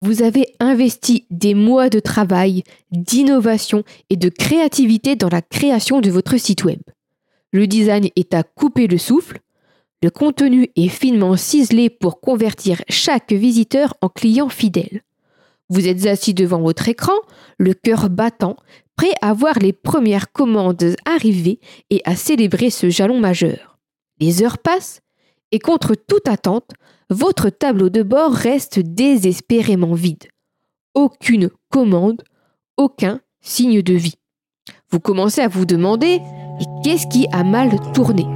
Vous 0.00 0.22
avez 0.22 0.46
investi 0.60 1.26
des 1.30 1.54
mois 1.54 1.88
de 1.88 1.98
travail, 1.98 2.62
d'innovation 2.92 3.82
et 4.10 4.16
de 4.16 4.28
créativité 4.28 5.16
dans 5.16 5.28
la 5.28 5.42
création 5.42 6.00
de 6.00 6.10
votre 6.10 6.36
site 6.36 6.64
web. 6.64 6.80
Le 7.52 7.66
design 7.66 8.08
est 8.14 8.32
à 8.32 8.44
couper 8.44 8.86
le 8.86 8.98
souffle. 8.98 9.40
Le 10.02 10.10
contenu 10.10 10.70
est 10.76 10.88
finement 10.88 11.36
ciselé 11.36 11.90
pour 11.90 12.20
convertir 12.20 12.82
chaque 12.88 13.32
visiteur 13.32 13.94
en 14.00 14.08
client 14.08 14.48
fidèle. 14.48 15.02
Vous 15.68 15.88
êtes 15.88 16.06
assis 16.06 16.32
devant 16.32 16.60
votre 16.60 16.88
écran, 16.88 17.14
le 17.58 17.74
cœur 17.74 18.08
battant, 18.08 18.56
prêt 18.96 19.12
à 19.20 19.32
voir 19.32 19.58
les 19.58 19.72
premières 19.72 20.30
commandes 20.30 20.94
arriver 21.04 21.58
et 21.90 22.02
à 22.04 22.14
célébrer 22.14 22.70
ce 22.70 22.88
jalon 22.88 23.18
majeur. 23.18 23.78
Les 24.20 24.42
heures 24.42 24.58
passent 24.58 25.00
et 25.52 25.58
contre 25.58 25.94
toute 25.94 26.28
attente, 26.28 26.70
votre 27.10 27.48
tableau 27.48 27.88
de 27.88 28.02
bord 28.02 28.32
reste 28.32 28.80
désespérément 28.80 29.94
vide. 29.94 30.24
Aucune 30.94 31.50
commande, 31.70 32.22
aucun 32.76 33.20
signe 33.40 33.82
de 33.82 33.94
vie. 33.94 34.16
Vous 34.90 35.00
commencez 35.00 35.40
à 35.40 35.48
vous 35.48 35.64
demander 35.64 36.20
qu'est-ce 36.82 37.06
qui 37.06 37.26
a 37.32 37.44
mal 37.44 37.70
tourné? 37.92 38.26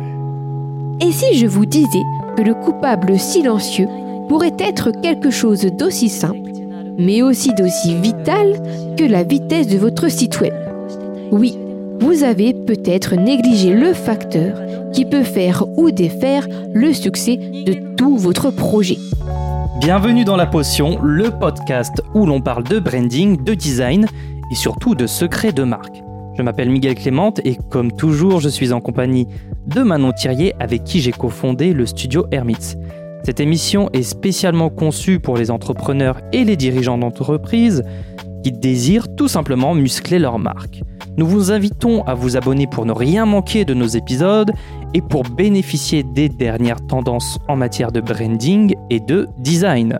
Et 1.00 1.12
si 1.12 1.34
je 1.34 1.46
vous 1.46 1.66
disais 1.66 2.02
que 2.36 2.42
le 2.42 2.54
coupable 2.54 3.18
silencieux 3.18 3.88
pourrait 4.28 4.56
être 4.58 4.90
quelque 5.02 5.30
chose 5.30 5.62
d'aussi 5.78 6.08
simple, 6.08 6.50
mais 6.98 7.22
aussi 7.22 7.52
d'aussi 7.54 7.94
vital 7.96 8.94
que 8.96 9.04
la 9.04 9.24
vitesse 9.24 9.66
de 9.66 9.78
votre 9.78 10.08
site 10.08 10.40
web? 10.40 10.54
Oui, 11.30 11.58
vous 12.02 12.24
avez 12.24 12.52
peut-être 12.52 13.14
négligé 13.14 13.72
le 13.72 13.92
facteur 13.92 14.58
qui 14.92 15.04
peut 15.04 15.22
faire 15.22 15.64
ou 15.78 15.92
défaire 15.92 16.48
le 16.74 16.92
succès 16.92 17.36
de 17.36 17.94
tout 17.94 18.18
votre 18.18 18.50
projet. 18.50 18.98
Bienvenue 19.78 20.24
dans 20.24 20.34
La 20.34 20.46
Potion, 20.46 20.98
le 21.00 21.30
podcast 21.30 22.02
où 22.14 22.26
l'on 22.26 22.40
parle 22.40 22.64
de 22.64 22.80
branding, 22.80 23.44
de 23.44 23.54
design 23.54 24.08
et 24.50 24.54
surtout 24.56 24.96
de 24.96 25.06
secrets 25.06 25.52
de 25.52 25.62
marque. 25.62 26.02
Je 26.36 26.42
m'appelle 26.42 26.70
Miguel 26.70 26.96
Clément 26.96 27.34
et 27.44 27.56
comme 27.70 27.92
toujours, 27.92 28.40
je 28.40 28.48
suis 28.48 28.72
en 28.72 28.80
compagnie 28.80 29.28
de 29.68 29.82
Manon 29.82 30.10
Thirier 30.10 30.54
avec 30.58 30.82
qui 30.82 31.00
j'ai 31.00 31.12
cofondé 31.12 31.72
le 31.72 31.86
studio 31.86 32.26
Hermits. 32.32 32.74
Cette 33.22 33.38
émission 33.38 33.88
est 33.92 34.02
spécialement 34.02 34.70
conçue 34.70 35.20
pour 35.20 35.36
les 35.36 35.52
entrepreneurs 35.52 36.18
et 36.32 36.42
les 36.42 36.56
dirigeants 36.56 36.98
d'entreprise 36.98 37.84
qui 38.42 38.52
désirent 38.52 39.14
tout 39.16 39.28
simplement 39.28 39.74
muscler 39.74 40.18
leur 40.18 40.38
marque. 40.38 40.82
Nous 41.16 41.26
vous 41.26 41.52
invitons 41.52 42.02
à 42.04 42.14
vous 42.14 42.36
abonner 42.36 42.66
pour 42.66 42.86
ne 42.86 42.92
rien 42.92 43.26
manquer 43.26 43.64
de 43.64 43.74
nos 43.74 43.86
épisodes 43.86 44.52
et 44.94 45.02
pour 45.02 45.24
bénéficier 45.24 46.02
des 46.02 46.28
dernières 46.28 46.84
tendances 46.86 47.38
en 47.48 47.56
matière 47.56 47.92
de 47.92 48.00
branding 48.00 48.74
et 48.90 49.00
de 49.00 49.28
design. 49.38 49.98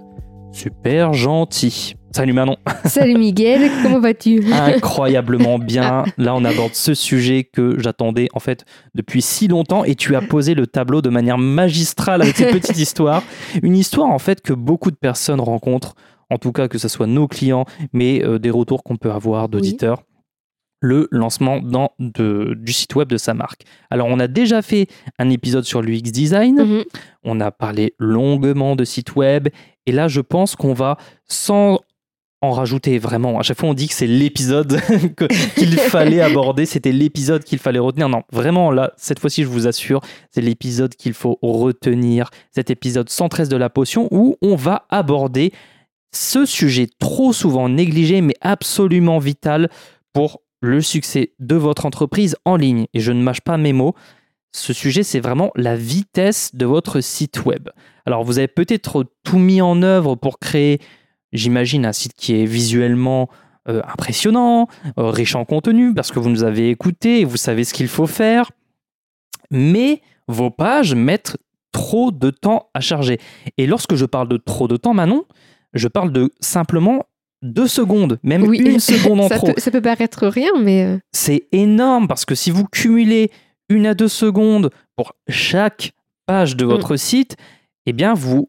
Super 0.53 1.13
gentil. 1.13 1.95
Salut 2.15 2.35
Manon. 2.35 2.57
Salut 2.85 3.17
Miguel, 3.17 3.71
comment 3.83 3.99
vas-tu? 3.99 4.45
Incroyablement 4.53 5.59
bien. 5.59 6.05
Là, 6.19 6.35
on 6.35 6.45
aborde 6.45 6.75
ce 6.75 6.93
sujet 6.93 7.45
que 7.45 7.79
j'attendais 7.79 8.29
en 8.35 8.39
fait 8.39 8.67
depuis 8.95 9.23
si 9.23 9.49
longtemps 9.49 9.83
et 9.85 9.95
tu 9.95 10.15
as 10.15 10.21
posé 10.21 10.55
le 10.55 10.67
tableau 10.67 11.01
de 11.01 11.09
manière 11.09 11.39
magistrale 11.39 12.21
avec 12.21 12.37
cette 12.37 12.53
petite 12.53 12.79
histoire. 12.79 13.23
Une 13.63 13.77
histoire 13.77 14.11
en 14.11 14.19
fait 14.19 14.43
que 14.43 14.53
beaucoup 14.53 14.91
de 14.91 14.97
personnes 14.97 15.41
rencontrent, 15.41 15.95
en 16.33 16.39
tout 16.39 16.53
cas 16.53 16.69
que 16.69 16.79
ce 16.79 16.89
soit 16.89 17.07
nos 17.07 17.29
clients, 17.29 17.67
mais 17.93 18.25
euh, 18.25 18.39
des 18.39 18.51
retours 18.51 18.83
qu'on 18.83 18.97
peut 18.97 19.13
avoir 19.13 19.49
d'auditeurs 19.49 20.03
le 20.83 21.07
lancement 21.13 21.61
dans 21.61 21.93
du 21.99 22.73
site 22.73 22.97
web 22.97 23.09
de 23.09 23.17
sa 23.17 23.35
marque. 23.35 23.63
Alors, 23.89 24.09
on 24.09 24.19
a 24.19 24.27
déjà 24.27 24.63
fait 24.63 24.89
un 25.21 25.31
épisode 25.31 25.65
sur 25.65 25.81
l'UX 25.81 26.11
design, 26.11 26.57
mhm. 26.57 26.85
on 27.23 27.41
a 27.41 27.53
parlé 27.53 27.95
longuement 28.01 28.75
de 28.75 28.85
site 28.85 29.15
web, 29.15 29.49
et 29.87 29.93
là, 29.93 30.09
je 30.09 30.21
pense 30.21 30.57
qu'on 30.57 30.73
va, 30.73 30.97
sans 31.29 31.79
en 32.43 32.51
rajouter 32.51 32.99
vraiment, 32.99 33.39
à 33.39 33.43
chaque 33.43 33.61
fois 33.61 33.69
on 33.69 33.75
dit 33.75 33.87
que 33.87 33.95
c'est 33.95 34.09
l'épisode 34.09 34.81
qu'il 35.57 35.79
fallait 35.79 36.21
aborder, 36.31 36.67
c'était 36.67 36.91
l'épisode 36.91 37.45
qu'il 37.45 37.61
fallait 37.61 37.79
retenir. 37.79 38.09
Non, 38.09 38.25
vraiment, 38.33 38.73
là, 38.73 38.93
cette 38.97 39.21
fois-ci, 39.21 39.45
je 39.45 39.49
vous 39.49 39.69
assure, 39.69 40.01
c'est 40.31 40.41
l'épisode 40.41 40.97
qu'il 40.97 41.15
faut 41.15 41.39
retenir, 41.41 42.31
cet 42.51 42.71
épisode 42.71 43.09
113 43.09 43.49
de 43.49 43.57
la 43.57 43.71
potion, 43.71 44.09
où 44.11 44.37
on 44.43 44.57
va 44.57 44.87
aborder 44.91 45.53
ce 46.13 46.45
sujet 46.45 46.89
trop 46.99 47.33
souvent 47.33 47.69
négligé, 47.69 48.21
mais 48.21 48.35
absolument 48.41 49.19
vital 49.19 49.71
pour 50.13 50.43
le 50.61 50.81
succès 50.81 51.33
de 51.41 51.57
votre 51.57 51.87
entreprise 51.87 52.37
en 52.45 52.57
ligne. 52.57 52.87
Et 52.95 53.01
je 53.01 53.13
ne 53.13 53.23
mâche 53.23 53.41
pas 53.41 53.57
mes 53.57 53.73
mots. 53.73 53.95
Ce 54.55 54.73
sujet, 54.73 55.03
c'est 55.03 55.21
vraiment 55.21 55.51
la 55.57 55.77
vitesse 55.77 56.55
de 56.55 56.67
votre 56.67 57.01
site 57.01 57.45
web. 57.45 57.69
Alors, 58.05 58.23
vous 58.23 58.39
avez 58.39 58.49
peut-être 58.49 59.07
tout 59.25 59.39
mis 59.39 59.63
en 59.63 59.83
œuvre 59.83 60.15
pour 60.15 60.39
créer, 60.39 60.81
j'imagine, 61.33 61.87
un 61.87 61.93
site 61.93 62.13
qui 62.15 62.35
est 62.35 62.45
visuellement 62.45 63.29
euh, 63.69 63.81
impressionnant, 63.91 64.69
euh, 64.99 65.09
riche 65.09 65.35
en 65.35 65.45
contenu, 65.45 65.95
parce 65.95 66.11
que 66.11 66.19
vous 66.19 66.29
nous 66.29 66.45
avez 66.45 66.69
écouté 66.69 67.21
et 67.21 67.25
vous 67.25 67.37
savez 67.39 67.65
ce 67.65 67.73
qu'il 67.73 67.89
faut 67.89 68.07
faire. 68.07 68.51
Mais 69.51 70.03
vos 70.29 70.51
pages 70.51 70.95
mettent 70.95 71.39
trop 71.73 72.11
de 72.11 72.31
temps 72.31 72.69
à 72.75 72.81
charger. 72.81 73.19
Et 73.57 73.67
lorsque 73.67 73.95
je 73.95 74.05
parle 74.05 74.29
de 74.29 74.37
trop 74.37 74.69
de 74.69 74.77
temps, 74.77 74.95
Manon, 74.95 75.25
je 75.75 75.89
parle 75.89 76.13
de 76.13 76.31
simplement 76.41 77.07
deux 77.43 77.67
secondes, 77.67 78.19
même 78.23 78.53
une 78.53 78.79
seconde 78.81 79.21
en 79.21 79.29
trop. 79.29 79.51
ça 79.57 79.71
peut 79.71 79.81
paraître 79.81 80.27
rien, 80.27 80.51
mais... 80.61 80.85
Euh, 80.85 80.99
C'est 81.13 81.49
énorme 81.53 82.09
parce 82.09 82.25
que 82.25 82.35
si 82.35 82.51
vous 82.51 82.65
cumulez 82.67 83.31
une 83.69 83.87
à 83.87 83.95
deux 83.95 84.09
secondes 84.09 84.71
pour 84.97 85.15
chaque 85.29 85.93
page 86.27 86.57
de 86.57 86.65
mm. 86.65 86.69
votre 86.69 86.97
site, 86.97 87.37
eh 87.87 87.93
bien, 87.93 88.15
vous 88.15 88.49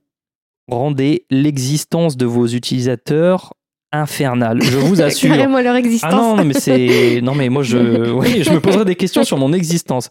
rendez 0.69 1.25
l'existence 1.29 2.17
de 2.17 2.25
vos 2.25 2.47
utilisateurs 2.47 3.53
infernale, 3.91 4.61
je 4.61 4.77
vous 4.77 5.01
assure. 5.01 5.29
Carrément 5.29 5.61
leur 5.61 5.75
existence. 5.75 6.11
Ah 6.13 6.15
non, 6.15 6.43
mais 6.43 6.53
c'est 6.53 7.21
non 7.23 7.35
mais 7.35 7.49
moi 7.49 7.61
je 7.61 8.11
oui, 8.11 8.43
je 8.43 8.51
me 8.51 8.59
poserai 8.59 8.85
des 8.85 8.95
questions 8.95 9.23
sur 9.23 9.37
mon 9.37 9.53
existence. 9.53 10.09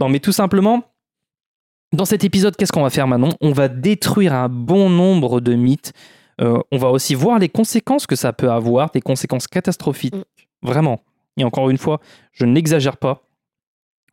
Non 0.00 0.08
mais 0.08 0.18
tout 0.18 0.32
simplement 0.32 0.82
dans 1.92 2.04
cet 2.04 2.24
épisode, 2.24 2.56
qu'est-ce 2.56 2.72
qu'on 2.72 2.82
va 2.82 2.90
faire 2.90 3.06
Manon? 3.06 3.30
On 3.40 3.52
va 3.52 3.68
détruire 3.68 4.34
un 4.34 4.48
bon 4.48 4.90
nombre 4.90 5.40
de 5.40 5.54
mythes 5.54 5.92
euh, 6.40 6.60
on 6.70 6.78
va 6.78 6.90
aussi 6.90 7.14
voir 7.14 7.38
les 7.38 7.48
conséquences 7.48 8.06
que 8.06 8.16
ça 8.16 8.32
peut 8.32 8.50
avoir, 8.50 8.90
des 8.90 9.00
conséquences 9.00 9.46
catastrophiques. 9.46 10.14
Mm. 10.14 10.22
Vraiment. 10.62 11.00
Et 11.36 11.44
encore 11.44 11.70
une 11.70 11.78
fois, 11.78 12.00
je 12.32 12.44
n'exagère 12.44 12.96
pas. 12.96 13.22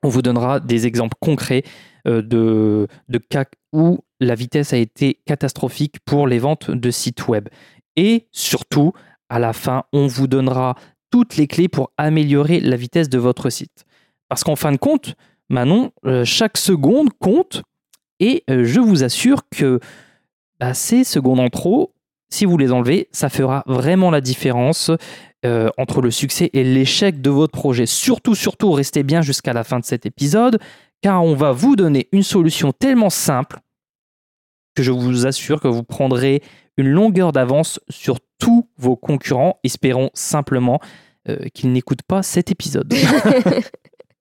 On 0.04 0.10
vous 0.10 0.22
donnera 0.22 0.60
des 0.60 0.86
exemples 0.86 1.18
concrets 1.20 1.64
euh, 2.08 2.22
de, 2.22 2.88
de 3.10 3.18
cas 3.18 3.46
où 3.74 4.00
la 4.20 4.36
vitesse 4.36 4.74
a 4.74 4.78
été 4.78 5.20
catastrophique 5.26 6.00
pour 6.06 6.28
les 6.28 6.40
ventes 6.40 6.70
de 6.70 6.92
sites 6.92 7.28
web. 7.28 7.50
Et 7.96 8.28
surtout, 8.32 8.94
à 9.30 9.40
la 9.40 9.54
fin, 9.54 9.84
on 9.94 10.08
vous 10.08 10.28
donnera 10.28 10.76
toutes 11.10 11.38
les 11.38 11.48
clés 11.48 11.68
pour 11.68 11.92
améliorer 11.98 12.60
la 12.60 12.76
vitesse 12.76 13.10
de 13.10 13.18
votre 13.18 13.50
site. 13.50 13.86
Parce 14.30 14.44
qu'en 14.44 14.56
fin 14.56 14.72
de 14.72 14.78
compte, 14.78 15.16
Manon, 15.50 15.92
euh, 16.06 16.26
chaque 16.26 16.58
seconde 16.58 17.10
compte 17.20 17.64
et 18.20 18.44
je 18.48 18.80
vous 18.80 19.04
assure 19.04 19.42
que 19.50 19.80
bah, 20.60 20.74
ces 20.74 21.04
secondes 21.04 21.40
en 21.40 21.50
trop, 21.50 21.95
si 22.30 22.46
vous 22.46 22.58
les 22.58 22.72
enlevez, 22.72 23.08
ça 23.12 23.30
fera 23.30 23.64
vraiment 23.68 24.12
la 24.12 24.22
différence 24.22 24.92
euh, 25.46 25.70
entre 25.78 26.02
le 26.02 26.12
succès 26.12 26.50
et 26.54 26.64
l'échec 26.64 27.22
de 27.22 27.30
votre 27.30 27.54
projet. 27.54 27.86
Surtout, 27.86 28.36
surtout, 28.36 28.72
restez 28.72 29.04
bien 29.04 29.22
jusqu'à 29.22 29.54
la 29.54 29.64
fin 29.64 29.80
de 29.80 29.86
cet 29.86 30.06
épisode, 30.06 30.60
car 31.02 31.24
on 31.24 31.36
va 31.36 31.52
vous 31.52 31.76
donner 31.76 32.08
une 32.12 32.24
solution 32.24 32.72
tellement 32.72 33.10
simple 33.10 33.60
que 34.76 34.84
je 34.84 34.92
vous 34.92 35.26
assure 35.26 35.62
que 35.62 35.68
vous 35.68 35.84
prendrez 35.84 36.42
une 36.78 36.90
longueur 36.90 37.32
d'avance 37.32 37.80
sur 37.90 38.20
tous 38.40 38.68
vos 38.78 38.96
concurrents. 38.96 39.60
Espérons 39.64 40.10
simplement 40.14 40.80
euh, 41.30 41.38
qu'ils 41.54 41.72
n'écoutent 41.72 42.04
pas 42.04 42.24
cet 42.24 42.52
épisode. 42.52 42.94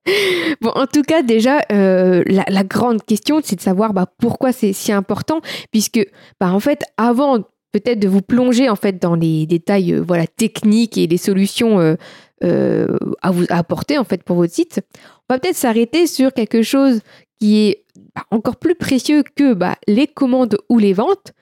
Bon, 0.60 0.71
en 0.75 0.86
tout 0.86 1.03
cas, 1.03 1.22
déjà, 1.22 1.62
euh, 1.72 2.22
la, 2.26 2.65
grande 2.65 3.03
question, 3.03 3.41
c'est 3.42 3.56
de 3.56 3.60
savoir 3.60 3.92
bah, 3.92 4.06
pourquoi 4.19 4.53
c'est 4.53 4.72
si 4.72 4.92
important, 4.92 5.41
puisque, 5.71 6.06
bah, 6.41 6.53
en 6.53 6.60
fait, 6.60 6.84
avant 6.97 7.38
peut-être 7.74 7.98
de 7.98 8.06
vous 8.06 8.22
plonger 8.22 8.70
en 8.70 8.76
fait 8.76 9.02
dans 9.02 9.16
les 9.16 9.46
détails 9.46 9.94
euh, 9.94 10.00
voilà 10.00 10.28
techniques 10.28 10.97
et 10.97 11.09
les 11.09 11.16
solutions 11.16 11.80
euh, 11.80 11.97
euh, 12.44 12.86
à 13.21 13.32
vous 13.32 13.47
apporter 13.48 13.98
en 13.98 14.04
fait 14.04 14.22
pour 14.22 14.36
votre 14.36 14.54
site. 14.54 14.80
On 15.28 15.34
va 15.34 15.41
peut-être 15.41 15.56
s'arrêter 15.56 16.06
sur 16.06 16.32
quelque 16.32 16.62
chose 16.62 17.00
qui 17.41 17.66
est 17.66 17.84
bah, 18.15 18.22
encore 18.30 18.56
plus 18.56 18.76
précieux 18.76 19.24
que 19.34 19.54
bah, 19.54 19.74
les 19.88 20.06
commandes 20.06 20.56
ou 20.68 20.78
les 20.78 20.92
ventes, 20.92 21.32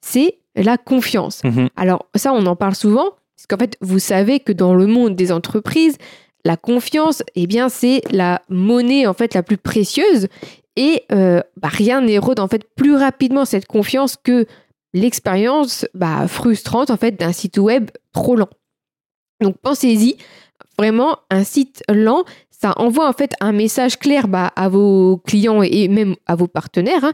c'est 0.00 0.38
la 0.54 0.78
confiance. 0.78 1.42
Mhm. 1.42 1.70
Alors 1.74 2.06
ça, 2.14 2.32
on 2.32 2.46
en 2.46 2.54
parle 2.54 2.76
souvent, 2.76 3.10
parce 3.36 3.46
qu'en 3.48 3.58
fait, 3.58 3.76
vous 3.80 3.98
savez 3.98 4.38
que 4.38 4.52
dans 4.52 4.74
le 4.74 4.86
monde 4.86 5.16
des 5.16 5.32
entreprises, 5.32 5.96
la 6.44 6.56
confiance, 6.56 7.24
eh 7.34 7.48
bien, 7.48 7.68
c'est 7.68 8.02
la 8.12 8.42
monnaie 8.48 9.08
en 9.08 9.14
fait 9.14 9.34
la 9.34 9.42
plus 9.42 9.58
précieuse. 9.58 10.28
Et 10.76 11.02
bah, 11.10 11.68
rien 11.68 12.00
n'érode 12.00 12.40
en 12.40 12.48
fait 12.48 12.64
plus 12.76 12.94
rapidement 12.94 13.44
cette 13.44 13.66
confiance 13.66 14.16
que 14.16 14.46
l'expérience 14.92 15.86
bah, 15.94 16.26
frustrante 16.28 16.90
en 16.90 16.96
fait 16.96 17.12
d'un 17.12 17.32
site 17.32 17.58
web 17.58 17.90
trop 18.12 18.36
lent. 18.36 18.48
Donc 19.40 19.56
pensez-y, 19.62 20.16
vraiment 20.78 21.18
un 21.30 21.44
site 21.44 21.82
lent, 21.88 22.24
ça 22.50 22.74
envoie 22.76 23.08
en 23.08 23.12
fait 23.12 23.32
un 23.40 23.52
message 23.52 23.98
clair 23.98 24.28
bah, 24.28 24.52
à 24.56 24.68
vos 24.68 25.18
clients 25.26 25.62
et 25.62 25.88
même 25.88 26.16
à 26.26 26.34
vos 26.34 26.46
partenaires 26.46 27.04
hein, 27.04 27.12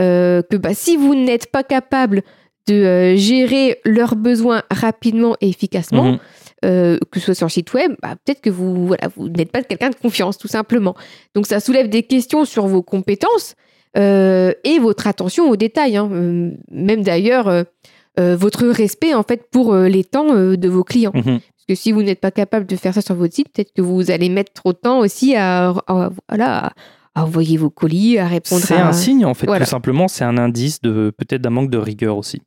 euh, 0.00 0.42
que 0.42 0.56
bah, 0.56 0.74
si 0.74 0.96
vous 0.96 1.14
n'êtes 1.14 1.50
pas 1.52 1.62
capable 1.62 2.22
de 2.66 2.74
euh, 2.74 3.16
gérer 3.16 3.78
leurs 3.84 4.16
besoins 4.16 4.62
rapidement 4.70 5.36
et 5.40 5.48
efficacement, 5.48 6.12
Mhm. 6.12 6.18
euh, 6.64 6.98
que 7.10 7.20
ce 7.20 7.26
soit 7.26 7.34
sur 7.34 7.46
le 7.46 7.50
site 7.50 7.72
web, 7.72 7.94
bah, 8.02 8.14
peut-être 8.24 8.40
que 8.40 8.50
vous, 8.50 8.88
voilà, 8.88 9.08
vous 9.16 9.28
n'êtes 9.28 9.52
pas 9.52 9.62
quelqu'un 9.62 9.90
de 9.90 9.94
confiance, 9.94 10.36
tout 10.36 10.48
simplement. 10.48 10.94
Donc 11.34 11.46
ça 11.46 11.60
soulève 11.60 11.88
des 11.88 12.02
questions 12.02 12.44
sur 12.44 12.66
vos 12.66 12.82
compétences 12.82 13.54
euh, 13.96 14.52
et 14.64 14.78
votre 14.78 15.06
attention 15.06 15.48
aux 15.50 15.56
détails. 15.56 15.96
hein. 15.96 16.08
Euh, 16.12 16.50
même 16.70 17.02
d'ailleurs, 17.02 17.48
euh, 17.48 17.64
votre 18.36 18.66
respect 18.66 19.14
en 19.14 19.22
fait 19.22 19.48
pour 19.50 19.74
les 19.76 20.02
temps 20.04 20.34
de 20.34 20.68
vos 20.68 20.82
clients. 20.84 21.12
Mhm. 21.14 21.22
Parce 21.40 21.66
que 21.68 21.74
si 21.76 21.92
vous 21.92 22.02
n'êtes 22.02 22.20
pas 22.20 22.30
capable 22.32 22.66
de 22.66 22.74
faire 22.76 22.92
ça 22.94 23.00
sur 23.00 23.14
votre 23.14 23.34
site, 23.34 23.48
peut-être 23.52 23.72
que 23.72 23.82
vous 23.82 24.10
allez 24.10 24.28
mettre 24.28 24.52
trop 24.52 24.72
de 24.72 24.78
temps 24.78 24.98
aussi 24.98 25.36
à, 25.36 25.68
à- 25.86 26.10
voilà, 26.28 26.66
à- 26.66 26.72
à 27.14 27.24
envoyer 27.24 27.56
vos 27.56 27.70
colis, 27.70 28.18
à 28.18 28.26
répondre 28.26 28.62
C'est 28.64 28.74
à... 28.74 28.88
un 28.88 28.92
signe, 28.92 29.24
en 29.24 29.34
fait, 29.34 29.46
Voilà. 29.46 29.64
tout 29.64 29.70
simplement. 29.70 30.08
C'est 30.08 30.24
un 30.24 30.36
indice 30.38 30.80
de 30.82 31.12
peut-être 31.16 31.42
d'un 31.42 31.50
manque 31.50 31.70
de 31.70 31.78
rigueur 31.78 32.16
aussi. 32.16 32.42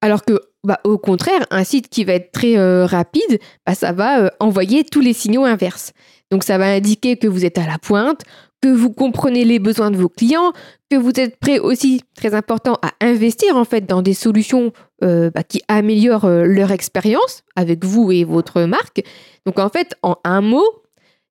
Alors 0.00 0.24
que, 0.24 0.40
bah, 0.64 0.78
au 0.84 0.98
contraire, 0.98 1.44
un 1.50 1.64
site 1.64 1.88
qui 1.88 2.04
va 2.04 2.12
être 2.14 2.30
très 2.32 2.56
euh, 2.58 2.86
rapide, 2.86 3.38
bah, 3.66 3.74
ça 3.74 3.92
va 3.92 4.20
euh, 4.20 4.28
envoyer 4.40 4.84
tous 4.84 5.00
les 5.00 5.12
signaux 5.12 5.44
inverses. 5.44 5.92
Donc, 6.30 6.42
ça 6.44 6.58
va 6.58 6.66
indiquer 6.66 7.16
que 7.16 7.26
vous 7.28 7.44
êtes 7.44 7.58
à 7.58 7.66
la 7.66 7.78
pointe, 7.78 8.22
que 8.66 8.72
vous 8.72 8.90
comprenez 8.90 9.44
les 9.44 9.60
besoins 9.60 9.92
de 9.92 9.96
vos 9.96 10.08
clients, 10.08 10.52
que 10.90 10.96
vous 10.96 11.12
êtes 11.20 11.38
prêt 11.38 11.60
aussi, 11.60 12.02
très 12.16 12.34
important, 12.34 12.78
à 12.82 12.90
investir 13.00 13.56
en 13.56 13.64
fait 13.64 13.86
dans 13.86 14.02
des 14.02 14.14
solutions 14.14 14.72
euh, 15.04 15.30
bah, 15.30 15.44
qui 15.44 15.62
améliorent 15.68 16.24
euh, 16.24 16.42
leur 16.42 16.72
expérience 16.72 17.44
avec 17.54 17.84
vous 17.84 18.10
et 18.10 18.24
votre 18.24 18.62
marque. 18.62 19.04
Donc, 19.44 19.60
en 19.60 19.68
fait, 19.68 19.94
en 20.02 20.16
un 20.24 20.40
mot, 20.40 20.66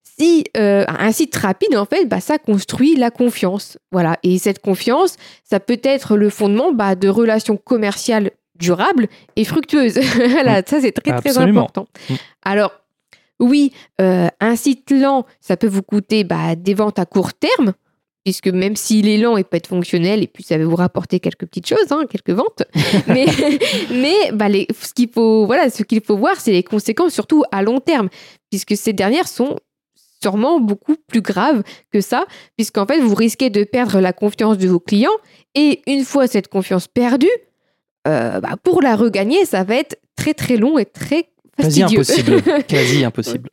si 0.02 0.46
euh, 0.56 0.86
un 0.88 1.12
site 1.12 1.36
rapide, 1.36 1.76
en 1.76 1.84
fait, 1.84 2.06
bah, 2.06 2.22
ça 2.22 2.38
construit 2.38 2.96
la 2.96 3.12
confiance. 3.12 3.78
Voilà. 3.92 4.18
Et 4.24 4.38
cette 4.38 4.60
confiance, 4.60 5.18
ça 5.44 5.60
peut 5.60 5.82
être 5.84 6.16
le 6.16 6.30
fondement 6.30 6.72
bah, 6.72 6.96
de 6.96 7.10
relations 7.10 7.58
commerciales 7.58 8.32
durables 8.58 9.08
et 9.36 9.44
fructueuses. 9.44 10.00
voilà, 10.30 10.62
ça 10.66 10.80
c'est 10.80 10.94
très 10.94 11.20
très 11.20 11.38
important. 11.38 11.88
Mm. 12.10 12.14
Alors, 12.44 12.72
oui, 13.40 13.72
euh, 14.02 14.28
un 14.40 14.56
site 14.56 14.92
lent, 14.92 15.26
ça 15.42 15.58
peut 15.58 15.68
vous 15.68 15.82
coûter 15.84 16.24
bah, 16.24 16.56
des 16.56 16.74
ventes 16.74 17.00
à 17.00 17.06
court 17.06 17.34
terme, 17.34 17.74
puisque 18.24 18.48
même 18.48 18.76
s'il 18.76 19.08
est 19.08 19.18
lent, 19.18 19.38
il 19.38 19.44
peut 19.44 19.58
être 19.58 19.68
fonctionnel 19.68 20.24
et 20.24 20.28
puis 20.28 20.44
ça 20.44 20.58
va 20.58 20.66
vous 20.66 20.76
rapporter 20.76 21.20
quelques 21.20 21.46
petites 21.46 21.68
choses, 21.68 21.92
hein, 21.92 22.06
quelques 22.10 22.32
ventes. 22.32 22.64
mais 23.08 23.26
mais 23.92 24.32
bah, 24.34 24.50
les- 24.50 24.68
ce 24.82 24.94
qu'il 24.94 25.10
faut, 25.10 25.46
voilà, 25.46 25.70
ce 25.70 25.84
qu'il 25.84 26.02
faut 26.02 26.18
voir, 26.18 26.40
c'est 26.40 26.52
les 26.52 26.64
conséquences, 26.64 27.14
surtout 27.14 27.44
à 27.52 27.62
long 27.62 27.80
terme, 27.80 28.10
puisque 28.50 28.76
ces 28.76 28.94
dernières 28.94 29.28
sont 29.28 29.58
sûrement 30.24 30.60
beaucoup 30.60 30.96
plus 31.08 31.22
graves 31.22 31.62
que 31.92 32.02
ça, 32.02 32.26
puisqu'en 32.58 32.88
fait, 32.88 33.00
vous 33.00 33.14
risquez 33.14 33.50
de 33.52 33.64
perdre 33.64 34.00
la 34.00 34.14
confiance 34.14 34.58
de 34.58 34.68
vos 34.68 34.80
clients. 34.80 35.16
Et 35.54 35.82
une 35.86 36.04
fois 36.04 36.26
cette 36.28 36.48
confiance 36.48 36.88
perdue, 36.88 37.30
euh, 38.08 38.40
bah, 38.40 38.56
pour 38.64 38.82
la 38.82 38.96
regagner, 38.96 39.46
ça 39.46 39.64
va 39.64 39.76
être 39.76 40.00
très 40.16 40.34
très 40.34 40.58
long 40.58 40.80
et 40.80 40.86
très 40.86 41.30
Quasi 41.60 41.84
impossible. 41.84 42.42
Quasi 42.68 43.04
impossible. 43.04 43.50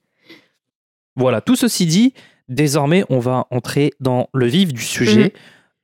Voilà, 1.17 1.41
tout 1.41 1.57
ceci 1.57 1.87
dit, 1.87 2.15
désormais, 2.49 3.05
on 3.11 3.19
va 3.19 3.47
entrer 3.51 3.93
dans 4.01 4.29
le 4.33 4.47
vif 4.47 4.73
du 4.73 4.83
sujet. 4.83 5.25
Mhm. 5.25 5.31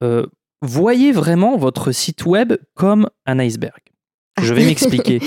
Euh, 0.09 0.27
voyez 0.63 1.13
vraiment 1.13 1.57
votre 1.57 1.93
site 1.93 2.25
web 2.27 2.55
comme 2.75 3.09
un 3.27 3.39
iceberg. 3.39 3.81
Je 4.43 4.55
vais 4.55 4.65
m'expliquer. 4.67 5.21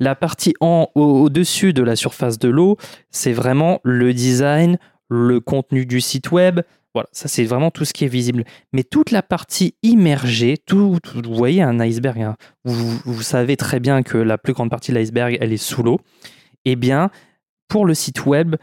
La 0.00 0.14
partie 0.14 0.54
en 0.60 0.88
au- 0.94 1.22
au-dessus 1.24 1.72
de 1.72 1.82
la 1.82 1.96
surface 1.96 2.38
de 2.38 2.48
l'eau, 2.48 2.76
c'est 3.10 3.32
vraiment 3.32 3.80
le 3.82 4.14
design, 4.14 4.78
le 5.08 5.40
contenu 5.40 5.86
du 5.86 6.00
site 6.00 6.30
web. 6.30 6.60
Voilà, 6.94 7.08
ça 7.12 7.26
c'est 7.28 7.44
vraiment 7.44 7.70
tout 7.70 7.84
ce 7.84 7.92
qui 7.92 8.04
est 8.04 8.08
visible. 8.08 8.44
Mais 8.72 8.84
toute 8.84 9.10
la 9.10 9.22
partie 9.22 9.74
immergée, 9.82 10.56
tout, 10.56 10.98
tout- 11.02 11.20
vous 11.24 11.34
voyez 11.34 11.62
un 11.62 11.80
iceberg, 11.80 12.20
hein. 12.22 12.36
vous, 12.64 12.98
vous 13.04 13.22
savez 13.22 13.56
très 13.56 13.80
bien 13.80 14.02
que 14.02 14.16
la 14.18 14.38
plus 14.38 14.52
grande 14.52 14.70
partie 14.70 14.92
de 14.92 14.96
l'iceberg, 14.98 15.36
elle 15.40 15.52
est 15.52 15.56
sous 15.56 15.82
l'eau. 15.82 16.00
Eh 16.64 16.76
bien, 16.76 17.10
pour 17.68 17.86
le 17.86 17.94
site 17.94 18.26
web, 18.26 18.56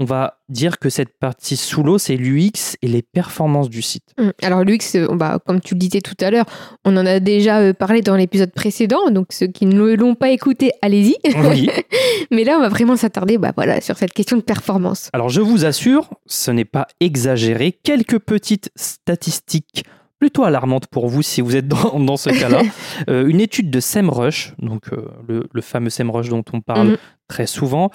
on 0.00 0.04
va 0.04 0.40
dire 0.48 0.78
que 0.78 0.88
cette 0.88 1.18
partie 1.18 1.56
sous 1.56 1.82
l'eau, 1.82 1.98
c'est 1.98 2.16
l'UX 2.16 2.76
et 2.82 2.88
les 2.88 3.02
performances 3.02 3.70
du 3.70 3.80
site. 3.80 4.12
Mm. 4.18 4.30
Alors 4.42 4.64
l'UX, 4.64 4.96
euh, 4.96 5.14
bah, 5.14 5.38
comme 5.46 5.60
tu 5.60 5.74
le 5.74 5.78
disais 5.78 6.00
tout 6.00 6.16
à 6.20 6.30
l'heure, 6.30 6.46
on 6.84 6.96
en 6.96 7.06
a 7.06 7.20
déjà 7.20 7.60
euh, 7.60 7.72
parlé 7.72 8.02
dans 8.02 8.16
l'épisode 8.16 8.52
précédent, 8.52 9.10
donc 9.10 9.28
ceux 9.30 9.46
qui 9.46 9.66
ne 9.66 9.94
l'ont 9.94 10.16
pas 10.16 10.30
écouté, 10.30 10.72
allez-y. 10.82 11.16
Oui. 11.48 11.70
Mais 12.30 12.44
là, 12.44 12.56
on 12.56 12.60
va 12.60 12.68
vraiment 12.68 12.96
s'attarder 12.96 13.38
bah, 13.38 13.52
voilà, 13.54 13.80
sur 13.80 13.96
cette 13.96 14.12
question 14.12 14.36
de 14.36 14.42
performance. 14.42 15.10
Alors 15.12 15.28
je 15.28 15.40
vous 15.40 15.64
assure, 15.64 16.10
ce 16.26 16.50
n'est 16.50 16.64
pas 16.64 16.88
exagéré. 17.00 17.72
Quelques 17.72 18.18
petites 18.18 18.70
statistiques 18.74 19.84
plutôt 20.24 20.44
alarmantes 20.44 20.86
pour 20.86 21.08
vous 21.08 21.20
si 21.22 21.42
vous 21.42 21.54
êtes 21.54 21.68
dans, 21.68 21.98
dans 22.10 22.16
ce 22.16 22.30
cas-là. 22.30 22.62
Euh, 23.10 23.26
une 23.26 23.40
étude 23.40 23.70
de 23.70 23.80
SEMrush, 23.80 24.54
donc 24.58 24.84
euh, 24.92 25.04
le, 25.28 25.44
le 25.52 25.60
fameux 25.60 25.90
SEMrush 25.90 26.28
dont 26.30 26.44
on 26.52 26.60
parle 26.60 26.88
Mhm. 26.90 26.96
très 27.28 27.46
souvent, 27.46 27.90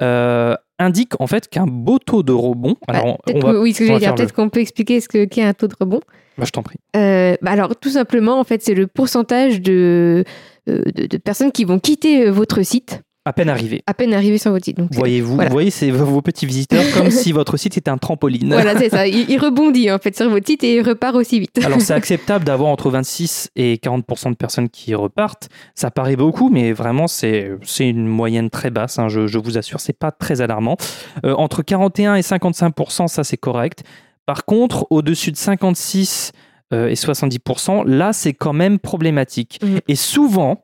euh, 0.00 0.54
indique 0.78 1.20
en 1.20 1.26
fait 1.26 1.48
qu'un 1.48 1.66
beau 1.66 1.98
taux 1.98 2.22
de 2.22 2.32
rebond. 2.32 2.76
Alors, 2.88 3.04
Bah, 3.04 3.10
on- 3.10 3.16
peut-être 3.32 3.44
on 3.44 3.46
va- 3.46 3.52
que- 3.52 3.58
oui, 3.62 3.72
ce 3.74 3.80
que 3.80 3.86
j'allais 3.86 3.98
dire, 3.98 4.10
le- 4.10 4.14
peut-être 4.16 4.32
qu'on 4.32 4.48
peut 4.48 4.60
expliquer 4.60 5.00
ce 5.00 5.08
que- 5.08 5.24
qu'est 5.26 5.42
un 5.42 5.52
taux 5.54 5.66
de 5.68 5.74
rebond. 5.78 6.00
Bah, 6.38 6.44
je 6.46 6.50
t'en 6.52 6.62
prie. 6.62 6.78
Bah 6.94 7.50
alors, 7.50 7.76
tout 7.76 7.90
simplement, 7.90 8.38
en 8.40 8.44
fait, 8.44 8.62
c'est 8.62 8.74
le 8.74 8.86
pourcentage 8.86 9.60
de, 9.60 10.24
de, 10.66 10.82
de 11.06 11.16
personnes 11.18 11.52
qui 11.52 11.64
vont 11.64 11.78
quitter 11.78 12.30
votre 12.30 12.62
site 12.62 13.02
À 13.26 13.32
peine 13.32 13.48
arrivé. 13.48 13.82
à 13.86 13.94
peine 13.94 14.12
arrivées 14.12 14.36
sur 14.38 14.50
votre 14.50 14.64
site. 14.66 14.76
Donc, 14.76 14.92
Voyez-vous, 14.92 15.34
voilà. 15.36 15.48
vous 15.48 15.54
voyez, 15.54 15.70
c'est 15.70 15.90
vos, 15.90 16.20
petits 16.20 16.44
visiteurs 16.44 16.84
comme 16.92 17.10
si 17.10 17.32
votre 17.32 17.56
site 17.56 17.78
était 17.78 17.90
un 17.90 17.96
trampoline. 17.96 18.52
Voilà, 18.52 18.76
c'est 18.78 18.90
ça. 18.90 19.06
Il, 19.06 19.30
il 19.30 19.38
rebondit 19.38 19.90
en 19.90 19.98
fait 19.98 20.14
sur 20.14 20.28
votre 20.28 20.46
site 20.46 20.62
et 20.62 20.76
il 20.76 20.82
repart 20.82 21.14
aussi 21.16 21.40
vite. 21.40 21.58
Alors 21.64 21.80
c'est 21.80 21.94
acceptable 21.94 22.44
d'avoir 22.44 22.68
entre 22.70 22.90
26 22.90 23.50
et 23.56 23.76
40% 23.76 24.30
de 24.30 24.36
personnes 24.36 24.68
qui 24.68 24.94
repartent. 24.94 25.48
Ça 25.74 25.90
paraît 25.90 26.16
beaucoup, 26.16 26.50
mais 26.50 26.72
vraiment 26.72 27.06
c'est 27.06 27.50
c'est 27.62 27.88
une 27.88 28.06
moyenne 28.06 28.50
très 28.50 28.70
basse. 28.70 28.98
hein, 28.98 29.08
je, 29.08 29.26
je 29.26 29.38
vous 29.38 29.56
assure, 29.56 29.80
c'est 29.80 29.98
pas 29.98 30.10
très 30.12 30.40
alarmant. 30.42 30.76
Euh, 31.24 31.34
entre 31.34 31.62
41 31.62 32.16
et 32.16 32.20
55%, 32.20 33.08
ça 33.08 33.24
c'est 33.24 33.36
correct. 33.38 33.84
Par 34.26 34.44
contre, 34.44 34.86
au-dessus 34.90 35.32
de 35.32 35.36
56 35.36 36.32
euh, 36.72 36.88
et 36.88 36.94
70%, 36.94 37.86
là 37.86 38.12
c'est 38.12 38.32
quand 38.32 38.52
même 38.52 38.78
problématique. 38.78 39.60
Mhm. 39.62 39.80
Et 39.88 39.96
souvent, 39.96 40.63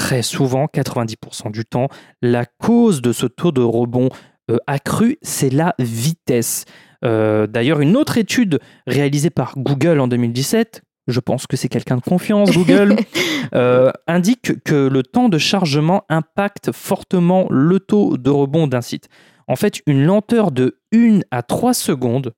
très 0.00 0.22
souvent, 0.22 0.64
90% 0.64 1.52
du 1.52 1.66
temps, 1.66 1.88
la 2.22 2.46
cause 2.46 3.02
de 3.02 3.12
ce 3.12 3.26
taux 3.26 3.52
de 3.52 3.60
rebond 3.60 4.08
euh, 4.50 4.56
accru, 4.66 5.18
c'est 5.20 5.50
la 5.50 5.74
vitesse. 5.78 6.64
Euh, 7.04 7.46
D'ailleurs, 7.46 7.80
une 7.80 7.98
autre 7.98 8.16
étude 8.16 8.60
réalisée 8.86 9.28
par 9.28 9.52
Google 9.58 10.00
en 10.00 10.08
2017, 10.08 10.80
je 11.06 11.20
pense 11.20 11.46
que 11.46 11.58
c'est 11.58 11.68
quelqu'un 11.68 11.98
de 11.98 12.00
confiance, 12.00 12.50
Google, 12.50 12.96
euh, 13.54 13.90
indique 14.06 14.64
que 14.64 14.88
le 14.88 15.02
temps 15.02 15.28
de 15.28 15.36
chargement 15.36 16.04
impacte 16.08 16.72
fortement 16.72 17.46
le 17.50 17.78
taux 17.78 18.16
de 18.16 18.30
rebond 18.30 18.66
d'un 18.68 18.80
site. 18.80 19.08
En 19.48 19.56
fait, 19.56 19.82
une 19.86 20.06
lenteur 20.06 20.50
de 20.50 20.80
1 20.94 21.20
à 21.30 21.42
3 21.42 21.74
secondes 21.74 22.32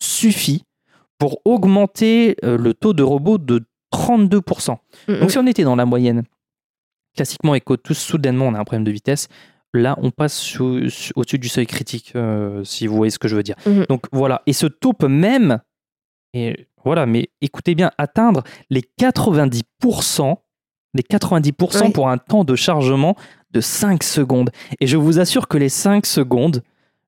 suffit 0.00 0.62
pour 1.18 1.40
augmenter 1.44 2.36
le 2.44 2.74
taux 2.74 2.92
de 2.92 3.02
rebond 3.02 3.38
de 3.38 3.64
32%. 3.92 4.76
Mm, 5.08 5.18
Donc 5.18 5.32
si 5.32 5.38
on 5.38 5.46
était 5.48 5.64
dans 5.64 5.74
la 5.74 5.84
moyenne, 5.84 6.22
classiquement 7.18 7.54
et 7.54 7.60
que 7.60 7.74
tous 7.74 7.94
soudainement 7.98 8.46
on 8.48 8.54
a 8.54 8.58
un 8.60 8.64
problème 8.64 8.84
de 8.84 8.90
vitesse, 8.90 9.28
là 9.74 9.96
on 10.00 10.10
passe 10.10 10.36
sous- 10.38 10.88
sous- 10.88 11.12
au-dessus 11.16 11.38
du 11.38 11.48
seuil 11.48 11.66
critique, 11.66 12.12
euh, 12.16 12.64
si 12.64 12.86
vous 12.86 12.96
voyez 12.96 13.10
ce 13.10 13.18
que 13.18 13.28
je 13.28 13.36
veux 13.36 13.42
dire. 13.42 13.56
Mhm. 13.66 13.84
Donc 13.88 14.02
voilà, 14.12 14.42
et 14.46 14.52
ce 14.52 14.66
taux 14.66 14.92
peut 14.94 15.08
même, 15.08 15.58
et 16.32 16.66
voilà, 16.84 17.04
mais 17.06 17.28
écoutez 17.40 17.74
bien, 17.74 17.90
atteindre 17.98 18.42
les 18.70 18.82
90%, 18.82 20.38
les 20.94 21.02
90% 21.02 21.86
Ouais. 21.86 21.92
pour 21.92 22.08
un 22.08 22.18
temps 22.18 22.44
de 22.44 22.54
chargement 22.56 23.14
de 23.50 23.60
5 23.60 24.02
secondes. 24.02 24.50
Et 24.80 24.86
je 24.86 24.96
vous 24.96 25.18
assure 25.20 25.48
que 25.48 25.58
les 25.58 25.68
5 25.68 26.06
secondes, 26.06 26.62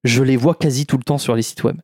je 0.05 0.23
les 0.23 0.37
vois 0.37 0.55
quasi 0.55 0.87
tout 0.87 0.97
le 0.97 1.03
temps 1.05 1.19
sur 1.19 1.35
les 1.35 1.43
sites 1.43 1.63
web. 1.65 1.77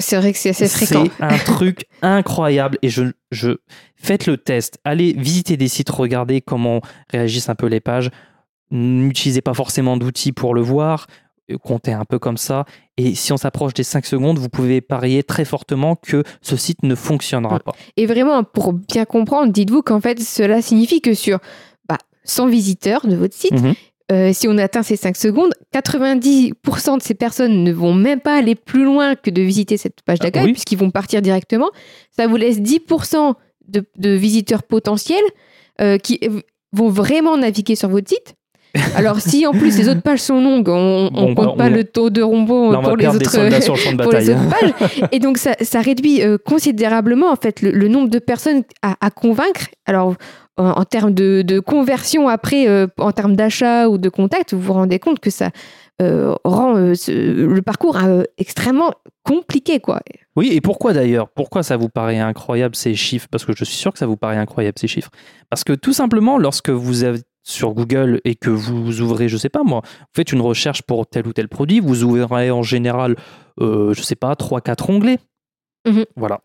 C'est 0.00 0.16
vrai 0.16 0.32
que 0.32 0.38
c'est 0.38 0.50
assez 0.50 0.68
fréquent. 0.68 1.04
C'est 1.16 1.22
un 1.24 1.38
truc 1.38 1.84
incroyable 2.02 2.78
et 2.82 2.88
je, 2.88 3.04
je 3.30 3.52
faites 3.96 4.26
le 4.26 4.36
test. 4.36 4.78
Allez 4.84 5.12
visiter 5.12 5.56
des 5.56 5.68
sites, 5.68 5.90
regardez 5.90 6.40
comment 6.40 6.80
réagissent 7.10 7.48
un 7.48 7.54
peu 7.54 7.66
les 7.66 7.80
pages. 7.80 8.10
N'utilisez 8.70 9.40
pas 9.40 9.54
forcément 9.54 9.96
d'outils 9.96 10.32
pour 10.32 10.54
le 10.54 10.60
voir. 10.62 11.06
euh, 11.50 11.58
Comptez 11.58 11.92
un 11.92 12.04
peu 12.04 12.18
comme 12.18 12.36
ça. 12.38 12.64
Et 12.96 13.14
si 13.14 13.32
on 13.32 13.36
s'approche 13.36 13.74
des 13.74 13.82
5 13.84 14.04
secondes, 14.06 14.38
vous 14.38 14.48
pouvez 14.48 14.80
parier 14.80 15.22
très 15.22 15.44
fortement 15.44 15.94
que 15.96 16.24
ce 16.42 16.56
site 16.56 16.82
ne 16.82 16.94
fonctionnera 16.94 17.60
pas. 17.60 17.72
Et 17.96 18.06
vraiment, 18.06 18.42
pour 18.42 18.72
bien 18.72 19.04
comprendre, 19.04 19.52
dites-vous 19.52 19.82
qu'en 19.82 20.00
fait, 20.00 20.20
cela 20.20 20.60
signifie 20.62 21.00
que 21.00 21.14
sur 21.14 21.38
bah, 21.88 21.98
100 22.24 22.48
visiteurs 22.48 23.06
de 23.06 23.14
votre 23.16 23.34
site, 23.34 23.52
Mhm. 23.60 23.74
Euh, 24.12 24.32
si 24.32 24.48
on 24.48 24.58
atteint 24.58 24.82
ces 24.82 24.96
5 24.96 25.16
secondes, 25.16 25.52
90% 25.74 26.98
de 26.98 27.02
ces 27.02 27.14
personnes 27.14 27.64
ne 27.64 27.72
vont 27.72 27.94
même 27.94 28.20
pas 28.20 28.36
aller 28.36 28.54
plus 28.54 28.84
loin 28.84 29.14
que 29.14 29.30
de 29.30 29.42
visiter 29.42 29.76
cette 29.76 30.02
page 30.02 30.18
d'accueil, 30.18 30.42
Ah, 30.42 30.46
oui. 30.46 30.52
puisqu'ils 30.52 30.78
vont 30.78 30.90
partir 30.90 31.22
directement. 31.22 31.70
Ça 32.10 32.26
vous 32.26 32.36
laisse 32.36 32.58
10% 32.60 33.34
de, 33.68 33.82
de 33.96 34.10
visiteurs 34.10 34.62
potentiels 34.62 35.24
euh, 35.80 35.96
qui 35.98 36.20
euh, 36.24 36.40
vont 36.72 36.88
vraiment 36.90 37.36
naviguer 37.36 37.76
sur 37.76 37.88
votre 37.88 38.08
site. 38.08 38.34
Alors 38.96 39.20
si 39.20 39.46
en 39.46 39.52
plus 39.52 39.78
les 39.78 39.88
autres 39.88 40.02
pages 40.02 40.18
sont 40.20 40.40
longues, 40.42 40.68
on, 40.68 41.08
on 41.14 41.32
Bon, 41.32 41.32
bah, 41.34 41.44
compte 41.46 41.58
pas 41.58 41.66
on- 41.66 41.70
le 41.70 41.84
taux 41.84 42.10
de 42.10 42.20
Là, 42.20 42.26
on 42.26 42.44
pour 42.82 42.96
les 42.96 43.06
autres 43.06 43.38
le 43.40 43.96
pour 44.02 44.12
les 44.12 44.30
autres 44.30 44.48
pages. 44.50 45.08
Et 45.12 45.20
donc, 45.20 45.38
ça, 45.38 45.54
ça 45.60 45.80
réduit 45.80 46.22
euh, 46.22 46.38
considérablement 46.44 47.30
en 47.30 47.36
fait 47.36 47.62
le, 47.62 47.70
le 47.70 47.86
nombre 47.88 48.08
de 48.10 48.18
personnes 48.18 48.64
à, 48.82 48.96
à 49.00 49.10
convaincre. 49.10 49.68
Alors, 49.86 50.16
en, 50.56 50.84
termes 50.84 51.12
de, 51.14 51.42
de 51.42 51.58
conversion 51.60 52.28
après, 52.28 52.68
euh, 52.68 52.86
en 52.98 53.12
termes 53.12 53.34
d'achat 53.36 53.88
ou 53.88 53.98
de 53.98 54.08
contact, 54.08 54.54
vous 54.54 54.60
vous 54.60 54.72
rendez 54.72 54.98
compte 54.98 55.18
que 55.20 55.30
ça 55.30 55.50
euh, 56.02 56.34
rend 56.44 56.76
euh, 56.76 56.94
ce- 56.94 57.12
le 57.46 57.62
parcours 57.62 57.98
extrêmement 58.38 58.92
compliqué, 59.22 59.80
quoi. 59.80 60.00
Oui, 60.36 60.50
et 60.52 60.60
pourquoi 60.60 60.92
d'ailleurs? 60.92 61.28
Pourquoi 61.28 61.62
ça 61.62 61.76
vous 61.76 61.88
paraît 61.88 62.18
incroyable 62.18 62.74
ces 62.74 62.94
chiffres? 62.94 63.28
Parce 63.30 63.44
que 63.44 63.52
je 63.56 63.64
suis 63.64 63.76
sûr 63.76 63.92
que 63.92 63.98
ça 63.98 64.06
vous 64.06 64.16
paraît 64.16 64.36
incroyable 64.36 64.78
ces 64.78 64.88
chiffres. 64.88 65.10
Parce 65.50 65.62
que 65.64 65.72
tout 65.72 65.92
simplement, 65.92 66.38
lorsque 66.38 66.70
vous 66.70 67.04
êtes 67.04 67.24
sur 67.44 67.74
Google 67.74 68.20
et 68.24 68.34
que 68.34 68.50
vous 68.50 69.00
ouvrez, 69.00 69.28
je 69.28 69.36
sais 69.36 69.48
pas 69.50 69.62
moi, 69.64 69.82
vous 69.84 70.06
faites 70.16 70.32
une 70.32 70.40
recherche 70.40 70.82
pour 70.82 71.06
tel 71.06 71.26
ou 71.28 71.32
tel 71.32 71.48
produit, 71.48 71.78
vous 71.80 72.02
ouvrez 72.02 72.50
en 72.50 72.62
général, 72.62 73.16
je 73.60 74.00
sais 74.02 74.16
pas, 74.16 74.34
3-4 74.34 74.90
onglets. 74.90 75.18
Mhm. 75.86 76.04
Voilà. 76.16 76.40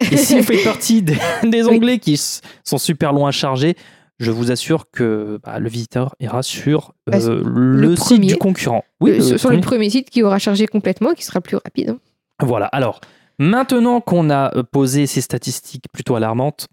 Et 0.00 0.16
si 0.16 0.36
vous 0.36 0.42
faites 0.42 0.64
partie 0.64 1.02
des, 1.02 1.16
des 1.44 1.62
Oui. 1.64 1.76
onglets 1.76 1.98
qui 1.98 2.16
sont 2.16 2.78
super 2.78 3.12
loin 3.12 3.28
à 3.28 3.32
charger, 3.32 3.76
je 4.18 4.30
vous 4.30 4.50
assure 4.50 4.90
que 4.90 5.38
bah, 5.44 5.58
le 5.58 5.68
visiteur 5.68 6.14
ira 6.20 6.42
sur 6.42 6.92
euh, 7.08 7.12
Bah, 7.12 7.18
le, 7.18 7.42
le 7.42 7.96
site 7.96 8.20
du 8.22 8.36
concurrent. 8.36 8.84
Euh, 9.02 9.06
le 9.16 9.20
sur 9.20 9.36
premier. 9.40 9.56
le 9.56 9.62
premier 9.62 9.90
site 9.90 10.10
qui 10.10 10.22
aura 10.22 10.38
chargé 10.38 10.66
complètement, 10.66 11.12
qui 11.14 11.24
sera 11.24 11.40
plus 11.40 11.56
rapide. 11.56 11.90
hein. 11.90 11.98
Voilà, 12.42 12.66
alors 12.66 13.00
maintenant 13.38 14.00
qu'on 14.00 14.30
a 14.30 14.54
euh, 14.56 14.62
posé 14.62 15.06
ces 15.06 15.20
statistiques 15.20 15.84
plutôt 15.92 16.14
alarmantes, 16.16 16.68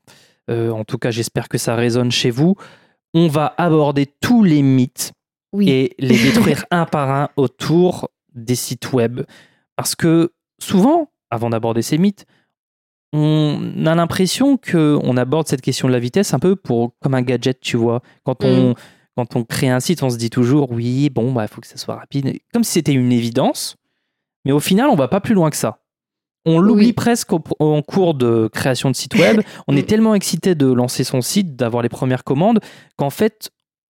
euh, 0.50 0.72
en 0.72 0.84
tout 0.84 0.98
cas 0.98 1.12
j'espère 1.12 1.48
que 1.50 1.58
ça 1.58 1.76
résonne 1.76 2.12
chez 2.12 2.30
vous, 2.30 2.56
on 3.14 3.28
va 3.28 3.54
aborder 3.58 4.06
tous 4.22 4.44
les 4.44 4.62
mythes 4.62 5.14
Oui. 5.54 5.70
et 5.70 5.96
les 6.00 6.18
détruire 6.24 6.66
un 6.72 6.86
par 6.86 7.10
un 7.12 7.30
autour 7.38 8.10
des 8.34 8.56
sites 8.56 8.92
web. 8.94 9.22
Parce 9.76 9.96
que 9.96 10.32
souvent, 10.62 11.10
avant 11.30 11.50
d'aborder 11.50 11.82
ces 11.82 11.98
mythes, 11.98 12.26
on 13.14 13.86
a 13.86 13.94
l'impression 13.96 14.58
qu'on 14.58 15.16
aborde 15.18 15.48
cette 15.48 15.62
question 15.62 15.88
de 15.88 15.94
la 15.94 16.00
vitesse 16.00 16.34
un 16.34 16.40
peu 16.40 16.56
pour, 16.56 16.94
comme 17.00 17.14
un 17.14 17.22
gadget, 17.22 17.60
tu 17.62 17.78
vois. 17.78 18.02
Quand 18.24 18.44
on, 18.44 18.74
quand 19.16 19.36
on 19.36 19.44
crée 19.44 19.70
un 19.70 19.80
site, 19.80 20.02
on 20.04 20.10
se 20.10 20.18
dit 20.18 20.30
toujours, 20.32 20.72
oui, 20.72 21.10
bon, 21.10 21.40
il 21.40 21.48
faut 21.48 21.62
que 21.62 21.68
ça 21.68 21.78
soit 21.78 21.96
rapide. 21.96 22.40
Comme 22.54 22.64
si 22.64 22.72
c'était 22.74 22.94
une 22.94 23.12
évidence. 23.12 23.76
Mais 24.46 24.52
au 24.52 24.60
final, 24.60 24.90
on 24.90 24.96
va 24.96 25.08
pas 25.08 25.22
plus 25.22 25.36
loin 25.36 25.50
que 25.52 25.56
ça. 25.56 25.80
On 26.46 26.60
l'oublie 26.60 26.88
Oui. 26.88 26.94
presque 26.94 27.32
au- 27.32 27.42
en 27.60 27.82
cours 27.82 28.16
de 28.16 28.50
création 28.52 28.90
de 28.92 28.96
site 28.96 29.16
web. 29.16 29.40
On 29.68 29.78
est 29.78 29.84
Mm. 29.84 29.86
tellement 29.86 30.16
excité 30.16 30.56
de 30.56 30.66
lancer 30.70 31.06
son 31.06 31.22
site, 31.22 31.56
d'avoir 31.56 31.82
les 31.84 31.88
premières 31.90 32.26
commandes, 32.26 32.60
qu'en 32.98 33.10
fait, 33.12 33.50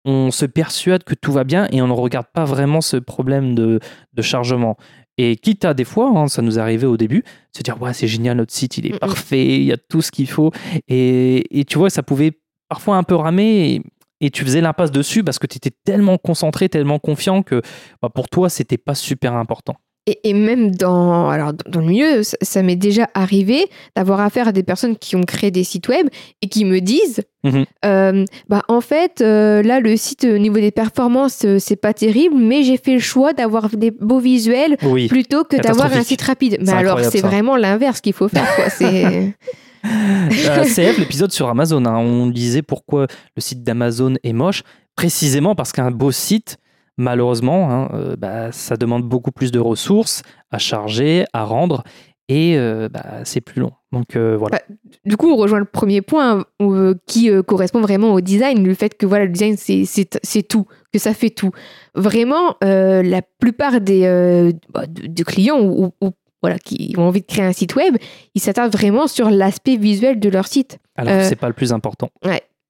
on 0.05 0.31
se 0.31 0.45
persuade 0.47 1.03
que 1.03 1.13
tout 1.13 1.31
va 1.31 1.43
bien 1.43 1.67
et 1.71 1.81
on 1.83 1.87
ne 1.87 1.93
regarde 1.93 2.25
pas 2.33 2.45
vraiment 2.45 2.81
ce 2.81 2.97
problème 2.97 3.53
de, 3.53 3.79
de 4.13 4.21
chargement. 4.23 4.77
Et 5.21 5.35
quitte 5.35 5.65
à 5.65 5.73
des 5.73 5.83
fois, 5.83 6.07
hein, 6.15 6.29
ça 6.29 6.41
nous 6.41 6.59
arrivait 6.59 6.87
au 6.87 6.95
début, 6.95 7.25
se 7.51 7.61
dire 7.61 7.81
ouais 7.81 7.91
c'est 7.93 8.07
génial 8.07 8.37
notre 8.37 8.53
site, 8.53 8.77
il 8.77 8.85
est 8.85 8.97
parfait, 8.97 9.57
il 9.57 9.63
y 9.63 9.73
a 9.73 9.77
tout 9.77 10.01
ce 10.01 10.11
qu'il 10.11 10.29
faut. 10.29 10.51
Et, 10.87 11.59
et 11.59 11.65
tu 11.65 11.77
vois, 11.77 11.89
ça 11.89 12.03
pouvait 12.03 12.39
parfois 12.69 12.95
un 12.95 13.03
peu 13.03 13.15
ramer 13.15 13.73
et, 13.73 13.81
et 14.21 14.29
tu 14.29 14.45
faisais 14.45 14.61
l'impasse 14.61 14.91
dessus 14.91 15.25
parce 15.25 15.37
que 15.37 15.45
tu 15.45 15.57
étais 15.57 15.71
tellement 15.83 16.17
concentré, 16.17 16.69
tellement 16.69 16.99
confiant 16.99 17.43
que 17.43 17.61
bah, 18.01 18.07
pour 18.07 18.29
toi 18.29 18.47
c'était 18.47 18.77
pas 18.77 18.95
super 18.95 19.33
important. 19.33 19.75
Et, 20.09 20.29
et 20.29 20.33
même 20.33 20.71
dans, 20.75 21.29
alors, 21.29 21.53
dans 21.53 21.81
le 21.81 21.85
milieu, 21.87 22.23
ça, 22.23 22.37
ça 22.41 22.63
m'est 22.63 22.75
déjà 22.75 23.07
arrivé 23.13 23.67
d'avoir 23.95 24.21
affaire 24.21 24.47
à 24.47 24.51
des 24.51 24.63
personnes 24.63 24.97
qui 24.97 25.15
ont 25.15 25.23
créé 25.23 25.51
des 25.51 25.63
sites 25.63 25.87
web 25.87 26.07
et 26.41 26.47
qui 26.47 26.65
me 26.65 26.79
disent 26.79 27.21
Mhm. 27.43 27.65
euh, 27.85 28.25
bah, 28.49 28.63
en 28.67 28.81
fait, 28.81 29.21
euh, 29.21 29.61
là, 29.63 29.79
le 29.79 29.95
site, 29.95 30.25
au 30.25 30.37
niveau 30.37 30.57
des 30.57 30.71
performances, 30.71 31.45
euh, 31.45 31.57
c'est 31.57 31.77
pas 31.77 31.93
terrible, 31.93 32.35
mais 32.35 32.63
j'ai 32.63 32.75
fait 32.75 32.93
le 32.95 32.99
choix 32.99 33.31
d'avoir 33.31 33.69
des 33.69 33.91
beaux 33.91 34.19
visuels 34.19 34.75
Oui. 34.83 35.07
plutôt 35.07 35.45
que 35.45 35.55
d'avoir 35.55 35.93
un 35.93 36.03
site 36.03 36.21
rapide. 36.21 36.57
Mais 36.61 36.73
alors, 36.73 36.99
c'est 36.99 37.21
vraiment 37.21 37.55
l'inverse 37.55 38.01
qu'il 38.01 38.13
faut 38.13 38.27
faire. 38.27 38.47
C'est... 38.69 39.33
Euh, 39.85 40.65
CF, 40.65 40.97
l'épisode 40.97 41.31
sur 41.31 41.47
Amazon, 41.47 41.85
hein, 41.85 41.95
on 41.97 42.27
disait 42.27 42.61
pourquoi 42.61 43.07
le 43.37 43.41
site 43.41 43.63
d'Amazon 43.63 44.15
est 44.23 44.33
moche, 44.33 44.63
précisément 44.97 45.55
parce 45.55 45.71
qu'un 45.71 45.89
beau 45.89 46.11
site, 46.11 46.57
malheureusement, 46.99 47.71
hein, 47.71 47.89
euh, 47.93 48.15
bah, 48.15 48.51
ça 48.51 48.77
demande 48.77 49.03
beaucoup 49.03 49.31
plus 49.31 49.51
de 49.51 49.59
ressources 49.59 50.21
à 50.51 50.57
charger, 50.59 51.25
à 51.33 51.43
rendre, 51.45 51.83
et 52.27 52.57
euh, 52.57 52.89
bah, 52.89 53.21
c'est 53.23 53.41
plus 53.41 53.59
long. 53.59 53.71
Donc 53.91 54.15
euh, 54.15 54.37
voilà. 54.37 54.59
du 55.05 55.17
coup, 55.17 55.31
on 55.31 55.35
rejoint 55.35 55.57
le 55.57 55.65
premier 55.65 56.01
point 56.03 56.45
euh, 56.61 56.93
qui 57.07 57.31
correspond 57.47 57.81
vraiment 57.81 58.13
au 58.13 58.21
design, 58.21 58.63
le 58.63 58.75
fait 58.75 58.95
que 58.95 59.07
voilà, 59.07 59.25
le 59.25 59.31
design, 59.31 59.55
c'est, 59.57 60.43
tout, 60.47 60.65
que 60.93 60.99
ça 60.99 61.15
fait 61.15 61.31
tout. 61.31 61.49
Vraiment, 61.95 62.55
la 62.61 63.21
plupart 63.39 63.81
des 63.81 64.51
bah, 64.71 64.85
de, 64.85 65.07
de 65.07 65.23
clients 65.23 65.59
ou, 65.59 65.85
ou- 65.85 66.05
ou, 66.05 66.11
voilà, 66.41 66.57
qui 66.59 66.93
ont 66.97 67.03
envie 67.07 67.21
de 67.21 67.25
créer 67.25 67.43
un 67.43 67.51
site 67.51 67.75
web, 67.75 67.97
ils 68.35 68.41
s'attardent 68.41 68.71
vraiment 68.71 69.07
sur 69.07 69.29
l'aspect 69.29 69.75
visuel 69.75 70.19
de 70.19 70.29
leur 70.29 70.47
site. 70.47 70.77
Alors 70.95 71.23
c'est 71.23 71.35
pas 71.35 71.47
le 71.47 71.53
plus 71.53 71.73
important. 71.73 72.09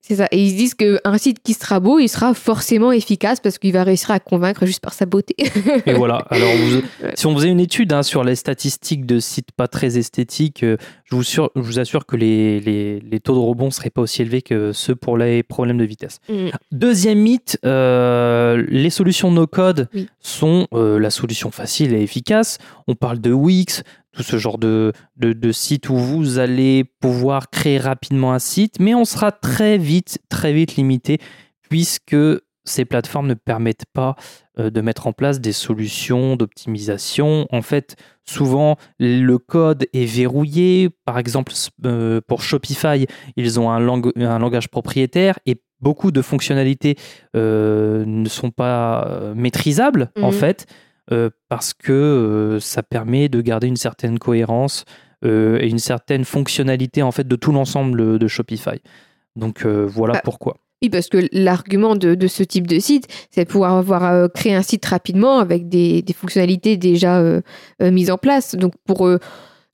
C'est 0.01 0.15
ça. 0.15 0.27
Et 0.32 0.41
ils 0.44 0.51
se 0.51 0.56
disent 0.56 0.74
qu'un 0.75 1.18
site 1.18 1.38
qui 1.44 1.53
sera 1.53 1.79
beau, 1.79 2.00
il 2.00 2.08
sera 2.08 2.34
forcément 2.34 2.91
efficace 2.91 3.39
parce 3.39 3.58
qu'il 3.60 3.74
va 3.74 3.84
réussir 3.84 4.12
à 4.12 4.20
convaincre 4.20 4.65
juste 4.65 4.79
par 4.79 4.94
sa 4.94 5.06
beauté. 5.06 5.36
Et 5.86 5.94
voilà. 5.94 6.25
Alors, 6.29 6.50
vous- 6.56 6.82
si 7.15 7.25
on 7.27 7.36
faisait 7.36 7.50
une 7.50 7.60
étude 7.60 7.94
hein, 7.94 8.01
sur 8.01 8.24
les 8.24 8.36
statistiques 8.36 9.06
de 9.06 9.20
sites 9.20 9.51
pas 9.51 9.68
très 9.68 9.98
esthétiques, 9.98 10.63
euh, 10.63 10.77
je, 11.10 11.16
vous 11.16 11.24
sur- 11.24 11.50
je 11.56 11.62
vous 11.62 11.80
assure 11.80 12.06
que 12.06 12.16
les, 12.16 12.60
les- 12.60 13.00
les 13.00 13.20
taux 13.20 13.34
de 13.34 13.39
rebond 13.39 13.72
seraient 13.72 13.89
pas 13.89 14.01
aussi 14.01 14.22
élevés 14.22 14.42
que 14.42 14.72
ceux 14.74 14.96
pour 14.96 15.18
les 15.18 15.44
problèmes 15.44 15.78
de 15.78 15.84
vitesse. 15.86 16.20
Mm. 16.30 16.50
Deuxième 16.72 17.20
mythe, 17.20 17.58
euh, 17.66 18.63
les 18.70 18.89
solutions 18.89 19.32
no-code 19.32 19.89
Oui. 19.94 20.08
sont 20.20 20.68
euh, 20.74 21.00
la 21.00 21.10
solution 21.10 21.51
facile 21.51 21.94
et 21.94 22.01
efficace. 22.01 22.58
On 22.88 22.96
parle 22.96 23.20
de 23.20 23.32
Wix, 23.32 23.84
tout 24.12 24.24
ce 24.24 24.38
genre 24.38 24.58
de, 24.58 24.92
de, 25.18 25.34
de 25.34 25.51
site 25.51 25.89
où 25.89 25.96
vous 25.96 26.39
allez 26.39 26.84
pouvoir 27.00 27.50
créer 27.50 27.78
rapidement 27.78 28.34
un 28.34 28.39
site, 28.39 28.80
mais 28.80 28.94
on 28.96 29.06
sera 29.06 29.32
très 29.32 29.78
vite, 29.78 30.20
très 30.30 30.54
vite 30.54 30.75
limité 30.75 31.18
puisque 31.70 32.16
ces 32.66 32.86
plateformes 32.86 33.28
ne 33.28 33.34
permettent 33.34 33.86
pas 33.94 34.16
euh, 34.60 34.70
de 34.70 34.82
mettre 34.82 35.08
en 35.08 35.13
place 35.13 35.39
des 35.42 35.54
solutions 35.54 36.36
d'optimisation. 36.36 37.48
En 37.51 37.62
fait, 37.62 37.96
souvent, 38.25 38.78
le 39.00 39.38
code 39.38 39.88
est 39.94 40.06
verrouillé. 40.06 40.89
Par 41.06 41.18
exemple, 41.18 41.54
euh, 41.86 42.22
pour 42.28 42.42
Shopify, 42.44 43.08
ils 43.36 43.60
ont 43.60 43.72
un, 43.72 43.80
lang- 43.80 44.12
un 44.16 44.39
langage 44.39 44.70
propriétaire 44.70 45.39
et 45.46 45.62
beaucoup 45.82 46.12
de 46.12 46.22
fonctionnalités 46.22 46.96
euh, 47.36 48.04
ne 48.06 48.28
sont 48.30 48.51
pas 48.51 49.32
maîtrisables, 49.36 50.12
en 50.22 50.28
Mhm. 50.28 50.34
fait, 50.34 50.66
parce 51.48 51.74
que 51.74 52.58
ça 52.62 52.84
permet 52.84 53.30
de 53.30 53.42
garder 53.42 53.68
une 53.68 53.78
certaine 53.78 54.20
cohérence 54.20 54.86
et 55.25 55.68
une 55.68 55.80
certaine 55.80 56.24
fonctionnalité, 56.24 57.01
en 57.01 57.12
fait, 57.12 57.28
de 57.28 57.36
tout 57.36 57.51
l'ensemble 57.51 58.20
de 58.20 58.28
Shopify. 58.28 58.80
Donc 59.36 59.66
voilà 59.66 60.13
Bah, 60.13 60.22
pourquoi. 60.24 60.58
Oui, 60.82 60.90
parce 60.90 61.08
que 61.10 61.18
l'argument 61.34 61.96
de, 61.96 62.16
de 62.16 62.28
ce 62.28 62.42
type 62.44 62.66
de 62.68 62.80
site, 62.80 63.08
c'est 63.32 63.44
de 63.44 63.50
pouvoir 63.50 63.74
avoir 63.74 64.06
euh, 64.06 64.28
créé 64.30 64.54
un 64.56 64.62
site 64.62 64.86
rapidement 64.86 65.40
avec 65.40 65.68
des, 65.68 66.02
des 66.02 66.14
fonctionnalités 66.14 66.78
déjà 66.78 67.18
euh, 67.20 67.42
euh, 67.82 67.92
mises 67.92 68.10
en 68.12 68.18
place. 68.18 68.56
Donc 68.56 68.74
pour 68.86 69.06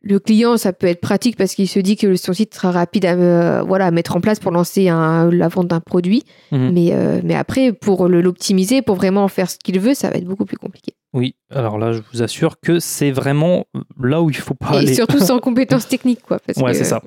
le 0.02 0.20
client, 0.20 0.58
ça 0.58 0.74
peut 0.74 0.88
être 0.88 1.02
pratique 1.02 1.36
parce 1.38 1.54
qu'il 1.56 1.68
se 1.68 1.80
dit 1.80 1.96
que 1.96 2.16
son 2.16 2.34
site 2.34 2.54
sera 2.56 2.72
rapide 2.72 3.06
à, 3.06 3.62
voilà, 3.64 3.86
à 3.88 3.92
mettre 3.92 4.16
en 4.16 4.22
place 4.22 4.40
pour 4.40 4.52
lancer 4.52 4.88
un- 4.90 5.30
la 5.32 5.48
vente 5.48 5.68
d'un 5.68 5.80
produit. 5.80 6.24
Mhm. 6.52 6.72
Mais, 6.74 6.94
mais 7.24 7.36
après, 7.36 7.72
pour 7.74 8.08
le- 8.08 8.22
l'optimiser, 8.22 8.82
pour 8.82 8.96
vraiment 8.96 9.28
faire 9.28 9.50
ce 9.50 9.58
qu'il 9.64 9.80
veut, 9.80 9.94
ça 9.94 10.10
va 10.10 10.18
être 10.18 10.26
beaucoup 10.26 10.46
plus 10.46 10.58
compliqué. 10.58 10.94
Oui, 11.16 11.36
alors 11.50 11.78
là, 11.80 11.94
je 11.94 12.02
vous 12.12 12.22
assure 12.22 12.60
que 12.60 12.80
c'est 12.80 13.12
vraiment 13.12 13.66
là 14.00 14.22
où 14.22 14.30
il 14.30 14.36
faut 14.36 14.54
pas 14.54 14.74
Et 14.76 14.78
aller. 14.80 14.94
surtout 14.94 15.20
sans 15.20 15.40
compétences 15.48 15.88
techniques. 15.88 16.22
Quoi, 16.22 16.40
parce 16.40 16.60
Ouais, 16.60 16.72
que- 16.74 16.78
c'est 16.78 16.84
ça. 16.84 17.02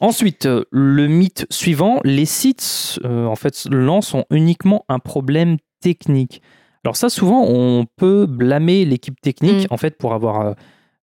Ensuite, 0.00 0.44
euh, 0.46 0.64
le 0.70 1.08
mythe 1.08 1.46
suivant, 1.50 2.00
les 2.04 2.26
sites, 2.26 2.98
euh, 3.04 3.24
en 3.26 3.36
fait, 3.36 3.66
lents 3.70 4.02
sont 4.02 4.26
uniquement 4.30 4.84
un 4.88 4.98
problème 4.98 5.56
technique. 5.80 6.42
Alors 6.84 6.96
ça, 6.96 7.08
souvent, 7.08 7.42
on 7.48 7.86
peut 7.96 8.26
blâmer 8.26 8.84
l'équipe 8.84 9.18
technique, 9.22 9.64
Mm. 9.70 9.74
en 9.74 9.76
fait, 9.78 9.96
pour 9.96 10.12
avoir 10.12 10.54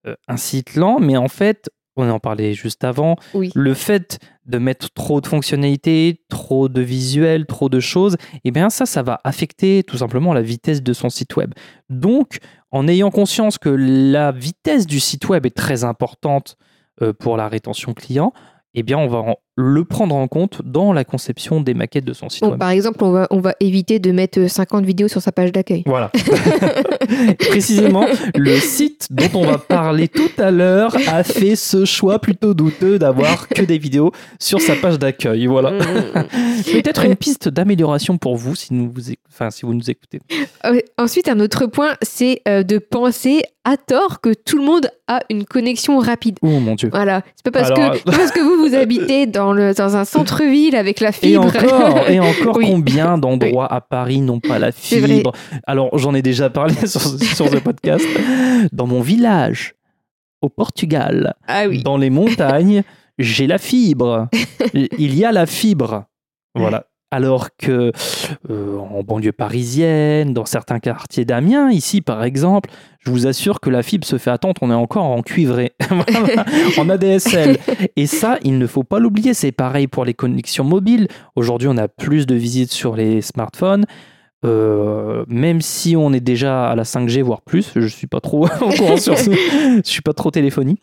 euh, 0.05 0.13
un 0.27 0.37
site 0.37 0.75
lent, 0.75 0.99
mais 0.99 1.17
en 1.17 1.27
fait, 1.27 1.69
on 1.95 2.09
en 2.09 2.19
parlait 2.19 2.53
juste 2.53 2.83
avant, 2.83 3.15
Oui. 3.33 3.51
le 3.55 3.73
fait 3.73 4.19
de 4.51 4.59
mettre 4.59 4.91
trop 4.91 5.21
de 5.21 5.27
fonctionnalités, 5.27 6.21
trop 6.29 6.69
de 6.69 6.81
visuels, 6.81 7.47
trop 7.47 7.69
de 7.69 7.79
choses, 7.79 8.17
eh 8.43 8.51
bien 8.51 8.69
ça, 8.69 8.85
ça 8.85 9.01
va 9.01 9.19
affecter 9.23 9.83
tout 9.83 9.97
simplement 9.97 10.33
la 10.33 10.43
vitesse 10.43 10.83
de 10.83 10.93
son 10.93 11.09
site 11.09 11.35
web. 11.35 11.53
Donc, 11.89 12.37
en 12.69 12.87
ayant 12.87 13.09
conscience 13.09 13.57
que 13.57 13.69
la 13.69 14.31
vitesse 14.31 14.85
du 14.85 14.99
site 14.99 15.27
web 15.29 15.45
est 15.45 15.55
très 15.55 15.83
importante 15.83 16.57
euh, 17.01 17.13
pour 17.13 17.37
la 17.37 17.47
rétention 17.47 17.93
client, 17.93 18.33
eh 18.73 18.83
bien 18.83 18.97
on 18.97 19.07
va 19.07 19.35
le 19.61 19.85
prendre 19.85 20.15
en 20.15 20.27
compte 20.27 20.61
dans 20.65 20.93
la 20.93 21.03
conception 21.03 21.61
des 21.61 21.73
maquettes 21.73 22.05
de 22.05 22.13
son 22.13 22.29
site 22.29 22.43
web. 22.43 22.57
par 22.57 22.69
exemple, 22.69 23.03
on 23.03 23.11
va, 23.11 23.27
on 23.31 23.39
va 23.39 23.53
éviter 23.59 23.99
de 23.99 24.11
mettre 24.11 24.49
50 24.49 24.85
vidéos 24.85 25.07
sur 25.07 25.21
sa 25.21 25.31
page 25.31 25.51
d'accueil. 25.51 25.83
Voilà. 25.85 26.11
Précisément, 27.39 28.05
le 28.35 28.57
site 28.57 29.07
dont 29.11 29.29
on 29.41 29.45
va 29.45 29.57
parler 29.57 30.07
tout 30.07 30.29
à 30.37 30.51
l'heure 30.51 30.95
a 31.07 31.23
fait 31.23 31.55
ce 31.55 31.85
choix 31.85 32.19
plutôt 32.19 32.53
douteux 32.53 32.99
d'avoir 32.99 33.47
que 33.47 33.61
des 33.61 33.77
vidéos 33.77 34.11
sur 34.39 34.61
sa 34.61 34.75
page 34.75 34.99
d'accueil. 34.99 35.47
Voilà. 35.47 35.71
Peut-être 36.71 37.05
une 37.05 37.15
piste 37.15 37.49
d'amélioration 37.49 38.17
pour 38.17 38.35
vous 38.35 38.55
si, 38.55 38.73
nous 38.73 38.91
vous, 38.91 39.13
enfin, 39.29 39.49
si 39.49 39.65
vous 39.65 39.73
nous 39.73 39.89
écoutez. 39.89 40.19
Euh, 40.65 40.79
Ensuite, 40.97 41.27
un 41.29 41.39
autre 41.39 41.65
point, 41.65 41.95
c'est 42.01 42.41
euh, 42.47 42.63
de 42.63 42.77
penser 42.77 43.43
à 43.63 43.77
tort 43.77 44.21
que 44.21 44.33
tout 44.33 44.57
le 44.57 44.63
monde 44.63 44.89
a 45.07 45.21
une 45.29 45.45
connexion 45.45 45.99
rapide. 45.99 46.37
Oh 46.41 46.59
mon 46.59 46.75
dieu. 46.75 46.89
Voilà, 46.91 47.21
c'est 47.35 47.43
pas 47.43 47.51
parce, 47.51 47.71
Alors, 47.71 47.93
que, 47.93 48.03
parce 48.03 48.31
que 48.31 48.39
vous, 48.39 48.67
vous 48.67 48.75
habitez 48.75 49.27
dans, 49.27 49.50
le, 49.53 49.73
dans 49.73 49.95
un 49.95 50.05
centre-ville 50.05 50.75
avec 50.75 50.99
la 50.99 51.09
Et 51.09 51.11
fibre. 51.13 51.45
encore, 51.45 52.09
et 52.09 52.19
encore 52.21 52.57
Oui. 52.57 52.65
combien 52.67 53.17
d'endroits 53.17 53.71
à 53.71 53.81
Paris 53.81 54.21
n'ont 54.21 54.39
pas 54.39 54.59
la 54.59 54.71
fibre? 54.71 55.31
Alors, 55.65 55.97
j'en 55.97 56.13
ai 56.13 56.21
déjà 56.21 56.49
parlé 56.49 56.73
sur, 56.87 57.01
sur 57.01 57.49
ce 57.49 57.57
podcast. 57.57 58.05
Dans 58.71 58.87
mon 58.87 59.01
village, 59.01 59.73
au 60.41 60.49
Portugal, 60.49 61.35
ah 61.47 61.63
oui. 61.67 61.83
dans 61.83 61.97
les 61.97 62.09
montagnes, 62.09 62.83
j'ai 63.19 63.47
la 63.47 63.57
fibre. 63.57 64.27
Il 64.73 65.15
y 65.15 65.23
a 65.25 65.31
la 65.31 65.45
fibre. 65.45 66.05
Voilà. 66.55 66.85
Alors 67.11 67.49
que 67.57 67.91
euh, 68.49 68.77
en 68.77 69.03
banlieue 69.03 69.33
parisienne, 69.33 70.33
dans 70.33 70.45
certains 70.45 70.79
quartiers 70.79 71.25
d'Amiens, 71.25 71.69
ici 71.69 71.99
par 71.99 72.23
exemple, 72.23 72.69
je 72.99 73.11
vous 73.11 73.27
assure 73.27 73.59
que 73.59 73.69
la 73.69 73.83
fibre 73.83 74.07
se 74.07 74.17
fait 74.17 74.31
attendre, 74.31 74.55
on 74.61 74.71
est 74.71 74.75
encore 74.75 75.03
en 75.03 75.21
cuivré, 75.21 75.73
en 76.77 76.89
ADSL. 76.89 77.57
Et 77.97 78.07
ça, 78.07 78.37
il 78.43 78.57
ne 78.57 78.65
faut 78.65 78.83
pas 78.83 78.99
l'oublier, 78.99 79.33
c'est 79.33 79.51
pareil 79.51 79.87
pour 79.87 80.05
les 80.05 80.13
connexions 80.13 80.63
mobiles. 80.63 81.09
Aujourd'hui, 81.35 81.67
on 81.67 81.77
a 81.77 81.89
plus 81.89 82.25
de 82.25 82.35
visites 82.35 82.71
sur 82.71 82.95
les 82.95 83.21
smartphones. 83.21 83.85
Euh, 84.43 85.23
même 85.27 85.61
si 85.61 85.95
on 85.95 86.13
est 86.13 86.21
déjà 86.21 86.69
à 86.69 86.75
la 86.75 86.83
5G, 86.83 87.21
voire 87.21 87.41
plus, 87.41 87.73
je 87.75 87.85
suis 87.87 88.07
pas 88.07 88.21
trop 88.21 88.47
sur 88.97 89.17
ce, 89.17 89.31
je 89.31 89.81
suis 89.83 90.01
pas 90.01 90.13
trop 90.13 90.31
téléphonie. 90.31 90.79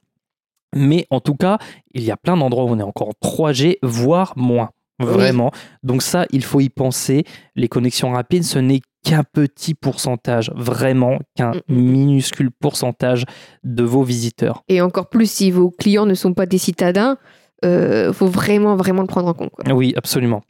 Mais 0.77 1.07
en 1.11 1.21
tout 1.21 1.35
cas, 1.35 1.59
il 1.95 2.05
y 2.05 2.11
a 2.11 2.17
plein 2.17 2.37
d'endroits 2.37 2.65
où 2.65 2.69
on 2.69 2.79
est 2.79 2.83
encore 2.83 3.09
en 3.09 3.27
3G, 3.27 3.79
voire 3.83 4.35
moins. 4.37 4.71
Vraiment. 5.01 5.51
Donc 5.83 6.03
ça, 6.03 6.27
il 6.31 6.43
faut 6.45 6.61
y 6.61 6.69
penser. 6.69 7.25
Les 7.57 7.69
connexions 7.69 8.11
rapides, 8.11 8.45
ce 8.45 8.59
n'est 8.59 8.81
qu'un 9.05 9.23
petit 9.23 9.75
pourcentage, 9.75 10.51
vraiment 10.57 11.19
qu'un 11.37 11.53
Mm, 11.53 11.61
mm, 11.69 11.75
mm. 11.77 11.81
minuscule 11.91 12.51
pourcentage 12.51 13.25
de 13.65 13.85
vos 13.85 14.03
visiteurs. 14.03 14.63
Et 14.69 14.81
encore 14.81 15.09
plus 15.09 15.31
si 15.31 15.51
vos 15.51 15.71
clients 15.71 16.07
ne 16.07 16.15
sont 16.15 16.35
pas 16.35 16.47
des 16.47 16.59
citadins, 16.59 17.17
il 17.63 18.11
faut 18.13 18.27
vraiment, 18.27 18.77
vraiment 18.77 19.03
le 19.03 19.07
prendre 19.09 19.29
en 19.29 19.35
compte. 19.35 19.51
quoi. 19.51 19.73
Oui, 19.75 19.95
absolument. 19.97 20.43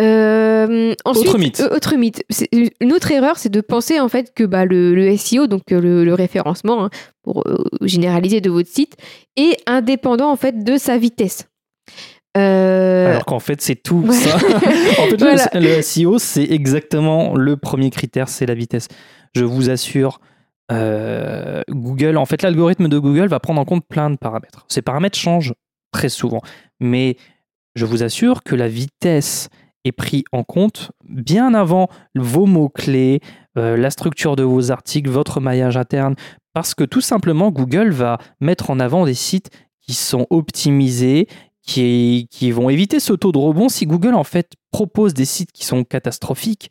Euh, 0.00 0.92
ensuite, 1.04 1.28
Autre 1.28 1.38
mythe. 1.38 1.60
euh, 1.60 1.76
autre 1.76 1.94
mythe. 1.96 2.24
Une 2.80 2.92
autre 2.92 3.12
erreur, 3.12 3.38
c'est 3.38 3.48
de 3.48 3.60
penser 3.60 4.00
en 4.00 4.08
fait 4.08 4.32
que 4.34 4.42
bah, 4.44 4.64
le, 4.64 4.92
le 4.94 5.16
SEO, 5.16 5.46
donc 5.46 5.70
euh, 5.70 5.80
le, 5.80 6.04
le 6.04 6.14
référencement, 6.14 6.84
hein, 6.84 6.90
pour 7.22 7.44
euh, 7.46 7.56
généraliser 7.82 8.40
de 8.40 8.50
votre 8.50 8.68
site, 8.68 8.96
est 9.36 9.56
indépendant 9.66 10.30
en 10.32 10.36
fait 10.36 10.64
de 10.64 10.76
sa 10.78 10.98
vitesse. 10.98 11.46
Euh, 12.36 13.10
Alors 13.10 13.24
qu'en 13.24 13.38
fait, 13.38 13.60
c'est 13.60 13.76
tout 13.76 14.02
Ouais. 14.06 14.12
ça. 14.14 14.36
en 14.36 15.06
fait, 15.08 15.16
Voilà. 15.18 15.48
le, 15.54 15.60
le 15.60 15.82
SEO, 15.82 16.18
c'est 16.18 16.44
exactement 16.44 17.34
le 17.36 17.56
premier 17.56 17.90
critère, 17.90 18.28
c'est 18.28 18.46
la 18.46 18.54
vitesse. 18.54 18.88
Je 19.34 19.44
vous 19.44 19.70
assure, 19.70 20.20
euh, 20.72 21.62
Google, 21.70 22.16
en 22.16 22.24
fait, 22.26 22.42
l'algorithme 22.42 22.88
de 22.88 22.98
Google 22.98 23.26
va 23.28 23.40
prendre 23.40 23.60
en 23.60 23.64
compte 23.64 23.86
plein 23.86 24.10
de 24.10 24.16
paramètres. 24.16 24.64
Ces 24.68 24.82
paramètres 24.82 25.18
changent 25.18 25.54
très 25.92 26.08
souvent, 26.08 26.40
mais 26.80 27.16
je 27.76 27.84
vous 27.86 28.02
assure 28.02 28.42
que 28.42 28.54
la 28.56 28.68
vitesse 28.68 29.48
est 29.84 29.92
prise 29.92 30.24
en 30.32 30.42
compte 30.44 30.90
bien 31.08 31.52
avant 31.54 31.88
vos 32.14 32.46
mots-clés, 32.46 33.20
euh, 33.58 33.76
la 33.76 33.90
structure 33.90 34.34
de 34.34 34.42
vos 34.42 34.70
articles, 34.72 35.10
votre 35.10 35.40
maillage 35.40 35.76
interne, 35.76 36.14
parce 36.52 36.74
que 36.74 36.84
tout 36.84 37.00
simplement, 37.00 37.50
Google 37.50 37.90
va 37.90 38.18
mettre 38.40 38.70
en 38.70 38.80
avant 38.80 39.04
des 39.04 39.14
sites 39.14 39.50
qui 39.82 39.92
sont 39.92 40.26
optimisés, 40.30 41.26
qui, 41.66 42.28
qui 42.30 42.50
vont 42.50 42.68
éviter 42.70 43.00
ce 43.00 43.12
taux 43.12 43.32
de 43.32 43.38
rebond. 43.38 43.68
Si 43.68 43.86
Google, 43.86 44.14
en 44.14 44.24
fait, 44.24 44.52
propose 44.70 45.14
des 45.14 45.24
sites 45.24 45.52
qui 45.52 45.64
sont 45.64 45.84
catastrophiques, 45.84 46.70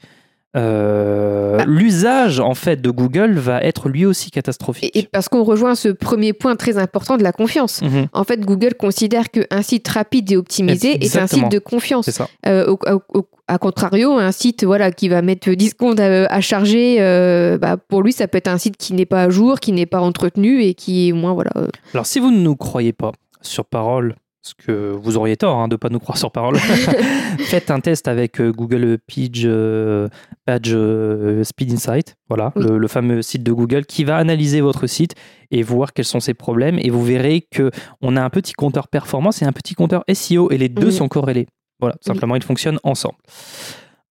euh, 0.55 1.57
Bah. 1.57 1.65
l'usage, 1.65 2.39
en 2.39 2.53
fait, 2.53 2.79
de 2.81 2.91
Google 2.91 3.33
va 3.39 3.59
être 3.61 3.89
lui 3.89 4.05
aussi 4.05 4.29
catastrophique. 4.29 4.95
et, 4.95 4.99
et 4.99 5.09
parce 5.11 5.27
qu'on 5.29 5.43
rejoint 5.43 5.73
ce 5.75 5.89
premier 5.89 6.33
point 6.33 6.55
très 6.55 6.77
important 6.77 7.17
de 7.17 7.23
la 7.23 7.31
confiance. 7.31 7.81
Mhm, 7.81 8.07
En 8.13 8.23
fait, 8.23 8.39
Google 8.41 8.75
considère 8.75 9.29
qu'un 9.31 9.61
site 9.63 9.87
rapide 9.87 10.31
et 10.31 10.37
optimisé 10.37 11.03
est 11.03 11.15
un 11.17 11.25
site 11.27 11.49
de 11.49 11.59
confiance. 11.59 12.09
ça. 12.11 12.27
Euh, 12.45 12.67
au, 12.67 12.73
au- 12.87 13.19
au- 13.19 13.27
à 13.47 13.57
contrario, 13.57 14.13
un 14.13 14.31
site 14.31 14.63
voilà, 14.63 14.91
qui 14.91 15.09
va 15.09 15.21
mettre 15.21 15.49
10 15.51 15.71
secondes 15.71 15.99
à, 15.99 16.25
à 16.27 16.39
charger, 16.39 16.97
euh, 17.01 17.57
bah, 17.57 17.75
pour 17.77 18.01
lui, 18.01 18.13
ça 18.13 18.27
peut 18.27 18.37
être 18.37 18.47
un 18.47 18.57
site 18.57 18.77
qui 18.77 18.93
n'est 18.93 19.05
pas 19.05 19.23
à 19.23 19.29
jour, 19.29 19.59
qui 19.59 19.71
n'est 19.73 19.85
pas 19.85 19.99
entretenu 20.01 20.61
et 20.63 20.75
qui 20.75 21.09
est 21.09 21.11
moins. 21.13 21.33
Voilà, 21.33 21.51
Alors, 21.93 22.05
si 22.05 22.19
vous 22.19 22.31
ne 22.31 22.37
nous 22.39 22.55
croyez 22.55 22.93
pas 22.93 23.11
sur 23.41 23.65
parole, 23.65 24.15
parce 24.43 24.53
que 24.55 24.91
vous 24.91 25.15
auriez 25.15 25.37
tort 25.37 25.57
hein, 25.57 25.69
de 25.69 25.75
ne 25.75 25.77
pas 25.77 25.87
nous 25.89 25.99
croire 25.99 26.17
sur 26.17 26.29
parole, 26.31 26.57
faites 27.39 27.71
un 27.71 27.79
test 27.79 28.09
avec 28.09 28.41
euh, 28.41 28.51
Google 28.51 28.97
Page, 29.07 29.43
euh, 29.45 30.09
Page 30.45 30.71
euh, 30.73 31.43
Speed 31.45 31.71
Insight, 31.71 32.15
voilà, 32.27 32.51
Oui. 32.57 32.65
le, 32.67 32.77
le 32.77 32.87
fameux 32.89 33.21
site 33.21 33.43
de 33.43 33.53
Google 33.53 33.85
qui 33.85 34.03
va 34.03 34.17
analyser 34.17 34.59
votre 34.59 34.85
site 34.85 35.15
et 35.51 35.63
voir 35.63 35.93
quels 35.93 36.03
sont 36.05 36.19
ses 36.19 36.33
problèmes. 36.33 36.77
Et 36.79 36.89
vous 36.89 37.03
verrez 37.03 37.47
que 37.49 37.71
on 38.01 38.17
a 38.17 38.21
un 38.21 38.29
petit 38.29 38.53
compteur 38.53 38.89
performance 38.89 39.41
et 39.41 39.45
un 39.45 39.53
petit 39.53 39.75
compteur 39.75 40.03
SEO 40.13 40.51
et 40.51 40.57
les 40.57 40.67
deux 40.69 40.91
sont 40.91 41.07
corrélés. 41.07 41.47
Voilà, 41.79 41.95
Oui. 41.95 42.05
simplement, 42.05 42.35
ils 42.35 42.43
fonctionnent 42.43 42.79
ensemble. 42.83 43.15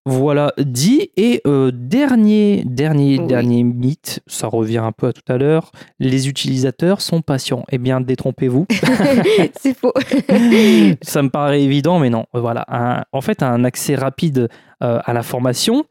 Voilà, 0.04 0.52
dit. 0.58 1.10
Et 1.16 1.40
euh, 1.46 1.70
dernier, 1.72 2.64
dernier, 2.66 3.20
Oui. 3.20 3.26
dernier 3.28 3.62
mythe, 3.62 4.20
ça 4.26 4.48
revient 4.48 4.78
un 4.78 4.90
peu 4.90 5.06
à 5.08 5.12
tout 5.12 5.22
à 5.28 5.36
l'heure, 5.38 5.70
les 6.00 6.28
utilisateurs 6.28 7.00
sont 7.00 7.22
patients. 7.22 7.64
Eh 7.70 7.78
bien, 7.78 8.00
détrompez-vous. 8.00 8.66
c'est 9.60 9.76
faux. 9.76 9.92
ça 11.02 11.22
me 11.22 11.28
paraît 11.28 11.62
évident, 11.62 11.98
mais 12.00 12.10
non. 12.10 12.26
Voilà, 12.34 12.64
Un- 12.68 13.04
en 13.12 13.20
fait, 13.20 13.42
un 13.44 13.62
accès 13.64 13.94
rapide 13.94 14.48
euh, 14.82 14.98
à 15.04 15.12
l'information, 15.12 15.84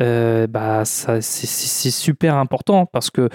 euh, 0.00 0.48
bah, 0.48 0.84
ça, 0.84 1.20
c'est- 1.20 1.90
super 1.92 2.34
important 2.36 2.86
parce 2.86 3.10
que 3.10 3.28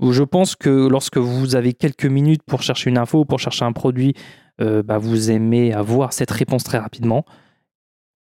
je 0.00 0.22
pense 0.22 0.54
que 0.54 0.86
lorsque 0.88 1.16
vous 1.18 1.56
avez 1.56 1.72
quelques 1.72 2.06
minutes 2.06 2.42
pour 2.46 2.62
chercher 2.62 2.90
une 2.90 2.98
info, 2.98 3.24
pour 3.24 3.40
chercher 3.40 3.64
un 3.64 3.72
produit, 3.72 4.14
bah, 4.60 4.98
vous 4.98 5.32
aimez 5.32 5.72
avoir 5.72 6.12
cette 6.12 6.30
réponse 6.30 6.62
très 6.62 6.78
rapidement. 6.78 7.24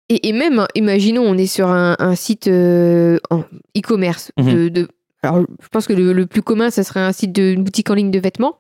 Et, 0.09 0.27
et 0.29 0.33
même, 0.33 0.59
hein, 0.59 0.67
imaginons, 0.75 1.23
on 1.23 1.37
est 1.37 1.45
sur 1.47 1.67
un, 1.69 1.95
un 1.99 2.15
site 2.15 2.47
euh, 2.47 3.17
en 3.29 3.39
e-commerce. 3.77 4.31
Mhm. 4.37 4.53
de, 4.53 4.69
de- 4.69 4.87
alors, 5.21 5.41
je 5.61 5.67
pense 5.67 5.85
que 5.85 5.93
le, 5.93 6.13
le 6.13 6.25
plus 6.25 6.41
commun, 6.41 6.69
ce 6.71 6.81
serait 6.81 7.01
un 7.01 7.11
site 7.11 7.33
d'une 7.33 7.61
boutique 7.63 7.89
en 7.89 7.93
ligne 7.93 8.09
de 8.11 8.19
vêtements. 8.19 8.55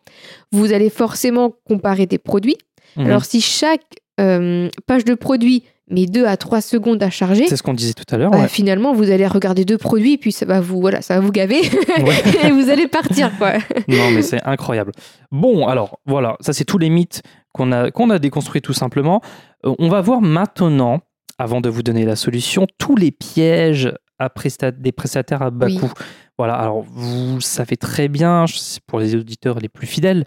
Vous 0.51 0.73
allez 0.73 0.89
forcément 0.89 1.53
comparer 1.65 2.05
des 2.05 2.17
produits. 2.17 2.57
Mhm. 2.97 3.05
Alors, 3.07 3.23
si 3.25 3.39
chaque 3.41 3.81
euh, 4.19 4.67
page 4.85 5.05
de 5.05 5.13
produit 5.13 5.63
met 5.89 6.05
2 6.05 6.25
à 6.25 6.35
3 6.37 6.59
secondes 6.61 7.01
à 7.01 7.09
charger, 7.09 7.47
c'est 7.47 7.55
ce 7.55 7.63
qu'on 7.63 7.73
disait 7.73 7.93
tout 7.93 8.03
à 8.13 8.17
l'heure. 8.17 8.29
bah, 8.29 8.41
ouais. 8.41 8.47
finalement, 8.49 8.93
vous 8.93 9.09
allez 9.09 9.25
regarder 9.25 9.63
deux 9.65 9.77
produits, 9.77 10.17
puis 10.17 10.31
ça 10.33 10.45
va 10.45 10.59
vous, 10.59 10.79
voilà, 10.81 11.01
ça 11.01 11.15
va 11.15 11.21
vous 11.21 11.31
gaver, 11.31 11.61
Ouais. 12.05 12.21
et 12.47 12.51
vous 12.51 12.69
allez 12.69 12.87
partir. 12.87 13.31
Quoi. 13.39 13.53
Non, 13.87 14.11
mais 14.13 14.21
c'est 14.21 14.43
incroyable. 14.43 14.91
Bon, 15.31 15.65
alors 15.65 15.99
voilà, 16.05 16.35
ça 16.41 16.51
c'est 16.53 16.65
tous 16.65 16.77
les 16.77 16.89
mythes 16.89 17.23
qu'on 17.53 17.71
a, 17.71 17.89
qu'on 17.89 18.09
a 18.11 18.19
déconstruits 18.19 18.61
tout 18.61 18.73
simplement. 18.73 19.21
Euh, 19.65 19.73
on 19.79 19.87
va 19.89 20.01
voir 20.01 20.21
maintenant, 20.21 20.99
avant 21.39 21.61
de 21.61 21.69
vous 21.69 21.81
donner 21.81 22.05
la 22.05 22.15
solution, 22.15 22.67
tous 22.77 22.95
les 22.95 23.11
pièges 23.11 23.91
à 24.19 24.27
presta- 24.27 24.71
des 24.71 24.91
prestataires 24.91 25.41
à 25.41 25.49
bas 25.49 25.65
Oui. 25.67 25.77
coût. 25.79 25.91
Voilà, 26.37 26.53
alors 26.53 26.81
vous 26.83 27.41
savez 27.41 27.77
très 27.77 28.07
bien, 28.07 28.45
pour 28.87 28.99
les 28.99 29.15
auditeurs 29.15 29.59
les 29.59 29.69
plus 29.69 29.87
fidèles, 29.87 30.25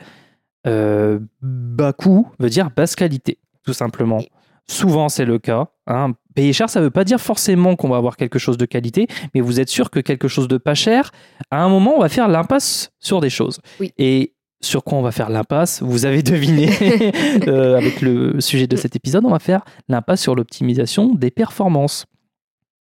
euh, 0.66 1.18
bas 1.40 1.92
coût 1.92 2.29
veut 2.38 2.48
dire 2.51 2.70
basse 2.75 2.94
qualité, 2.96 3.38
tout 3.64 3.72
simplement. 3.72 4.20
Souvent 4.68 5.09
c'est 5.09 5.25
le 5.25 5.38
cas. 5.38 5.68
hein. 5.87 6.12
Payer 6.35 6.53
cher, 6.55 6.70
ça 6.70 6.81
ne 6.81 6.85
veut 6.85 6.90
pas 6.90 7.05
dire 7.05 7.20
forcément 7.20 7.77
qu'on 7.77 7.88
va 7.90 7.96
avoir 7.98 8.16
quelque 8.16 8.38
chose 8.38 8.57
de 8.57 8.64
qualité, 8.64 9.07
mais 9.35 9.40
vous 9.42 9.61
êtes 9.61 9.68
sûr 9.68 9.90
que 9.90 10.01
quelque 10.01 10.29
chose 10.29 10.48
de 10.48 10.57
pas 10.57 10.75
cher, 10.75 11.11
à 11.51 11.62
un 11.62 11.68
moment, 11.68 11.94
on 11.96 12.01
va 12.01 12.09
faire 12.09 12.27
l'impasse 12.29 12.90
sur 13.01 13.20
des 13.20 13.29
choses. 13.29 13.61
Oui. 13.81 13.92
Et 13.98 14.33
sur 14.62 14.85
quoi 14.85 14.98
on 14.98 15.03
va 15.03 15.12
faire 15.12 15.29
l'impasse 15.29 15.83
Vous 15.83 16.07
avez 16.07 16.22
deviné 16.22 16.70
euh, 17.48 17.77
avec 17.77 18.01
le 18.01 18.40
sujet 18.40 18.66
de 18.66 18.77
cet 18.77 18.96
épisode, 18.96 19.25
on 19.25 19.31
va 19.31 19.38
faire 19.38 19.62
l'impasse 19.88 20.20
sur 20.20 20.35
l'optimisation 20.35 21.14
des 21.14 21.31
performances. 21.31 22.07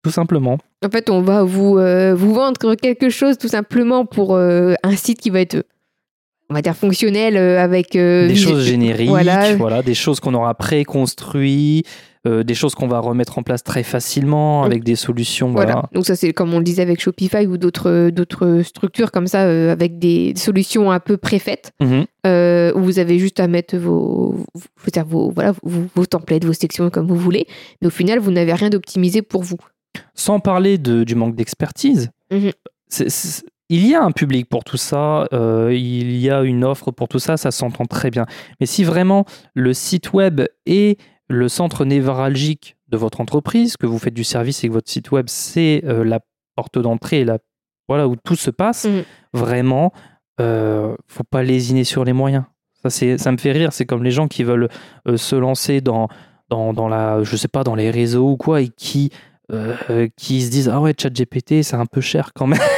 Tout 0.02 0.10
simplement. 0.10 0.58
En 0.84 0.88
fait, 0.90 1.10
on 1.10 1.20
va 1.20 1.42
vous, 1.42 1.78
euh, 1.78 2.14
vous 2.14 2.32
vendre 2.32 2.74
quelque 2.74 3.10
chose 3.10 3.36
tout 3.36 3.48
simplement 3.48 4.06
pour 4.06 4.34
euh, 4.34 4.74
un 4.82 4.96
site 4.96 5.20
qui 5.20 5.28
va 5.28 5.40
être, 5.40 5.66
on 6.48 6.54
va 6.54 6.62
dire, 6.62 6.74
fonctionnel 6.74 7.36
avec... 7.36 7.92
des 7.92 8.36
choses 8.36 8.64
génériques, 8.64 9.08
Voilà. 9.10 9.54
voilà. 9.56 9.82
des 9.82 9.94
choses 9.94 10.20
qu'on 10.20 10.32
aura 10.34 10.54
préconstruit, 10.54 11.84
euh, 12.26 12.42
des 12.42 12.54
choses 12.54 12.74
qu'on 12.74 12.86
va 12.88 12.98
remettre 12.98 13.38
en 13.38 13.42
place 13.42 13.62
très 13.64 13.82
facilement 13.82 14.62
avec 14.64 14.84
des 14.84 14.94
solutions. 14.96 15.50
Voilà. 15.52 15.72
Voilà. 15.72 15.88
Donc 15.94 16.04
ça 16.06 16.16
c'est 16.16 16.32
comme 16.32 16.52
on 16.52 16.58
le 16.58 16.64
disait 16.64 16.82
avec 16.82 17.00
Shopify 17.00 17.46
ou 17.46 17.56
d'autres 17.56 18.10
d'autres 18.10 18.60
structures 18.62 19.10
comme 19.10 19.26
ça 19.26 19.44
euh, 19.44 19.72
avec 19.72 19.98
des 19.98 20.34
solutions 20.36 20.90
un 20.90 21.00
peu 21.00 21.16
préfaites 21.16 21.72
Mhm. 21.80 22.04
euh, 22.26 22.72
où 22.74 22.80
vous 22.80 22.98
avez 22.98 23.18
juste 23.18 23.40
à 23.40 23.48
mettre 23.48 23.76
vos 23.78 24.44
vos, 25.06 25.30
voilà 25.30 25.52
vos, 25.62 25.82
vos 25.94 26.06
templates, 26.06 26.44
vos 26.44 26.52
sections 26.52 26.90
comme 26.90 27.06
vous 27.06 27.16
voulez, 27.16 27.46
mais 27.80 27.86
au 27.88 27.90
final 27.90 28.18
vous 28.18 28.30
n'avez 28.30 28.52
rien 28.52 28.68
d'optimisé 28.70 29.22
pour 29.22 29.42
vous. 29.42 29.56
Sans 30.14 30.40
parler 30.40 30.78
de- 30.78 31.04
du 31.04 31.14
manque 31.14 31.34
d'expertise, 31.36 32.10
Mhm. 32.32 32.50
c'est- 32.88 33.42
il 33.70 33.86
y 33.86 33.94
a 33.94 34.02
un 34.02 34.10
public 34.12 34.48
pour 34.48 34.64
tout 34.64 34.76
ça, 34.76 35.26
euh, 35.32 35.70
il 35.72 36.16
y 36.16 36.28
a 36.28 36.42
une 36.42 36.64
offre 36.64 36.90
pour 36.90 37.08
tout 37.08 37.18
ça, 37.20 37.36
ça 37.36 37.50
s'entend 37.50 37.86
très 37.86 38.10
bien. 38.10 38.26
Mais 38.60 38.66
si 38.66 38.84
vraiment 38.84 39.24
le 39.54 39.72
site 39.74 40.12
web 40.12 40.40
est 40.66 40.98
le 41.30 41.48
centre 41.48 41.84
névralgique 41.84 42.76
de 42.88 42.96
votre 42.96 43.20
entreprise, 43.20 43.76
que 43.76 43.86
vous 43.86 43.98
faites 43.98 44.14
du 44.14 44.24
service 44.24 44.62
et 44.64 44.68
que 44.68 44.72
votre 44.72 44.90
site 44.90 45.10
web 45.12 45.26
c'est 45.28 45.82
euh, 45.86 46.04
la 46.04 46.20
porte 46.56 46.78
d'entrée, 46.78 47.24
la 47.24 47.38
voilà 47.88 48.06
où 48.08 48.16
tout 48.16 48.36
se 48.36 48.50
passe, 48.50 48.84
Mhm. 48.84 49.04
vraiment, 49.32 49.92
euh, 50.40 50.94
faut 51.06 51.24
pas 51.24 51.42
lésiner 51.42 51.84
sur 51.84 52.04
les 52.04 52.12
moyens. 52.12 52.44
Ça, 52.82 52.90
c'est, 52.90 53.18
ça 53.18 53.30
me 53.32 53.36
fait 53.36 53.52
rire. 53.52 53.72
C'est 53.72 53.84
comme 53.86 54.02
les 54.04 54.10
gens 54.10 54.26
qui 54.28 54.42
veulent 54.44 54.68
euh, 55.08 55.16
se 55.16 55.36
lancer 55.36 55.80
dans, 55.80 56.08
dans, 56.48 56.72
dans 56.72 56.88
la, 56.88 57.22
je 57.22 57.36
sais 57.36 57.48
pas, 57.48 57.62
dans 57.64 57.74
les 57.74 57.90
réseaux 57.90 58.30
ou 58.30 58.36
quoi, 58.36 58.60
et 58.62 58.68
qui, 58.68 59.10
euh, 59.50 60.08
qui 60.16 60.42
se 60.42 60.50
disent 60.50 60.68
ah 60.72 60.80
ouais, 60.80 60.94
ChatGPT, 60.96 61.62
c'est 61.62 61.74
un 61.76 61.86
peu 61.86 62.00
cher 62.00 62.30
quand 62.34 62.46
même. 62.46 62.60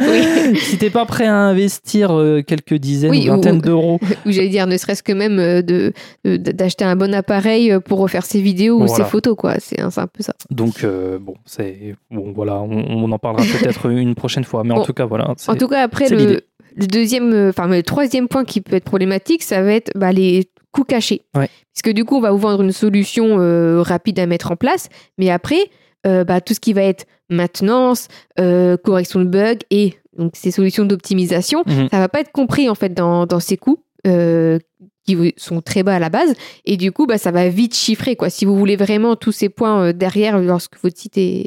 Oui. 0.00 0.56
si 0.60 0.78
t'es 0.78 0.90
pas 0.90 1.04
prêt 1.06 1.26
à 1.26 1.34
investir 1.36 2.10
euh, 2.16 2.42
quelques 2.42 2.74
dizaines 2.74 3.10
Oui, 3.10 3.28
ou 3.28 3.32
vingtaines 3.32 3.60
d'euros, 3.62 3.98
Ou 4.26 4.32
j'allais 4.32 4.48
dire 4.48 4.66
ne 4.66 4.76
serait-ce 4.76 5.02
que 5.02 5.12
même 5.12 5.38
euh, 5.38 5.62
de 5.62 5.92
d'acheter 6.24 6.84
un 6.84 6.96
bon 6.96 7.14
appareil 7.14 7.72
euh, 7.72 7.80
pour 7.80 7.98
refaire 7.98 8.24
ses 8.24 8.40
vidéos 8.40 8.76
ou 8.76 8.86
Voilà. 8.86 9.04
ses 9.04 9.10
photos 9.10 9.36
quoi, 9.36 9.54
c'est 9.58 9.80
un, 9.80 9.90
peu 9.90 10.22
ça. 10.22 10.34
donc 10.50 10.84
euh, 10.84 11.18
bon, 11.18 11.34
c'est 11.44 11.94
bon, 12.10 12.32
voilà, 12.32 12.60
on, 12.60 12.70
on 12.70 13.12
en 13.12 13.18
parlera 13.18 13.44
peut-être 13.44 13.90
une 13.90 14.14
prochaine 14.14 14.44
fois, 14.44 14.64
mais 14.64 14.72
en 14.72 14.78
Bon. 14.78 14.84
tout 14.84 14.92
cas 14.92 15.04
voilà. 15.06 15.34
En 15.48 15.54
tout 15.56 15.68
cas, 15.68 15.82
après, 15.82 16.08
le, 16.08 16.40
deuxième, 16.86 17.32
euh, 17.32 17.50
enfin, 17.50 17.68
le 17.68 17.82
troisième 17.82 18.28
point 18.28 18.44
qui 18.44 18.60
peut 18.60 18.76
être 18.76 18.84
problématique, 18.84 19.42
ça 19.42 19.62
va 19.62 19.72
être 19.74 19.90
bah, 19.94 20.12
les 20.12 20.48
coûts 20.72 20.84
cachés. 20.84 21.22
Ouais. 21.36 21.48
Parce 21.74 21.82
que 21.84 21.90
du 21.90 22.04
coup, 22.04 22.16
on 22.16 22.20
va 22.20 22.30
vous 22.32 22.38
vendre 22.38 22.62
une 22.62 22.72
solution 22.72 23.36
euh, 23.40 23.82
rapide 23.82 24.18
à 24.18 24.26
mettre 24.26 24.50
en 24.50 24.56
place, 24.56 24.88
mais 25.18 25.30
après, 25.30 25.58
euh, 26.06 26.24
bah, 26.24 26.40
tout 26.40 26.54
ce 26.54 26.60
qui 26.60 26.72
va 26.72 26.82
être 26.82 27.04
maintenance, 27.30 28.08
euh, 28.38 28.76
correction 28.76 29.20
de 29.20 29.24
bugs 29.26 29.58
et 29.70 29.94
donc 30.18 30.32
ces 30.34 30.50
solutions 30.50 30.84
d'optimisation, 30.84 31.62
Mhm. 31.66 31.88
ça 31.90 31.98
va 31.98 32.08
pas 32.08 32.20
être 32.20 32.32
compris 32.32 32.68
en 32.68 32.74
fait 32.74 32.92
dans, 32.94 33.26
dans 33.26 33.40
ces 33.40 33.56
coûts. 33.56 33.78
euh, 34.06 34.58
qui 35.04 35.34
sont 35.36 35.60
très 35.62 35.82
bas 35.82 35.96
à 35.96 35.98
la 35.98 36.10
base 36.10 36.32
et 36.64 36.76
du 36.76 36.92
coup 36.92 37.06
bah, 37.06 37.18
ça 37.18 37.30
va 37.32 37.48
vite 37.48 37.74
chiffrer 37.74 38.14
quoi 38.16 38.30
si 38.30 38.44
vous 38.44 38.56
voulez 38.56 38.76
vraiment 38.76 39.16
tous 39.16 39.32
ces 39.32 39.48
points 39.48 39.92
derrière 39.92 40.38
lorsque 40.40 40.74
votre 40.80 40.96
site 40.96 41.18
est, 41.18 41.46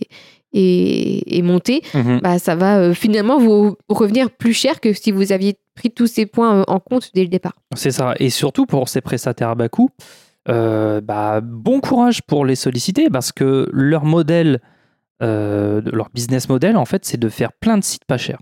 est, 0.53 1.23
est 1.37 1.41
monté 1.41 1.81
Mhm. 1.93 2.19
bah, 2.21 2.39
ça 2.39 2.55
va 2.55 2.93
finalement 2.93 3.39
vous 3.39 3.75
revenir 3.89 4.29
plus 4.31 4.53
cher 4.53 4.79
que 4.81 4.93
si 4.93 5.11
vous 5.11 5.31
aviez 5.31 5.55
pris 5.75 5.89
tous 5.91 6.07
ces 6.07 6.25
points 6.25 6.63
en 6.67 6.79
compte 6.79 7.11
dès 7.13 7.21
le 7.23 7.27
départ. 7.29 7.53
C'est 7.75 7.91
ça. 7.91 8.13
Et 8.19 8.29
surtout 8.29 8.65
pour 8.65 8.87
ces 8.89 9.01
prestataires 9.01 9.49
à 9.49 9.55
bas 9.55 9.67
coût, 9.69 9.89
euh, 10.47 11.01
bah, 11.01 11.41
bon 11.41 11.79
courage 11.79 12.21
pour 12.23 12.45
les 12.45 12.55
solliciter 12.55 13.09
parce 13.09 13.31
que 13.31 13.67
leur 13.71 14.05
modèle, 14.05 14.61
euh, 15.21 15.81
leur 15.85 16.09
business 16.13 16.49
model, 16.49 16.77
en 16.77 16.85
fait, 16.85 17.05
c'est 17.05 17.19
de 17.19 17.29
faire 17.29 17.53
plein 17.53 17.77
de 17.77 17.83
sites 17.83 18.05
pas 18.05 18.17
chers. 18.17 18.39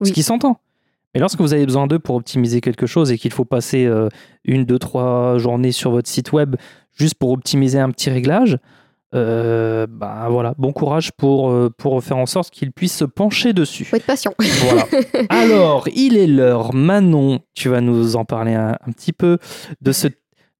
Oui. 0.00 0.08
Ce 0.08 0.12
qui 0.12 0.22
s'entend. 0.22 0.60
Mais 1.14 1.20
lorsque 1.20 1.40
vous 1.40 1.54
avez 1.54 1.64
besoin 1.64 1.86
d'eux 1.86 1.98
pour 1.98 2.16
optimiser 2.16 2.60
quelque 2.60 2.86
chose 2.86 3.10
et 3.10 3.18
qu'il 3.18 3.32
faut 3.32 3.44
passer 3.44 3.86
euh, 3.86 4.08
une, 4.44 4.64
deux, 4.64 4.78
trois 4.78 5.38
journées 5.38 5.72
sur 5.72 5.90
votre 5.90 6.08
site 6.08 6.32
web 6.32 6.56
juste 6.92 7.14
pour 7.14 7.30
optimiser 7.30 7.78
un 7.78 7.90
petit 7.90 8.10
réglage, 8.10 8.58
euh, 9.14 9.86
bah 9.88 10.26
voilà, 10.28 10.54
bon 10.58 10.72
courage 10.72 11.12
pour, 11.12 11.50
euh, 11.50 11.70
pour 11.76 12.02
faire 12.04 12.18
en 12.18 12.26
sorte 12.26 12.50
qu'ils 12.50 12.72
puissent 12.72 12.96
se 12.96 13.06
pencher 13.06 13.54
dessus. 13.54 13.84
Faut 13.84 13.96
être 13.96 14.04
patient. 14.04 14.34
Voilà. 14.38 14.84
Alors, 15.30 15.88
il 15.94 16.16
est 16.18 16.26
l'heure. 16.26 16.74
Manon, 16.74 17.40
tu 17.54 17.70
vas 17.70 17.80
nous 17.80 18.16
en 18.16 18.26
parler 18.26 18.52
un, 18.52 18.76
un 18.86 18.92
petit 18.92 19.14
peu 19.14 19.38
de, 19.80 19.92
ce, 19.92 20.08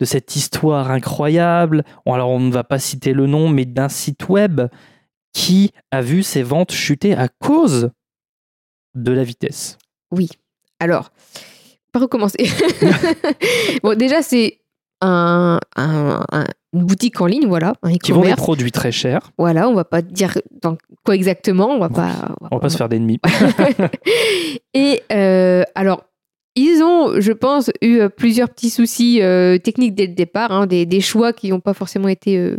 de 0.01 0.05
cette 0.05 0.37
histoire 0.37 0.91
incroyable. 0.91 1.85
Alors, 2.07 2.31
on 2.31 2.41
ne 2.41 2.53
va 2.53 2.65
pas 2.65 2.79
citer 2.79 3.13
le 3.13 3.27
nom, 3.27 3.49
mais 3.49 3.65
d'un 3.65 3.89
site 3.89 4.29
web 4.29 4.61
qui 5.33 5.73
a 5.91 6.01
vu 6.03 6.23
ses 6.23 6.43
ventes 6.43 6.73
chuter 6.73 7.15
à 7.15 7.29
cause 7.29 7.91
de 8.95 9.13
la 9.13 9.25
vitesse. 9.25 9.77
Oui. 10.11 10.29
Alors, 10.81 11.11
par 11.93 12.03
recommencer. 12.03 12.49
bon, 13.83 13.97
déjà, 13.97 14.23
c'est 14.23 14.61
un, 15.01 15.59
un- 15.77 16.25
un- 16.33 16.47
une 16.75 16.85
boutique 16.85 17.21
en 17.21 17.27
ligne, 17.27 17.47
voilà, 17.47 17.73
un 17.83 17.95
Qui 17.97 18.13
vend 18.13 18.21
des 18.23 18.35
produits 18.35 18.73
très 18.73 18.93
chers. 18.93 19.31
Voilà, 19.39 19.69
on 19.69 19.75
va 19.75 19.85
pas 19.85 20.03
dire 20.03 20.37
dans 20.61 20.77
quoi 21.05 21.15
exactement, 21.15 21.69
on 21.71 21.79
va 21.79 21.89
pas. 21.89 22.35
On 22.51 22.57
va 22.57 22.61
pas 22.61 22.69
se 22.69 22.77
faire 22.77 22.89
d'ennemis. 22.91 23.19
Et 24.75 25.03
euh, 25.13 25.63
alors, 25.75 26.05
ils 26.61 26.83
ont, 26.83 27.21
je 27.21 27.33
pense, 27.33 27.71
eu 27.83 27.99
euh, 28.01 28.09
plusieurs 28.09 28.49
petits 28.51 28.71
soucis 28.71 29.21
euh, 29.23 29.59
techniques 29.59 29.95
dès 29.95 30.07
le 30.07 30.15
départ, 30.15 30.53
hein, 30.53 30.67
des, 30.67 30.87
des 30.87 31.01
choix 31.01 31.33
qui 31.33 31.51
n'ont 31.51 31.61
pas 31.61 31.75
forcément 31.75 32.09
été 32.09 32.37
euh, 32.37 32.57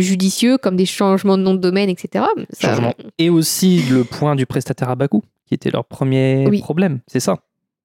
judicieux, 0.00 0.58
comme 0.58 0.76
des 0.76 0.86
changements 0.86 1.36
de 1.38 1.42
nom 1.42 1.54
de 1.54 1.60
domaine, 1.60 1.88
etc. 1.88 2.24
Ça-. 2.52 2.92
Et 3.18 3.30
aussi 3.30 3.82
le 3.90 4.04
point 4.04 4.36
du 4.36 4.46
prestataire 4.46 4.90
à 4.90 4.94
bas 4.96 5.08
coût, 5.08 5.22
qui 5.46 5.54
était 5.54 5.70
leur 5.70 5.84
premier 5.84 6.46
Oui. 6.48 6.60
problème. 6.60 7.00
C'est 7.06 7.20
ça? 7.20 7.38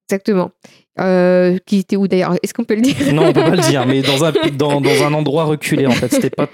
Exactement. 0.10 0.52
Euh, 1.00 1.58
qui 1.66 1.80
était 1.80 1.96
où 1.98 2.08
d'ailleurs? 2.08 2.36
Est-ce 2.42 2.54
qu'on 2.54 2.64
peut 2.64 2.76
le 2.76 2.82
dire? 2.82 2.96
Non, 3.14 3.28
on 3.28 3.34
peut 3.34 3.42
pas 3.42 3.56
le 3.56 3.62
dire, 3.62 3.86
mais 3.86 4.02
dans 4.02 4.24
un, 4.26 4.32
dans, 4.56 4.80
dans 4.82 5.04
un 5.04 5.14
endroit 5.14 5.44
reculé, 5.44 5.86
en 5.86 5.92
fait. 5.92 6.12
C'était 6.12 6.30
pas. 6.30 6.48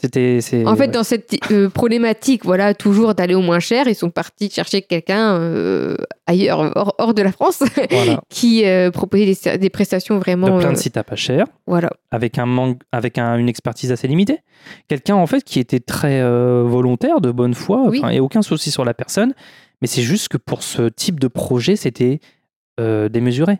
C'était. 0.00 0.38
En 0.66 0.76
fait, 0.76 0.82
ouais. 0.82 0.88
dans 0.88 1.02
cette 1.04 1.36
euh, 1.50 1.68
problématique, 1.68 2.44
voilà, 2.44 2.72
toujours 2.72 3.14
d'aller 3.14 3.34
au 3.34 3.42
moins 3.42 3.58
cher, 3.60 3.86
ils 3.86 3.94
sont 3.94 4.08
partis 4.10 4.48
chercher 4.50 4.80
quelqu'un 4.80 5.34
euh, 5.36 5.96
ailleurs, 6.26 6.72
hors, 6.74 6.94
hors 6.98 7.12
de 7.14 7.20
la 7.22 7.32
France, 7.32 7.62
Voilà. 7.90 8.20
qui 8.30 8.64
euh, 8.64 8.90
proposait 8.90 9.58
des, 9.58 9.68
prestations 9.70 10.14
de 10.14 10.20
vraiment. 10.20 10.58
plein 10.58 10.70
euh, 10.70 10.72
de 10.72 10.78
sites 10.78 10.96
à 10.96 11.04
pas 11.04 11.16
cher, 11.16 11.44
voilà. 11.66 11.90
avec, 12.10 12.38
un 12.38 12.46
manque, 12.46 12.80
avec 12.92 13.18
un- 13.18 13.36
une 13.36 13.48
expertise 13.48 13.92
assez 13.92 14.08
limitée. 14.08 14.38
Quelqu'un, 14.88 15.16
en 15.16 15.26
fait, 15.26 15.44
qui 15.44 15.58
était 15.60 15.80
très 15.80 16.22
volontaire, 16.22 17.20
de 17.20 17.30
bonne 17.30 17.54
foi, 17.54 17.82
Oui. 17.86 18.00
et 18.10 18.20
aucun 18.20 18.42
souci 18.42 18.70
sur 18.70 18.84
la 18.84 18.94
personne. 18.94 19.34
Mais 19.82 19.86
c'est 19.88 20.02
juste 20.02 20.28
que 20.28 20.36
pour 20.38 20.62
ce 20.62 20.88
type 20.88 21.20
de 21.20 21.28
projet, 21.28 21.76
c'était 21.76 22.20
démesuré. 22.78 23.58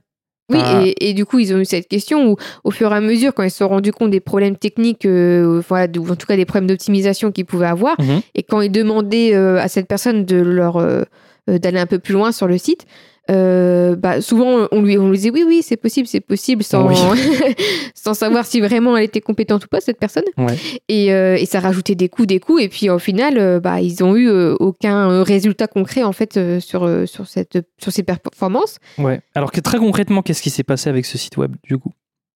Oui, 0.51 0.59
Ah. 0.61 0.83
et, 0.85 1.11
et 1.11 1.15
du 1.15 1.25
coup, 1.25 1.39
ils 1.39 1.55
ont 1.55 1.59
eu 1.59 1.65
cette 1.65 1.89
question 1.89 2.29
où, 2.31 2.37
au 2.65 2.71
fur 2.71 2.93
et 2.93 2.97
à 2.97 3.01
mesure, 3.01 3.33
quand 3.35 3.43
ils 3.45 3.51
se 3.51 3.59
sont 3.59 3.69
rendus 3.69 3.93
compte 3.93 4.11
des 4.11 4.21
problèmes 4.21 4.57
techniques, 4.57 5.07
euh, 5.07 5.63
voilà, 5.69 5.87
de- 5.87 5.99
ou 6.01 6.11
en 6.11 6.17
tout 6.17 6.27
cas 6.27 6.37
des 6.37 6.45
problèmes 6.45 6.67
d'optimisation 6.69 7.31
qu'ils 7.33 7.47
pouvaient 7.47 7.67
avoir, 7.67 7.95
Mhm. 8.01 8.21
et 8.35 8.43
quand 8.43 8.61
ils 8.61 8.73
demandaient 8.73 9.35
euh, 9.35 9.59
à 9.61 9.69
cette 9.69 9.87
personne 9.87 10.25
de 10.25 10.37
leur 10.37 10.77
euh, 10.77 11.03
euh, 11.49 11.59
d'aller 11.59 11.79
un 11.79 11.87
peu 11.87 11.99
plus 11.99 12.13
loin 12.15 12.33
sur 12.33 12.47
le 12.47 12.59
site, 12.59 12.85
euh, 13.31 13.97
bah, 13.97 14.21
souvent 14.21 14.69
on 14.73 14.83
lui, 14.83 14.99
on 14.99 15.11
lui 15.11 15.17
disait 15.17 15.31
oui, 15.31 15.45
oui, 15.47 15.63
c'est 15.63 15.77
possible, 15.77 16.07
c'est 16.07 16.21
possible, 16.21 16.63
sans, 16.63 16.89
Oui. 16.89 16.97
sans 17.95 18.15
savoir 18.15 18.45
si 18.47 18.61
vraiment 18.61 18.97
elle 18.97 19.05
était 19.05 19.21
compétente 19.21 19.65
ou 19.65 19.69
pas, 19.69 19.81
cette 19.81 19.99
personne. 19.99 20.25
Ouais. 20.39 20.57
Et, 20.89 21.13
euh, 21.13 21.37
et 21.37 21.47
ça 21.47 21.61
rajoutait 21.61 21.95
des 21.95 22.09
coûts, 22.09 22.27
des 22.27 22.41
coûts, 22.41 22.59
et 22.59 22.69
puis 22.69 22.91
au 22.91 22.99
final, 22.99 23.39
euh, 23.39 23.61
bah, 23.61 23.81
ils 23.81 24.03
ont 24.03 24.17
eu 24.17 24.29
aucun 24.59 25.23
résultat 25.23 25.67
concret 25.67 26.03
en 26.03 26.13
fait 26.13 26.39
sur, 26.61 26.89
sur, 27.07 27.27
cette, 27.27 27.59
sur 27.79 27.93
ces 27.93 28.03
performances. 28.03 28.79
Ouais. 28.99 29.21
Alors 29.35 29.53
que 29.53 29.61
très 29.61 29.79
concrètement, 29.79 30.23
qu'est-ce 30.23 30.43
qui 30.43 30.51
s'est 30.51 30.65
passé 30.65 30.89
avec 30.91 31.07
ce 31.07 31.19
site 31.19 31.37
web, 31.37 31.55
du 31.63 31.79
coup? 31.79 31.93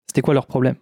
C'était 0.09 0.23
quoi 0.23 0.35
leur 0.35 0.47
problème? 0.47 0.77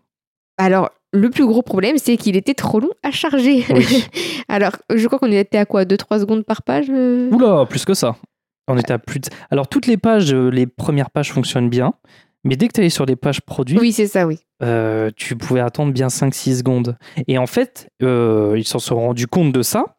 Alors, 0.58 0.90
le 1.12 1.30
plus 1.30 1.46
gros 1.46 1.62
problème, 1.62 1.96
c'est 1.98 2.16
qu'il 2.16 2.36
était 2.36 2.54
trop 2.54 2.80
long 2.80 2.90
à 3.02 3.10
charger. 3.10 3.64
Oui. 3.74 4.04
Alors, 4.48 4.72
je 4.94 5.06
crois 5.06 5.18
qu'on 5.18 5.32
était 5.32 5.58
à 5.58 5.64
quoi? 5.64 5.84
2-3 5.84 6.20
secondes 6.20 6.44
par 6.44 6.62
page 6.62 6.86
euh? 6.90 7.30
Oula, 7.30 7.66
plus 7.66 7.84
que 7.84 7.94
ça. 7.94 8.16
On 8.68 8.78
était 8.78 8.92
à 8.92 8.98
plus 8.98 9.20
de... 9.20 9.28
Alors, 9.50 9.68
toutes 9.68 9.86
les 9.86 9.96
pages, 9.96 10.32
euh, 10.32 10.48
les 10.48 10.66
premières 10.66 11.10
pages 11.10 11.32
fonctionnent 11.32 11.68
bien, 11.68 11.94
mais 12.44 12.56
dès 12.56 12.68
que 12.68 12.72
tu 12.74 12.80
allais 12.80 12.90
sur 12.90 13.06
les 13.06 13.16
pages 13.16 13.40
produits, 13.40 13.78
Oui, 13.78 13.92
c'est 13.92 14.06
ça, 14.06 14.26
oui. 14.26 14.38
euh, 14.62 15.10
tu 15.16 15.36
pouvais 15.36 15.60
attendre 15.60 15.92
bien 15.92 16.08
5-6 16.08 16.58
secondes. 16.58 16.96
Et 17.28 17.38
en 17.38 17.46
fait, 17.46 17.90
euh, 18.02 18.54
ils 18.56 18.66
s'en 18.66 18.78
sont 18.78 18.96
rendus 19.00 19.26
compte 19.26 19.52
de 19.52 19.62
ça 19.62 19.96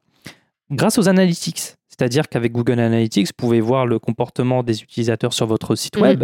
grâce 0.72 0.98
aux 0.98 1.08
analytics. 1.10 1.76
C'est-à-dire 1.90 2.28
qu'avec 2.28 2.52
Google 2.54 2.80
Analytics, 2.80 3.28
vous 3.28 3.34
pouvez 3.38 3.62
voir 3.62 3.86
le 3.86 4.00
comportement 4.00 4.64
des 4.64 4.82
utilisateurs 4.82 5.32
sur 5.34 5.46
votre 5.46 5.76
site 5.76 5.96
Mhm. 5.98 6.02
web. 6.02 6.24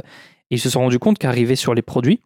Et 0.52 0.56
ils 0.56 0.60
se 0.60 0.70
sont 0.70 0.80
rendus 0.80 0.98
compte 1.00 1.20
qu'arrivé 1.20 1.56
sur 1.56 1.76
les 1.76 1.84
produits, 1.84 2.22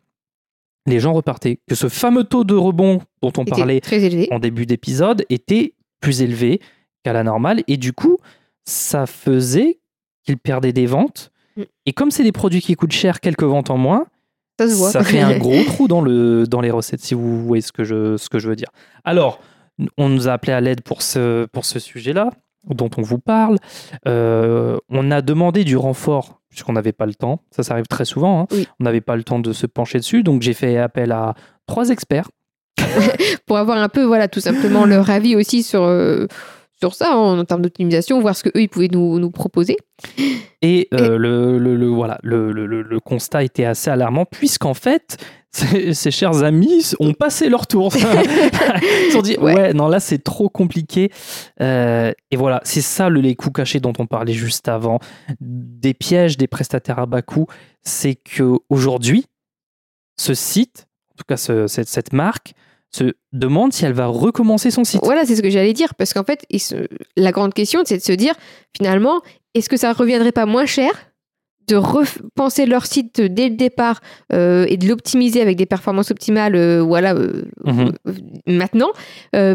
les 0.86 0.99
gens 0.99 1.12
repartaient. 1.13 1.60
Que 1.67 1.76
ce 1.76 1.89
fameux 1.89 2.23
taux 2.23 2.43
de 2.45 2.54
rebond 2.56 3.02
dont 3.21 3.34
on 3.38 3.43
parlait 3.45 3.82
très 3.82 4.04
élevé. 4.04 4.28
en 4.32 4.39
début 4.39 4.65
d'épisode 4.65 5.26
était 5.30 5.73
plus 5.99 6.21
élevé 6.21 6.62
qu'à 7.04 7.12
la 7.13 7.23
normale. 7.23 7.63
Et 7.67 7.76
du 7.78 7.91
coup, 7.93 8.17
ça 8.65 9.06
faisait 9.06 9.80
qu'ils 10.23 10.38
perdaient 10.38 10.73
des 10.73 10.86
ventes. 10.86 11.31
Mm. 11.57 11.62
Et 11.86 11.93
comme 11.93 12.12
c'est 12.12 12.23
des 12.23 12.31
produits 12.31 12.62
qui 12.62 12.75
coûtent 12.75 12.91
cher, 12.91 13.19
quelques 13.19 13.43
ventes 13.43 13.69
en 13.69 13.77
moins, 13.77 14.05
Ça 14.59 14.67
se 14.67 14.75
voit. 14.75 14.91
ça 14.91 15.03
fait 15.03 15.19
un 15.21 15.38
gros 15.39 15.63
trou 15.65 15.88
dans, 15.88 16.01
le, 16.01 16.45
dans 16.47 16.62
les 16.62 16.71
recettes, 16.71 17.01
si 17.01 17.13
vous 17.13 17.45
voyez 17.45 17.62
ce 17.62 17.71
que 17.71 17.83
je, 17.83 18.17
ce 18.17 18.29
que 18.29 18.39
je 18.39 18.49
veux 18.49 18.55
dire. 18.55 18.69
Alors, 19.03 19.39
on 19.97 20.09
nous 20.09 20.27
a 20.27 20.33
appelé 20.33 20.53
à 20.53 20.62
l'aide 20.62 20.81
pour 20.81 21.01
ce, 21.01 21.45
pour 21.45 21.65
ce 21.65 21.79
sujet-là, 21.79 22.29
dont 22.69 22.89
on 22.97 23.01
vous 23.01 23.19
parle. 23.19 23.57
Euh, 24.07 24.77
on 24.89 25.12
a 25.12 25.21
demandé 25.21 25.63
du 25.63 25.75
renfort, 25.77 26.39
puisqu'on 26.49 26.73
n'avait 26.73 26.91
pas 26.93 27.05
le 27.05 27.15
temps. 27.15 27.41
Ça, 27.51 27.63
ça 27.63 27.73
arrive 27.73 27.88
très 27.88 28.05
souvent. 28.05 28.41
hein. 28.41 28.47
Oui. 28.51 28.67
On 28.79 28.83
n'avait 28.83 29.01
pas 29.01 29.15
le 29.15 29.23
temps 29.23 29.39
de 29.39 29.51
se 29.53 29.65
pencher 29.65 29.97
dessus. 29.97 30.23
Donc, 30.23 30.41
j'ai 30.43 30.53
fait 30.53 30.77
appel 30.77 31.12
à 31.12 31.33
trois 31.67 31.89
experts 31.89 32.29
pour 33.45 33.57
avoir 33.57 33.77
un 33.77 33.89
peu, 33.89 34.03
voilà, 34.03 34.27
tout 34.27 34.39
simplement 34.39 34.86
leur 34.86 35.09
avis 35.09 35.36
aussi 35.36 35.63
sur, 35.63 35.83
euh, 35.83 36.27
sur 36.84 36.93
ça, 36.96 37.13
hein, 37.13 37.39
en 37.39 37.46
termes 37.46 37.62
d'optimisation, 37.62 38.19
voir 38.19 38.36
ce 38.36 38.43
qu'eux, 38.43 38.52
ils 38.62 38.67
pouvaient 38.69 38.89
nous, 38.91 39.19
nous 39.19 39.32
proposer. 39.32 39.78
Et, 40.62 40.89
euh, 40.93 41.17
Le, 41.17 41.58
le, 41.58 41.76
le- 41.78 41.88
voilà, 41.88 42.19
le, 42.24 42.52
le- 42.52 43.00
constat 43.00 43.43
était 43.43 43.63
assez 43.65 43.89
alarmant, 43.89 44.26
puisqu'en 44.26 44.74
fait, 44.74 45.17
ces, 45.52 45.93
ces 45.93 46.12
chers 46.12 46.43
amis 46.43 46.91
ont 47.00 47.13
passé 47.13 47.48
leur 47.48 47.67
tour. 47.67 47.91
Ils 47.96 48.00
se 49.08 49.12
sont 49.12 49.22
dit, 49.22 49.38
ouais, 49.38 49.54
Ouais. 49.56 49.74
non, 49.74 49.88
là, 49.88 50.00
c'est 50.00 50.17
trop 50.24 50.50
compliqué. 50.50 51.10
Euh, 51.62 52.12
et 52.32 52.36
voilà, 52.38 52.60
c'est 52.65 52.82
ça 52.82 53.08
le, 53.10 53.22
les 53.22 53.36
coûts 53.36 53.52
cachés 53.52 53.80
dont 53.80 53.93
on 54.00 54.08
parlait 54.08 54.34
juste 54.34 54.67
avant. 54.67 55.00
Des 55.39 55.93
pièges 55.93 56.38
des 56.38 56.48
prestataires 56.48 57.00
à 57.00 57.06
bas 57.06 57.22
coût, 57.22 57.46
c'est 57.84 58.15
qu'aujourd'hui, 58.15 59.26
ce 60.19 60.34
site, 60.34 60.88
en 61.13 61.15
tout 61.17 61.26
cas 61.28 61.38
ce- 61.38 61.67
cette, 61.67 61.88
cette 61.88 62.13
marque, 62.13 62.54
se 62.95 63.13
demande 63.32 63.73
si 63.73 63.86
elle 63.86 63.93
va 63.93 64.06
recommencer 64.08 64.69
son 64.71 64.84
site. 64.84 65.01
Voilà, 65.03 65.25
c'est 65.25 65.36
ce 65.36 65.41
que 65.41 65.49
j'allais 65.49 65.73
dire, 65.73 65.95
parce 65.95 66.13
qu'en 66.13 66.23
fait, 66.23 66.45
se- 66.58 66.88
la 67.17 67.32
grande 67.32 67.53
question, 67.53 67.82
c'est 67.86 67.97
de 67.97 68.03
se 68.03 68.12
dire, 68.13 68.34
finalement, 68.75 69.21
est-ce 69.56 69.69
que 69.69 69.77
ça 69.77 69.93
reviendrait 69.93 70.32
pas 70.32 70.45
moins 70.45 70.65
cher 70.65 70.91
de 71.69 71.77
repenser 71.77 72.65
leur 72.65 72.86
site 72.86 73.21
dès 73.21 73.47
le 73.47 73.56
départ 73.56 74.01
euh, 74.34 74.65
et 74.67 74.75
de 74.75 74.86
l'optimiser 74.86 75.41
avec 75.41 75.56
des 75.56 75.65
performances 75.65 76.12
optimales, 76.12 76.56
euh, 76.56 76.82
voilà, 76.82 77.13
euh, 77.15 77.43
Mhm. 77.63 77.93
maintenant, 78.47 78.91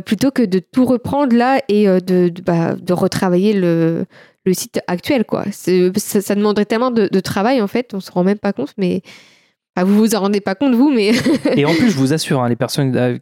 plutôt 0.07 0.31
que 0.31 0.43
de 0.43 0.59
tout 0.59 0.87
reprendre 0.87 1.37
là 1.37 1.61
et 1.69 1.85
de, 1.87 2.31
de, 2.31 2.43
bah, 2.43 2.75
de 2.77 2.93
retravailler 2.95 3.53
le, 3.53 4.07
le 4.47 4.55
site 4.55 4.81
actuel, 4.87 5.25
quoi. 5.27 5.45
Ça 5.53 6.35
demanderait 6.35 6.65
tellement 6.65 6.91
de, 6.91 7.09
de 7.13 7.21
travail, 7.21 7.61
en 7.61 7.67
fait, 7.69 7.93
on 7.93 8.01
se 8.01 8.11
rend 8.11 8.25
même 8.25 8.39
pas 8.39 8.53
compte, 8.55 8.73
mais... 8.79 9.03
Enfin, 9.79 9.87
vous 9.87 9.97
vous 9.99 10.15
en 10.17 10.21
rendez 10.21 10.41
pas 10.41 10.55
compte, 10.57 10.75
vous, 10.75 10.91
mais... 10.91 11.13
Et 11.57 11.65
en 11.65 11.73
plus, 11.75 11.91
je 11.91 11.97
vous 11.97 12.13
assure, 12.13 12.43
hein, 12.43 12.49
les 12.49 12.57
personnes 12.57 12.97
euh, 12.97 13.19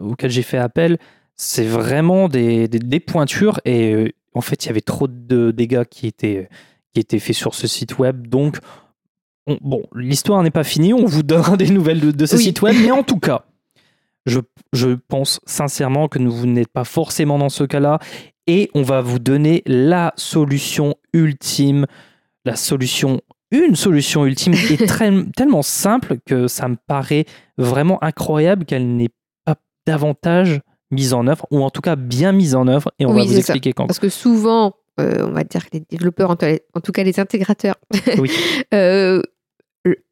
auxquelles 0.00 0.30
j'ai 0.30 0.42
fait 0.42 0.58
appel, 0.58 0.98
c'est 1.34 1.64
vraiment 1.64 2.28
des, 2.28 2.68
des, 2.68 2.78
des 2.78 3.00
pointures. 3.00 3.60
Et 3.64 3.92
euh, 3.92 4.12
en 4.34 4.40
fait, 4.40 4.64
il 4.64 4.68
y 4.68 4.70
avait 4.70 4.80
trop 4.82 5.08
de 5.08 5.50
dégâts 5.50 5.82
qui 5.84 6.06
étaient, 6.06 6.48
qui 6.94 7.00
étaient 7.00 7.18
faits 7.18 7.34
sur 7.34 7.54
ce 7.54 7.66
site 7.66 7.98
web. 7.98 8.28
Donc, 8.28 8.58
on- 9.48 9.58
bon, 9.60 9.82
l'histoire 9.96 10.42
n'est 10.44 10.50
pas 10.52 10.62
finie. 10.64 10.94
On 10.94 11.06
vous 11.06 11.24
donnera 11.24 11.56
des 11.56 11.70
nouvelles 11.70 12.00
de, 12.00 12.10
de 12.12 12.26
ce 12.26 12.36
Oui. 12.36 12.44
site 12.44 12.62
web. 12.62 12.76
Mais 12.80 12.92
en 12.92 13.02
tout 13.02 13.18
cas, 13.20 13.44
je, 14.26 14.38
je 14.72 14.90
pense 15.08 15.40
sincèrement 15.44 16.06
que 16.06 16.20
vous 16.20 16.46
n'êtes 16.46 16.68
pas 16.72 16.84
forcément 16.84 17.38
dans 17.38 17.48
ce 17.48 17.64
cas-là. 17.64 17.98
Et 18.46 18.70
on 18.74 18.82
va 18.82 19.00
vous 19.00 19.18
donner 19.18 19.64
la 19.66 20.12
solution 20.16 20.94
ultime, 21.12 21.86
la 22.44 22.54
solution, 22.54 23.20
une 23.50 23.76
solution 23.76 24.26
ultime 24.26 24.54
qui 24.54 24.74
est 24.74 24.86
très- 24.86 25.12
tellement 25.36 25.62
simple 25.62 26.16
que 26.26 26.48
ça 26.48 26.68
me 26.68 26.76
paraît 26.86 27.24
vraiment 27.58 28.02
incroyable 28.02 28.64
qu'elle 28.64 28.96
n'ait 28.96 29.10
pas 29.44 29.56
davantage 29.86 30.60
mise 30.90 31.12
en 31.14 31.26
œuvre, 31.26 31.46
ou 31.50 31.62
en 31.62 31.70
tout 31.70 31.80
cas 31.80 31.96
bien 31.96 32.32
mise 32.32 32.54
en 32.54 32.68
œuvre, 32.68 32.92
et 32.98 33.06
on 33.06 33.10
Oui, 33.10 33.18
va 33.18 33.24
vous 33.24 33.32
ça. 33.32 33.38
expliquer 33.38 33.72
quand. 33.72 33.86
Parce 33.86 33.98
que 33.98 34.08
souvent, 34.08 34.74
euh, 35.00 35.26
on 35.26 35.32
va 35.32 35.42
dire 35.44 35.64
que 35.66 35.70
les 35.76 35.82
développeurs, 35.88 36.30
en, 36.30 36.36
to- 36.36 36.46
en 36.74 36.80
tout 36.80 36.92
cas 36.92 37.02
les 37.02 37.18
intégrateurs, 37.20 37.76
Oui. 38.18 38.30
euh, 38.74 39.20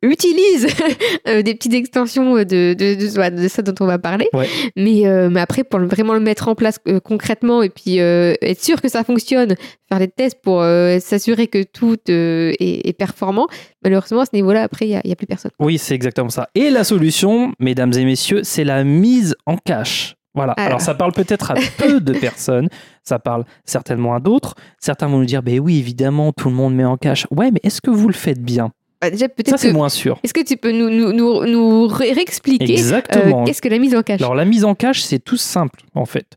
utilisent 0.03 0.67
euh, 1.29 1.43
des 1.43 1.55
petites 1.55 1.75
extensions 1.75 2.35
de, 2.37 2.45
de, 2.45 2.75
de- 2.75 3.43
de 3.43 3.49
ça 3.49 3.63
dont 3.63 3.75
on 3.81 3.87
va 3.87 3.99
parler. 3.99 4.29
Ouais. 4.33 4.49
Mais, 4.77 5.07
euh, 5.07 5.29
mais 5.31 5.41
après, 5.41 5.65
pour 5.65 5.81
vraiment 5.81 6.15
le 6.15 6.21
mettre 6.21 6.49
en 6.49 6.55
place 6.55 6.79
euh, 6.89 7.01
concrètement 7.01 7.63
et 7.63 7.71
puis 7.71 8.01
euh, 8.01 8.35
être 8.43 8.63
sûr 8.63 8.81
que 8.81 8.89
ça 8.89 9.05
fonctionne, 9.05 9.55
faire 9.89 9.99
des 9.99 10.09
tests 10.09 10.41
pour 10.43 10.61
euh, 10.63 10.99
s'assurer 11.01 11.47
que 11.47 11.63
tout 11.63 11.97
euh, 12.09 12.53
est, 12.61 12.89
est 12.89 12.93
performant, 12.93 13.47
malheureusement, 13.83 14.21
à 14.21 14.27
ce 14.27 14.35
niveau-là, 14.35 14.63
après, 14.63 14.87
il 14.87 15.01
n'y 15.05 15.13
a, 15.13 15.17
plus 15.17 15.27
personne. 15.27 15.51
Oui, 15.59 15.79
c'est 15.79 15.95
exactement 15.95 16.31
ça. 16.31 16.49
Et 16.55 16.71
la 16.71 16.85
solution, 16.85 17.53
mesdames 17.59 17.93
et 17.95 18.05
messieurs, 18.05 18.41
c'est 18.43 18.65
la 18.65 18.85
mise 18.85 19.35
en 19.47 19.57
cache. 19.57 20.15
Voilà. 20.37 20.53
Alors. 20.55 20.67
Alors, 20.67 20.81
ça 20.81 20.95
parle 20.95 21.13
peut-être 21.13 21.53
à 21.53 21.55
peu 21.79 22.01
de 22.01 22.13
personnes, 22.13 22.69
ça 23.05 23.19
parle 23.21 23.45
certainement 23.65 24.15
à 24.15 24.21
d'autres. 24.21 24.55
Certains 24.81 25.07
vont 25.07 25.19
nous 25.19 25.25
dire, 25.27 25.43
ben 25.45 25.61
oui, 25.61 25.79
évidemment, 25.79 26.33
tout 26.33 26.49
le 26.49 26.55
monde 26.57 26.75
met 26.75 26.85
en 26.85 26.97
cache. 26.97 27.27
Ouais, 27.31 27.51
mais 27.53 27.61
est-ce 27.63 27.81
que 27.81 27.91
vous 27.91 28.09
le 28.09 28.15
faites 28.15 28.43
bien? 28.43 28.73
Bah, 29.05 29.11
déjà, 29.11 29.27
Ça, 29.47 29.57
c'est 29.59 29.69
que- 29.69 29.75
moins 29.75 29.89
sûr. 29.89 30.19
Est-ce 30.23 30.33
que 30.35 30.43
tu 30.45 30.57
peux 30.57 30.73
nous, 30.73 30.89
nous, 30.91 31.13
nous, 31.13 31.45
nous 31.47 31.87
ré- 31.87 32.13
réexpliquer 32.13 32.73
Exactement. 32.73 33.43
euh, 33.43 33.45
qu'est-ce 33.45 33.61
que 33.63 33.69
la 33.69 33.79
mise 33.79 33.95
en 33.95 34.03
cache? 34.03 34.21
Alors 34.21 34.35
la 34.35 34.45
mise 34.45 34.65
en 34.65 34.75
cache, 34.75 35.03
c'est 35.03 35.19
tout 35.19 35.37
simple 35.37 35.83
en 35.95 36.07
fait. 36.07 36.37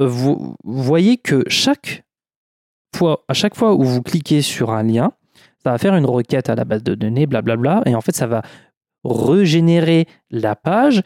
Euh, 0.00 0.06
Vous, 0.06 0.56
vous 0.64 0.82
voyez 0.82 1.16
que 1.18 1.44
chaque 1.48 2.04
fois, 2.94 3.24
à 3.28 3.34
chaque 3.34 3.54
fois 3.54 3.74
où 3.74 3.82
vous 3.84 4.02
cliquez 4.02 4.40
sur 4.42 4.70
un 4.70 4.82
lien, 4.82 5.12
ça 5.62 5.72
va 5.72 5.78
faire 5.78 5.94
une 5.94 6.06
requête 6.06 6.48
à 6.48 6.54
la 6.54 6.64
base 6.64 6.82
de 6.82 6.94
données, 6.94 7.26
blablabla, 7.26 7.82
et 7.86 7.94
en 7.94 8.00
fait 8.00 8.14
ça 8.16 8.26
va 8.26 8.42
régénérer 9.04 10.06
la 10.30 10.56
page 10.56 11.02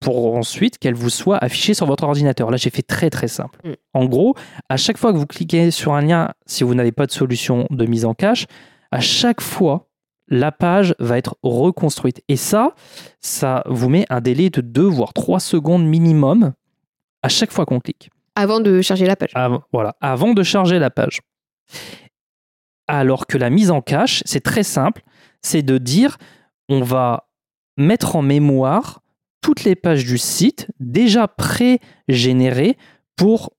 pour 0.00 0.34
ensuite 0.34 0.78
qu'elle 0.78 0.94
vous 0.94 1.10
soit 1.10 1.38
affichée 1.38 1.74
sur 1.74 1.86
votre 1.86 2.04
ordinateur. 2.04 2.50
Là, 2.50 2.56
j'ai 2.56 2.70
fait 2.70 2.82
très 2.82 3.08
très 3.10 3.28
simple. 3.28 3.58
Mm. 3.64 3.72
En 3.94 4.04
gros, 4.06 4.34
à 4.68 4.76
chaque 4.76 4.98
fois 4.98 5.12
que 5.12 5.18
vous 5.18 5.26
cliquez 5.26 5.70
sur 5.70 5.92
un 5.94 6.00
lien, 6.02 6.30
si 6.46 6.64
vous 6.64 6.74
n'avez 6.74 6.92
pas 6.92 7.06
de 7.06 7.12
solution 7.12 7.66
de 7.70 7.86
mise 7.86 8.04
en 8.04 8.14
cache, 8.14 8.46
à 8.90 9.00
chaque 9.00 9.40
fois, 9.40 9.88
la 10.32 10.50
page 10.50 10.94
va 10.98 11.18
être 11.18 11.36
reconstruite. 11.42 12.22
Et 12.28 12.36
ça, 12.36 12.74
ça 13.20 13.62
vous 13.66 13.90
met 13.90 14.06
un 14.08 14.22
délai 14.22 14.48
de 14.48 14.62
2 14.62 14.82
voire 14.82 15.12
3 15.12 15.38
secondes 15.38 15.84
minimum 15.84 16.54
à 17.22 17.28
chaque 17.28 17.52
fois 17.52 17.66
qu'on 17.66 17.80
clique. 17.80 18.10
Avant 18.34 18.58
de 18.58 18.80
charger 18.80 19.04
la 19.04 19.14
page. 19.14 19.30
Avant, 19.34 19.62
voilà, 19.72 19.94
avant 20.00 20.32
de 20.32 20.42
charger 20.42 20.78
la 20.78 20.88
page. 20.88 21.20
Alors 22.88 23.26
que 23.26 23.36
la 23.36 23.50
mise 23.50 23.70
en 23.70 23.82
cache, 23.82 24.22
c'est 24.24 24.40
très 24.40 24.62
simple, 24.62 25.02
c'est 25.42 25.62
de 25.62 25.76
dire 25.76 26.16
on 26.70 26.80
va 26.80 27.28
mettre 27.76 28.16
en 28.16 28.22
mémoire 28.22 29.02
toutes 29.42 29.64
les 29.64 29.74
pages 29.74 30.06
du 30.06 30.16
site 30.16 30.68
déjà 30.80 31.28
pré-générées 31.28 32.78
pour 33.16 33.52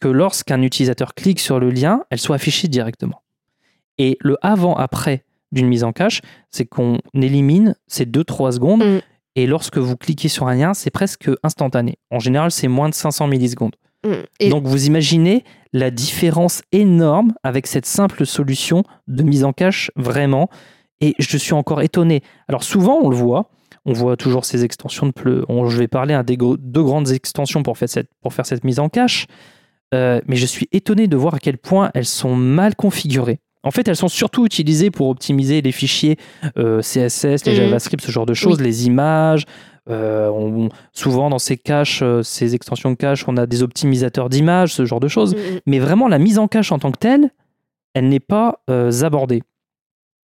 que 0.00 0.08
lorsqu'un 0.08 0.60
utilisateur 0.62 1.14
clique 1.14 1.38
sur 1.38 1.60
le 1.60 1.70
lien, 1.70 2.02
elles 2.10 2.18
soient 2.18 2.36
affichées 2.36 2.68
directement. 2.68 3.22
Et 3.98 4.18
le 4.20 4.36
avant-après 4.42 5.25
d'une 5.52 5.66
mise 5.68 5.84
en 5.84 5.92
cache, 5.92 6.20
c'est 6.50 6.64
qu'on 6.66 6.98
élimine 7.14 7.74
ces 7.86 8.04
2-3 8.06 8.52
secondes 8.52 8.84
Mm. 8.84 9.00
et 9.36 9.46
lorsque 9.46 9.78
vous 9.78 9.96
cliquez 9.96 10.28
sur 10.28 10.48
un 10.48 10.54
lien, 10.54 10.74
c'est 10.74 10.90
presque 10.90 11.30
instantané. 11.42 11.98
En 12.10 12.18
général, 12.18 12.50
c'est 12.50 12.68
moins 12.68 12.88
de 12.88 12.94
500 12.94 13.26
millisecondes. 13.28 13.76
Mm. 14.04 14.10
Et 14.40 14.48
Donc 14.50 14.64
vous 14.66 14.86
imaginez 14.86 15.44
la 15.72 15.90
différence 15.90 16.62
énorme 16.72 17.32
avec 17.42 17.66
cette 17.66 17.86
simple 17.86 18.24
solution 18.26 18.82
de 19.08 19.22
mise 19.22 19.44
en 19.44 19.52
cache, 19.52 19.90
vraiment. 19.96 20.48
Et 21.00 21.14
je 21.18 21.36
suis 21.36 21.52
encore 21.52 21.82
étonné. 21.82 22.22
Alors 22.48 22.62
souvent, 22.64 22.98
on 23.02 23.10
le 23.10 23.16
voit, 23.16 23.50
on 23.84 23.92
voit 23.92 24.16
toujours 24.16 24.44
ces 24.46 24.64
extensions 24.64 25.06
de 25.06 25.12
pleu. 25.12 25.44
On- 25.48 25.68
je 25.68 25.76
vais 25.76 25.88
parler 25.88 26.14
à 26.14 26.22
des 26.22 26.36
gros- 26.38 26.56
deux 26.56 26.82
grandes 26.82 27.10
extensions 27.12 27.62
pour 27.62 27.76
faire 27.78 27.88
cette, 27.90 28.08
pour 28.22 28.32
faire 28.32 28.46
cette 28.46 28.64
mise 28.64 28.78
en 28.80 28.88
cache. 28.88 29.26
Euh, 29.94 30.20
mais 30.26 30.36
je 30.36 30.46
suis 30.46 30.66
étonné 30.72 31.06
de 31.06 31.16
voir 31.16 31.34
à 31.34 31.38
quel 31.38 31.58
point 31.58 31.90
elles 31.94 32.06
sont 32.06 32.34
mal 32.34 32.74
configurées. 32.74 33.38
En 33.66 33.70
fait, 33.70 33.86
elles 33.88 33.96
sont 33.96 34.08
surtout 34.08 34.46
utilisées 34.46 34.90
pour 34.90 35.08
optimiser 35.08 35.60
les 35.60 35.72
fichiers 35.72 36.16
euh, 36.56 36.80
CSS, 36.80 37.44
les 37.46 37.52
Mhm. 37.52 37.56
JavaScript, 37.56 38.02
ce 38.04 38.12
genre 38.12 38.26
de 38.26 38.34
choses, 38.34 38.60
les 38.60 38.86
images. 38.86 39.44
Euh, 39.88 40.28
on- 40.30 40.68
souvent, 40.92 41.30
dans 41.30 41.38
ces 41.38 41.56
caches, 41.56 42.00
euh, 42.02 42.22
ces 42.22 42.54
extensions 42.54 42.90
de 42.90 42.96
cache, 42.96 43.24
on 43.28 43.36
a 43.36 43.46
des 43.46 43.62
optimisateurs 43.62 44.28
d'images, 44.28 44.72
ce 44.74 44.84
genre 44.84 45.00
de 45.00 45.08
choses. 45.08 45.34
Mm, 45.34 45.38
mm. 45.38 45.60
Mais 45.66 45.78
vraiment, 45.78 46.08
la 46.08 46.18
mise 46.18 46.38
en 46.38 46.48
cache 46.48 46.72
en 46.72 46.78
tant 46.78 46.90
que 46.90 46.98
telle, 46.98 47.30
elle 47.94 48.08
n'est 48.08 48.20
pas 48.20 48.60
abordée. 49.02 49.42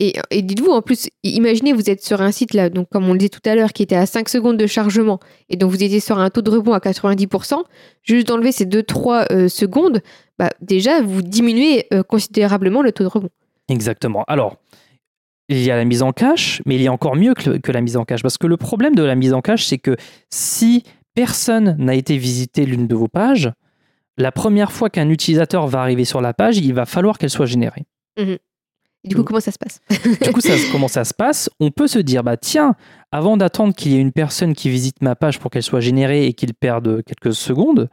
Et, 0.00 0.14
et 0.30 0.42
dites-vous, 0.42 0.72
en 0.72 0.83
plus, 0.83 1.09
imaginez, 1.22 1.72
vous 1.72 1.88
êtes 1.88 2.04
sur 2.04 2.20
un 2.20 2.33
site, 2.33 2.52
là, 2.52 2.68
donc 2.68 2.88
comme 2.90 3.09
on 3.09 3.12
le 3.12 3.18
disait 3.18 3.28
tout 3.28 3.48
à 3.48 3.54
l'heure, 3.54 3.72
qui 3.72 3.83
était 3.83 3.94
à 3.94 4.07
5 4.07 4.28
secondes 4.28 4.57
de 4.57 4.66
chargement, 4.66 5.20
et 5.48 5.57
donc 5.57 5.70
vous 5.70 5.83
étiez 5.83 6.00
sur 6.00 6.18
un 6.18 6.30
taux 6.30 6.42
de 6.42 6.50
rebond 6.50 6.72
à 6.72 6.78
90%, 6.78 7.62
juste 8.02 8.26
d'enlever 8.26 8.50
ces 8.50 8.66
2-3 8.66 9.33
euh, 9.33 9.48
secondes, 9.48 10.00
bah, 10.38 10.50
déjà, 10.61 11.00
vous 11.00 11.22
diminuez 11.22 11.87
euh, 11.92 12.02
considérablement 12.02 12.83
le 12.83 12.90
taux 12.90 13.04
de 13.04 13.09
rebond. 13.09 13.30
Exactement. 13.68 14.24
Alors, 14.26 14.57
il 15.48 15.62
y 15.62 15.70
a 15.70 15.76
la 15.76 15.85
mise 15.85 16.02
en 16.02 16.12
cache, 16.12 16.62
mais 16.66 16.76
il 16.76 16.83
y 16.83 16.88
a 16.88 16.92
encore 16.92 17.16
mieux 17.16 17.35
que, 17.35 17.72
la 17.72 17.80
mise 17.80 17.96
en 17.96 18.04
cache. 18.04 18.22
Parce 18.22 18.38
que 18.38 18.46
le 18.46 18.57
problème 18.57 18.94
de 18.94 19.02
la 19.02 19.14
mise 19.14 19.33
en 19.33 19.42
cache, 19.42 19.64
c'est 19.66 19.78
que 19.78 19.96
si 20.30 20.83
personne 21.14 21.76
n'a 21.78 21.94
été 21.94 22.16
visiter 22.16 22.66
l'une 22.66 22.87
de 22.87 22.94
vos 22.94 23.09
pages, 23.09 23.52
la 24.16 24.33
première 24.33 24.72
fois 24.72 24.90
qu'un 24.90 25.09
utilisateur 25.09 25.66
va 25.66 25.80
arriver 25.80 26.04
sur 26.04 26.20
la 26.20 26.33
page, 26.33 26.59
il 26.59 26.72
va 26.72 26.87
falloir 26.87 27.18
qu'elle 27.18 27.30
soit 27.30 27.46
générée. 27.46 27.85
Et 29.04 29.08
du 29.08 29.14
coup, 29.16 29.22
Mm. 29.22 29.24
comment 29.26 29.40
ça 29.40 29.52
se 29.52 29.58
passe? 29.58 29.80
Du 30.22 30.32
coup, 30.32 30.40
ça, 30.40 30.54
comment 30.72 30.88
ça 30.88 31.04
se 31.04 31.12
passe? 31.14 31.50
On 31.60 31.70
peut 31.70 31.86
se 31.86 31.98
dire, 31.98 32.22
bah 32.24 32.36
tiens, 32.36 32.74
avant 33.12 33.36
d'attendre 33.36 33.74
qu'il 33.74 33.92
y 33.92 33.96
ait 33.96 34.00
une 34.00 34.12
personne 34.12 34.54
qui 34.54 34.70
visite 34.70 35.02
ma 35.02 35.14
page 35.14 35.38
pour 35.38 35.50
qu'elle 35.50 35.62
soit 35.62 35.80
générée 35.80 36.26
et 36.26 36.32
qu'il 36.32 36.54
perde 36.54 37.02
quelques 37.04 37.34
secondes, 37.34 37.88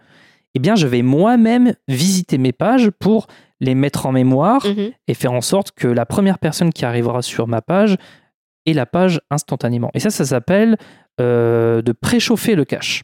eh 0.55 0.59
bien, 0.59 0.75
je 0.75 0.87
vais 0.87 1.01
moi-même 1.01 1.73
visiter 1.87 2.37
mes 2.37 2.51
pages 2.53 2.89
pour 2.91 3.27
les 3.59 3.75
mettre 3.75 4.05
en 4.05 4.11
mémoire 4.11 4.65
Mhm. 4.65 4.91
et 5.07 5.13
faire 5.13 5.33
en 5.33 5.41
sorte 5.41 5.71
que 5.71 5.87
la 5.87 6.05
première 6.05 6.39
personne 6.39 6.71
qui 6.73 6.83
arrivera 6.85 7.21
sur 7.21 7.47
ma 7.47 7.61
page 7.61 7.95
ait 8.65 8.73
la 8.73 8.85
page 8.85 9.19
instantanément. 9.29 9.91
Et 9.93 9.99
ça, 9.99 10.09
ça 10.09 10.25
s'appelle 10.25 10.77
euh, 11.19 11.81
de 11.81 11.91
préchauffer 11.91 12.55
le 12.55 12.63
cache. 12.65 13.03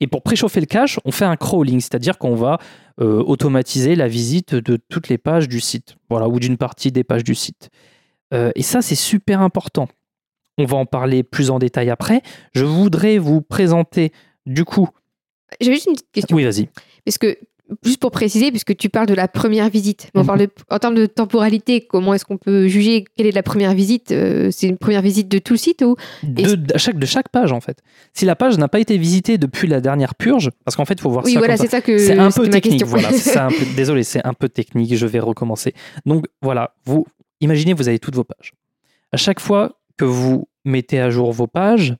Et 0.00 0.06
pour 0.06 0.22
préchauffer 0.22 0.60
le 0.60 0.66
cache, 0.66 0.98
on 1.04 1.12
fait 1.12 1.24
un 1.24 1.36
crawling, 1.36 1.80
c'est-à-dire 1.80 2.18
qu'on 2.18 2.34
va 2.34 2.58
euh, 3.00 3.22
automatiser 3.22 3.94
la 3.94 4.08
visite 4.08 4.54
de 4.54 4.76
toutes 4.76 5.08
les 5.08 5.18
pages 5.18 5.48
du 5.48 5.60
site, 5.60 5.96
voilà, 6.10 6.28
ou 6.28 6.40
d'une 6.40 6.56
partie 6.56 6.90
des 6.90 7.04
pages 7.04 7.24
du 7.24 7.34
site. 7.34 7.70
Euh, 8.34 8.50
et 8.54 8.62
ça, 8.62 8.82
c'est 8.82 8.94
super 8.96 9.40
important. 9.40 9.88
On 10.58 10.64
va 10.64 10.76
en 10.76 10.86
parler 10.86 11.22
plus 11.22 11.50
en 11.50 11.58
détail 11.58 11.90
après. 11.90 12.22
Je 12.54 12.64
voudrais 12.64 13.18
vous 13.18 13.40
présenter 13.40 14.12
Du 14.46 14.64
coup, 14.64 14.88
J'avais 15.60 15.76
juste 15.76 15.86
une 15.86 15.94
petite 15.94 16.10
question. 16.12 16.36
oui, 16.36 16.44
vas-y. 16.44 16.68
Parce 17.04 17.18
que, 17.18 17.38
juste 17.84 18.00
pour 18.00 18.10
préciser, 18.10 18.50
puisque 18.50 18.76
tu 18.76 18.88
parles 18.90 19.06
de 19.06 19.14
la 19.14 19.28
première 19.28 19.70
visite, 19.70 20.10
on 20.14 20.20
Mhm. 20.20 20.26
parle 20.26 20.38
de- 20.40 20.50
en 20.70 20.78
termes 20.78 20.94
de 20.94 21.06
temporalité, 21.06 21.80
comment 21.80 22.12
est-ce 22.12 22.24
qu'on 22.24 22.36
peut 22.36 22.66
juger 22.68 23.04
quelle 23.16 23.26
est 23.26 23.30
la 23.32 23.42
première 23.42 23.72
visite 23.72 24.12
euh, 24.12 24.50
C'est 24.50 24.66
une 24.68 24.76
première 24.76 25.00
visite 25.00 25.28
de 25.28 25.38
tout 25.38 25.54
le 25.54 25.58
site 25.58 25.80
ou 25.82 25.96
De, 26.22 26.54
de 26.54 26.76
chaque, 26.78 26.98
de 26.98 27.06
chaque 27.06 27.28
page, 27.30 27.50
en 27.52 27.60
fait. 27.60 27.78
Si 28.12 28.24
la 28.24 28.36
page 28.36 28.58
n'a 28.58 28.68
pas 28.68 28.78
été 28.80 28.98
visitée 28.98 29.38
depuis 29.38 29.68
la 29.68 29.80
dernière 29.80 30.14
purge, 30.14 30.50
parce 30.64 30.76
qu'en 30.76 30.84
fait, 30.84 30.94
il 30.94 31.00
faut 31.00 31.10
voir 31.10 31.24
Oui, 31.24 31.32
ça 31.32 31.38
voilà, 31.38 31.56
c'est 31.56 31.68
ça 31.70 31.80
que 31.80 31.96
C'est 31.98 32.18
un 32.18 32.30
peu 32.30 32.48
technique, 32.48 32.80
question. 32.80 32.86
voilà. 32.88 33.10
c'est 33.12 33.38
un 33.38 33.48
peu- 33.48 33.54
désolé, 33.76 34.02
c'est 34.02 34.24
un 34.26 34.34
peu 34.34 34.48
technique, 34.48 34.94
je 34.94 35.06
vais 35.06 35.20
recommencer. 35.20 35.72
Donc 36.04 36.26
voilà, 36.42 36.74
vous 36.84 37.06
imaginez, 37.40 37.72
vous 37.72 37.88
avez 37.88 37.98
toutes 37.98 38.16
vos 38.16 38.24
pages. 38.24 38.52
À 39.12 39.16
chaque 39.16 39.40
fois 39.40 39.78
que 39.96 40.04
vous 40.04 40.46
mettez 40.64 41.00
à 41.00 41.10
jour 41.10 41.32
vos 41.32 41.46
pages, 41.46 41.94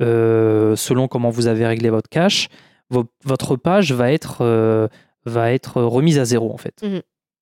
euh, 0.00 0.74
selon 0.76 1.06
comment 1.08 1.30
vous 1.30 1.46
avez 1.46 1.66
réglé 1.66 1.90
votre 1.90 2.08
cache, 2.08 2.48
votre 3.24 3.56
page 3.56 3.92
va 3.92 4.12
être, 4.12 4.38
euh, 4.40 4.88
va 5.24 5.52
être 5.52 5.82
remise 5.82 6.18
à 6.18 6.24
zéro 6.24 6.52
en 6.52 6.58
fait. 6.58 6.84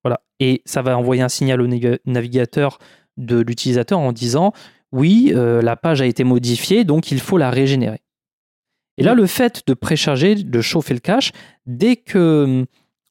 Voilà. 0.04 0.20
Et 0.38 0.62
ça 0.64 0.82
va 0.82 0.96
envoyer 0.96 1.22
un 1.22 1.28
signal 1.28 1.60
au 1.60 1.66
navigateur 2.06 2.78
de 3.16 3.40
l'utilisateur 3.40 3.98
en 3.98 4.12
disant 4.12 4.52
oui, 4.92 5.32
euh, 5.34 5.62
la 5.62 5.76
page 5.76 6.02
a 6.02 6.06
été 6.06 6.24
modifiée, 6.24 6.84
donc 6.84 7.12
il 7.12 7.20
faut 7.20 7.38
la 7.38 7.50
régénérer. 7.50 8.00
Et 8.96 9.02
là, 9.02 9.14
le 9.14 9.26
fait 9.26 9.62
de 9.66 9.72
précharger, 9.72 10.34
de 10.34 10.60
chauffer 10.60 10.92
le 10.92 11.00
cache, 11.00 11.32
dès 11.64 11.96
que 11.96 12.44
hum, 12.44 12.66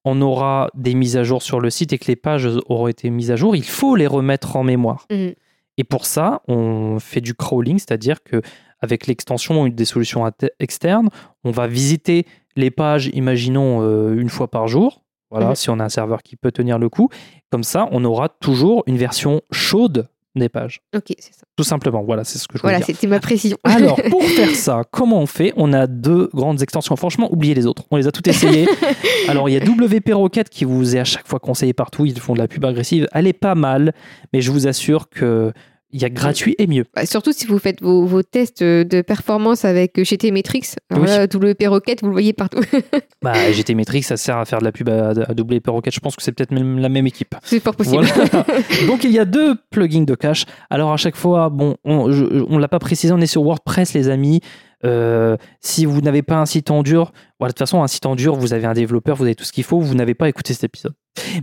on 0.06 0.22
aura 0.22 0.70
des 0.76 0.94
mises 0.94 1.18
à 1.18 1.24
jour 1.24 1.42
sur 1.42 1.60
le 1.60 1.70
site 1.70 1.94
et 1.94 1.98
que 1.98 2.08
les 2.08 2.16
pages 2.16 2.48
auront 2.68 2.88
été 2.88 3.10
mises 3.10 3.32
à 3.32 3.36
jour, 3.36 3.56
il 3.56 3.64
faut 3.64 3.96
les 3.96 4.08
remettre 4.08 4.56
en 4.56 4.64
mémoire. 4.64 5.08
Mhm. 5.10 5.34
Et 5.78 5.84
pour 5.84 6.06
ça, 6.06 6.42
on 6.48 7.00
fait 7.00 7.22
du 7.22 7.34
crawling, 7.34 7.80
c'est-à-dire 7.80 8.22
que 8.22 8.42
avec 8.82 9.08
l'extension 9.08 9.62
ou 9.64 9.70
des 9.70 9.86
solutions 9.86 10.30
externes, 10.60 11.10
on 11.44 11.52
va 11.52 11.68
visiter 11.68 12.26
les 12.56 12.72
pages, 12.72 13.10
imaginons 13.14 13.82
euh, 13.82 14.16
une 14.20 14.30
fois 14.30 14.50
par 14.50 14.68
jour. 14.68 15.04
Voilà, 15.32 15.50
Mhm. 15.50 15.56
si 15.56 15.70
on 15.70 15.80
a 15.80 15.84
un 15.84 15.90
serveur 15.90 16.24
qui 16.24 16.36
peut 16.36 16.52
tenir 16.52 16.80
le 16.80 16.90
coup. 16.90 17.10
Comme 17.52 17.64
ça, 17.64 17.88
on 17.92 18.04
aura 18.04 18.30
toujours 18.30 18.84
une 18.88 18.98
version 18.98 19.42
chaude 19.52 20.08
des 20.36 20.50
pages. 20.50 20.80
Ok, 20.96 21.14
c'est 21.20 21.34
ça. 21.34 21.42
Tout 21.56 21.64
simplement. 21.64 22.02
Voilà, 22.04 22.24
c'est 22.24 22.38
ce 22.40 22.48
que 22.48 22.58
je 22.58 22.62
voulais 22.62 22.72
Voilà, 22.74 22.86
dire. 22.86 22.96
c'était 22.96 23.08
ma 23.08 23.20
précision. 23.20 23.58
Alors, 23.64 24.00
pour 24.10 24.24
faire 24.38 24.56
ça, 24.56 24.84
comment 24.90 25.20
on 25.20 25.26
fait? 25.26 25.54
On 25.56 25.72
a 25.74 25.86
deux 25.86 26.30
grandes 26.34 26.62
extensions. 26.62 26.96
Franchement, 26.96 27.28
oubliez 27.32 27.54
les 27.54 27.66
autres. 27.68 27.84
On 27.92 27.98
les 27.98 28.08
a 28.08 28.12
toutes 28.12 28.28
essayées. 28.28 28.68
Alors, 29.28 29.50
il 29.50 29.54
y 29.54 29.58
a 29.58 29.60
WP 29.60 30.12
Rocket 30.14 30.50
qui 30.50 30.66
vous 30.66 30.96
est 30.96 31.00
à 31.00 31.04
chaque 31.04 31.28
fois 31.28 31.40
conseillé 31.40 31.74
partout. 31.74 32.06
Ils 32.06 32.20
font 32.20 32.34
de 32.34 32.40
la 32.40 32.48
pub 32.48 32.64
agressive. 32.66 33.08
Elle 33.12 33.28
est 33.28 33.34
pas 33.34 33.54
mal, 33.56 33.94
mais 34.34 34.42
je 34.42 34.52
vous 34.52 34.68
assure 34.68 35.10
que 35.10 35.52
il 35.92 36.02
y 36.02 36.06
a 36.06 36.10
gratuit 36.10 36.56
et 36.60 36.68
mieux. 36.68 36.86
Bah, 36.96 37.06
surtout 37.06 37.32
si 37.32 37.46
vous 37.48 37.58
faites 37.60 37.82
vos, 37.82 38.06
vos 38.06 38.22
tests 38.24 38.64
de 38.64 39.02
performance 39.02 39.66
avec 39.66 39.98
euh, 40.00 40.04
GT 40.04 40.32
Metrix, 40.32 40.76
alors 40.90 41.04
Oui. 41.04 41.10
là, 41.10 41.26
WP 41.26 41.64
Rocket, 41.68 42.02
vous 42.02 42.08
le 42.08 42.14
voyez 42.14 42.34
partout. 42.34 42.62
Bah, 43.22 43.52
GT 43.52 43.76
Metrix, 43.76 44.04
ça 44.04 44.16
sert 44.16 44.38
à 44.38 44.46
faire 44.46 44.60
de 44.60 44.64
la 44.64 44.72
pub 44.72 44.88
à, 44.88 45.10
à 45.10 45.32
WP 45.34 45.68
Rocket. 45.68 45.94
Je 45.94 46.00
pense 46.00 46.16
que 46.16 46.24
c'est 46.24 46.32
peut-être 46.32 46.52
même 46.52 46.80
la 46.80 46.88
même 46.88 47.06
équipe. 47.06 47.36
c'est 47.44 47.60
fort 47.60 47.76
possible. 47.76 48.06
Voilà. 48.06 48.46
Donc 48.88 49.04
il 49.04 49.12
y 49.12 49.20
a 49.20 49.26
deux 49.26 49.56
plugins 49.72 50.04
de 50.06 50.16
cache. 50.16 50.46
Alors 50.70 50.94
à 50.94 50.98
chaque 50.98 51.18
fois, 51.18 51.50
bon, 51.50 51.76
on, 51.84 52.10
on 52.50 52.58
l'a 52.58 52.68
pas 52.70 52.80
précisé, 52.80 53.12
on 53.12 53.20
est 53.20 53.26
sur 53.28 53.44
WordPress, 53.44 53.94
les 53.94 54.08
amis. 54.10 54.40
Euh, 54.86 55.36
si 55.60 55.84
vous 55.86 56.00
n'avez 56.00 56.22
pas 56.22 56.38
un 56.38 56.46
site 56.46 56.72
en 56.72 56.84
dur, 56.84 57.12
voilà, 57.40 57.50
de 57.50 57.54
toute 57.54 57.60
façon, 57.60 57.84
un 57.84 57.88
site 57.88 58.06
en 58.06 58.16
dur, 58.16 58.36
vous 58.36 58.54
avez 58.54 58.66
un 58.66 58.74
développeur, 58.74 59.18
vous 59.18 59.26
avez 59.26 59.36
tout 59.36 59.44
ce 59.44 59.52
qu'il 59.52 59.66
faut, 59.66 59.82
vous 59.82 59.96
n'avez 59.96 60.14
pas 60.14 60.30
écouté 60.30 60.54
cet 60.54 60.64
épisode. 60.64 60.94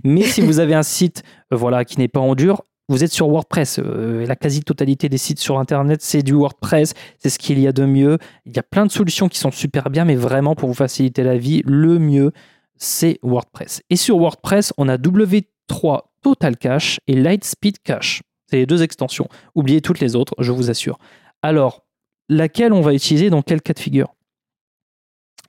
Mais 0.04 0.22
si 0.22 0.40
vous 0.40 0.58
avez 0.58 0.72
un 0.74 0.82
site 0.82 1.22
euh, 1.52 1.56
voilà, 1.56 1.84
qui 1.84 1.98
n'est 1.98 2.08
pas 2.08 2.20
en 2.20 2.34
dur, 2.34 2.62
vous 2.88 3.02
êtes 3.02 3.12
sur 3.12 3.28
WordPress. 3.28 3.80
Euh, 3.80 4.26
la 4.26 4.36
quasi-totalité 4.36 5.08
des 5.08 5.18
sites 5.18 5.38
sur 5.38 5.58
Internet, 5.58 6.02
c'est 6.02 6.22
du 6.22 6.34
WordPress. 6.34 6.94
C'est 7.18 7.30
ce 7.30 7.38
qu'il 7.38 7.58
y 7.58 7.66
a 7.66 7.72
de 7.72 7.84
mieux. 7.84 8.18
Il 8.44 8.54
y 8.54 8.58
a 8.58 8.62
plein 8.62 8.86
de 8.86 8.90
solutions 8.90 9.28
qui 9.28 9.38
sont 9.38 9.50
super 9.50 9.90
bien, 9.90 10.04
mais 10.04 10.14
vraiment, 10.14 10.54
pour 10.54 10.68
vous 10.68 10.74
faciliter 10.74 11.22
la 11.22 11.36
vie, 11.36 11.62
le 11.64 11.98
mieux, 11.98 12.32
c'est 12.76 13.18
WordPress. 13.22 13.82
Et 13.90 13.96
sur 13.96 14.18
WordPress, 14.18 14.72
on 14.76 14.88
a 14.88 14.96
W3 14.96 16.02
Total 16.22 16.56
Cache 16.56 17.00
et 17.06 17.14
Lightspeed 17.14 17.78
Cache. 17.82 18.22
C'est 18.48 18.56
les 18.56 18.66
deux 18.66 18.82
extensions. 18.82 19.28
Oubliez 19.54 19.80
toutes 19.80 20.00
les 20.00 20.14
autres, 20.14 20.34
je 20.38 20.52
vous 20.52 20.70
assure. 20.70 20.98
Alors, 21.42 21.84
laquelle 22.28 22.72
on 22.72 22.80
va 22.80 22.94
utiliser 22.94 23.30
dans 23.30 23.42
quel 23.42 23.62
cas 23.62 23.72
de 23.72 23.80
figure? 23.80 24.14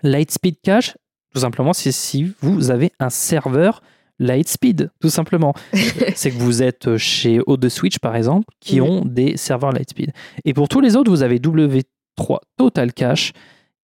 Lightspeed 0.04 0.58
Cache, 0.62 0.98
tout 1.34 1.42
simplement, 1.42 1.74
c'est 1.74 1.92
si 1.92 2.34
vous 2.42 2.72
avez 2.72 2.92
un 3.00 3.10
serveur 3.10 3.82
Lightspeed, 4.20 4.92
tout 5.00 5.10
simplement. 5.10 5.54
c'est 6.16 6.32
que 6.32 6.38
vous 6.38 6.64
êtes 6.64 6.98
chez 6.98 7.40
O2 7.40 7.70
Switch, 7.70 8.00
par 8.00 8.16
exemple, 8.16 8.48
qui 8.60 8.82
ont 8.82 9.04
des 9.06 9.38
serveurs 9.38 9.72
Lightspeed. 9.72 10.12
Et 10.46 10.54
pour 10.54 10.68
tous 10.70 10.82
les 10.82 10.96
autres, 10.96 11.12
vous 11.12 11.24
avez 11.24 11.40
W3 11.40 12.38
Total 12.58 12.94
Cache 12.94 13.34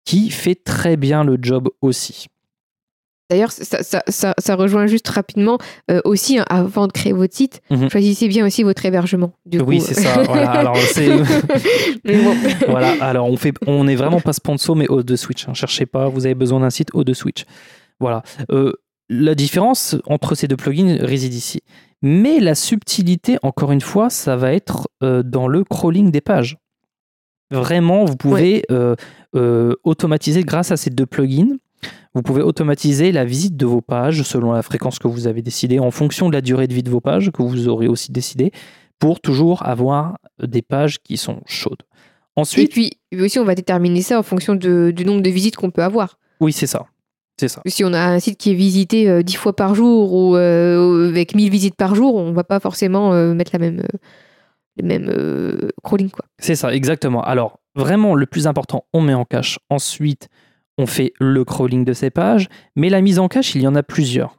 qui 0.04 0.30
fait 0.30 0.54
très 0.56 0.96
bien 0.96 1.22
le 1.24 1.36
job 1.40 1.68
aussi. 1.80 2.26
D'ailleurs, 3.30 3.52
ça, 3.52 3.82
ça, 3.82 4.02
ça, 4.08 4.34
ça 4.36 4.56
rejoint 4.56 4.86
juste 4.86 5.08
rapidement 5.08 5.56
euh, 5.90 6.00
aussi, 6.04 6.38
hein, 6.38 6.44
avant 6.50 6.86
de 6.86 6.92
créer 6.92 7.12
votre 7.14 7.34
site, 7.34 7.62
Mhm. 7.70 7.88
choisissez 7.88 8.28
bien 8.28 8.44
aussi 8.46 8.62
votre 8.62 8.84
hébergement. 8.84 9.32
Du 9.46 9.58
oui, 9.60 9.80
c'est 9.80 9.94
ça. 9.94 10.22
Voilà, 10.24 10.50
alors 10.50 10.76
c'est 10.76 11.08
Mais 12.04 12.22
bon. 12.22 12.34
voilà, 12.68 12.92
alors 13.02 13.28
on 13.30 13.36
fait, 13.38 13.54
on 13.66 13.84
n'est 13.84 13.94
vraiment 13.96 14.20
pas 14.20 14.34
sponsor, 14.34 14.76
mais 14.76 14.86
O2 14.86 15.16
Switch. 15.16 15.48
hein. 15.48 15.54
Cherchez 15.54 15.86
pas, 15.86 16.08
vous 16.08 16.26
avez 16.26 16.34
besoin 16.34 16.60
d'un 16.60 16.68
site 16.70 16.92
O2 16.92 17.14
Switch. 17.14 17.44
Voilà. 18.00 18.22
Euh, 18.50 18.72
la 19.12 19.34
différence 19.34 19.96
entre 20.06 20.34
ces 20.34 20.48
deux 20.48 20.56
plugins 20.56 20.96
réside 21.00 21.34
ici. 21.34 21.60
Mais 22.02 22.40
la 22.40 22.54
subtilité, 22.54 23.38
encore 23.42 23.70
une 23.72 23.80
fois, 23.80 24.10
ça 24.10 24.36
va 24.36 24.52
être 24.52 24.88
euh, 25.02 25.22
dans 25.22 25.46
le 25.46 25.62
crawling 25.64 26.10
des 26.10 26.20
pages. 26.20 26.56
Vraiment, 27.50 28.04
vous 28.04 28.16
pouvez 28.16 28.64
euh, 28.70 28.96
euh, 29.36 29.74
automatiser 29.84 30.42
grâce 30.42 30.70
à 30.72 30.76
ces 30.76 30.90
deux 30.90 31.06
plugins. 31.06 31.56
Vous 32.14 32.22
pouvez 32.22 32.42
automatiser 32.42 33.12
la 33.12 33.24
visite 33.24 33.56
de 33.56 33.66
vos 33.66 33.80
pages 33.82 34.22
selon 34.22 34.52
la 34.52 34.62
fréquence 34.62 34.98
que 34.98 35.08
vous 35.08 35.26
avez 35.26 35.42
décidé, 35.42 35.78
en 35.78 35.90
fonction 35.90 36.28
de 36.28 36.34
la 36.34 36.40
durée 36.40 36.66
de 36.66 36.74
vie 36.74 36.82
de 36.82 36.90
vos 36.90 37.00
pages 37.00 37.30
que 37.30 37.42
vous 37.42 37.68
aurez 37.68 37.88
aussi 37.88 38.10
décidé, 38.12 38.52
pour 38.98 39.20
toujours 39.20 39.64
avoir 39.66 40.18
des 40.42 40.62
pages 40.62 40.98
qui 41.02 41.16
sont 41.16 41.40
chaudes. 41.46 41.82
Et 42.36 42.40
Ensuite, 42.40 42.70
puis 42.72 42.92
aussi, 43.20 43.38
on 43.38 43.44
va 43.44 43.54
déterminer 43.54 44.00
ça 44.02 44.18
en 44.18 44.22
fonction 44.22 44.54
de- 44.54 44.92
du 44.94 45.04
nombre 45.04 45.22
de 45.22 45.30
visites 45.30 45.56
qu'on 45.56 45.70
peut 45.70 45.82
avoir. 45.82 46.18
oui, 46.40 46.52
c'est 46.52 46.66
ça. 46.66 46.86
C'est 47.38 47.48
ça. 47.48 47.62
Si 47.66 47.84
on 47.84 47.92
a 47.92 48.00
un 48.00 48.20
site 48.20 48.38
qui 48.38 48.50
est 48.50 48.54
visité 48.54 49.08
euh, 49.08 49.22
10 49.22 49.34
fois 49.34 49.56
par 49.56 49.74
jour 49.74 50.12
ou 50.12 50.36
euh, 50.36 51.08
avec 51.08 51.34
1000 51.34 51.50
visites 51.50 51.76
par 51.76 51.94
jour, 51.94 52.14
on 52.14 52.32
va 52.32 52.44
pas 52.44 52.60
forcément 52.60 53.12
euh, 53.14 53.34
mettre 53.34 53.50
la 53.54 53.58
même, 53.58 53.82
le 54.76 54.86
même 54.86 55.08
euh, 55.08 55.70
crawling. 55.82 56.10
Quoi. 56.10 56.24
C'est 56.38 56.54
ça, 56.54 56.72
exactement. 56.74 57.22
Alors, 57.22 57.58
vraiment, 57.74 58.14
le 58.14 58.26
plus 58.26 58.46
important, 58.46 58.84
on 58.92 59.00
met 59.00 59.14
en 59.14 59.24
cache. 59.24 59.58
Ensuite, 59.70 60.28
on 60.78 60.86
fait 60.86 61.12
le 61.18 61.44
crawling 61.44 61.84
de 61.84 61.92
ces 61.92 62.10
pages. 62.10 62.48
Mais 62.76 62.90
la 62.90 63.00
mise 63.00 63.18
en 63.18 63.28
cache, 63.28 63.54
il 63.54 63.62
y 63.62 63.66
en 63.66 63.74
a 63.74 63.82
plusieurs. 63.82 64.38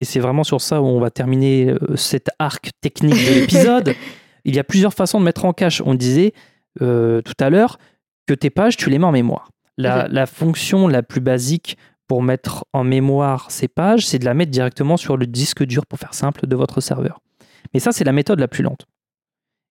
Et 0.00 0.04
c'est 0.04 0.20
vraiment 0.20 0.44
sur 0.44 0.60
ça 0.60 0.80
où 0.80 0.86
on 0.86 1.00
va 1.00 1.10
terminer 1.10 1.74
cet 1.96 2.28
arc 2.38 2.70
technique 2.80 3.14
de 3.14 3.40
l'épisode. 3.40 3.94
il 4.44 4.54
y 4.54 4.58
a 4.58 4.64
plusieurs 4.64 4.94
façons 4.94 5.18
de 5.18 5.24
mettre 5.24 5.44
en 5.44 5.52
cache. 5.52 5.82
On 5.84 5.94
disait 5.94 6.32
euh, 6.80 7.20
tout 7.22 7.34
à 7.40 7.50
l'heure 7.50 7.78
que 8.26 8.34
tes 8.34 8.50
pages, 8.50 8.76
tu 8.76 8.90
les 8.90 8.98
mets 8.98 9.06
en 9.06 9.12
mémoire. 9.12 9.50
La, 9.76 10.08
la 10.08 10.26
fonction 10.26 10.88
la 10.88 11.02
plus 11.02 11.20
basique 11.20 11.76
pour 12.08 12.22
mettre 12.22 12.64
en 12.72 12.82
mémoire 12.82 13.50
ces 13.50 13.68
pages, 13.68 14.06
c'est 14.06 14.18
de 14.18 14.24
la 14.24 14.34
mettre 14.34 14.50
directement 14.50 14.96
sur 14.96 15.16
le 15.16 15.26
disque 15.26 15.62
dur, 15.62 15.86
pour 15.86 15.98
faire 15.98 16.14
simple, 16.14 16.46
de 16.46 16.56
votre 16.56 16.80
serveur. 16.80 17.20
Mais 17.72 17.80
ça, 17.80 17.92
c'est 17.92 18.04
la 18.04 18.12
méthode 18.12 18.40
la 18.40 18.48
plus 18.48 18.62
lente. 18.62 18.86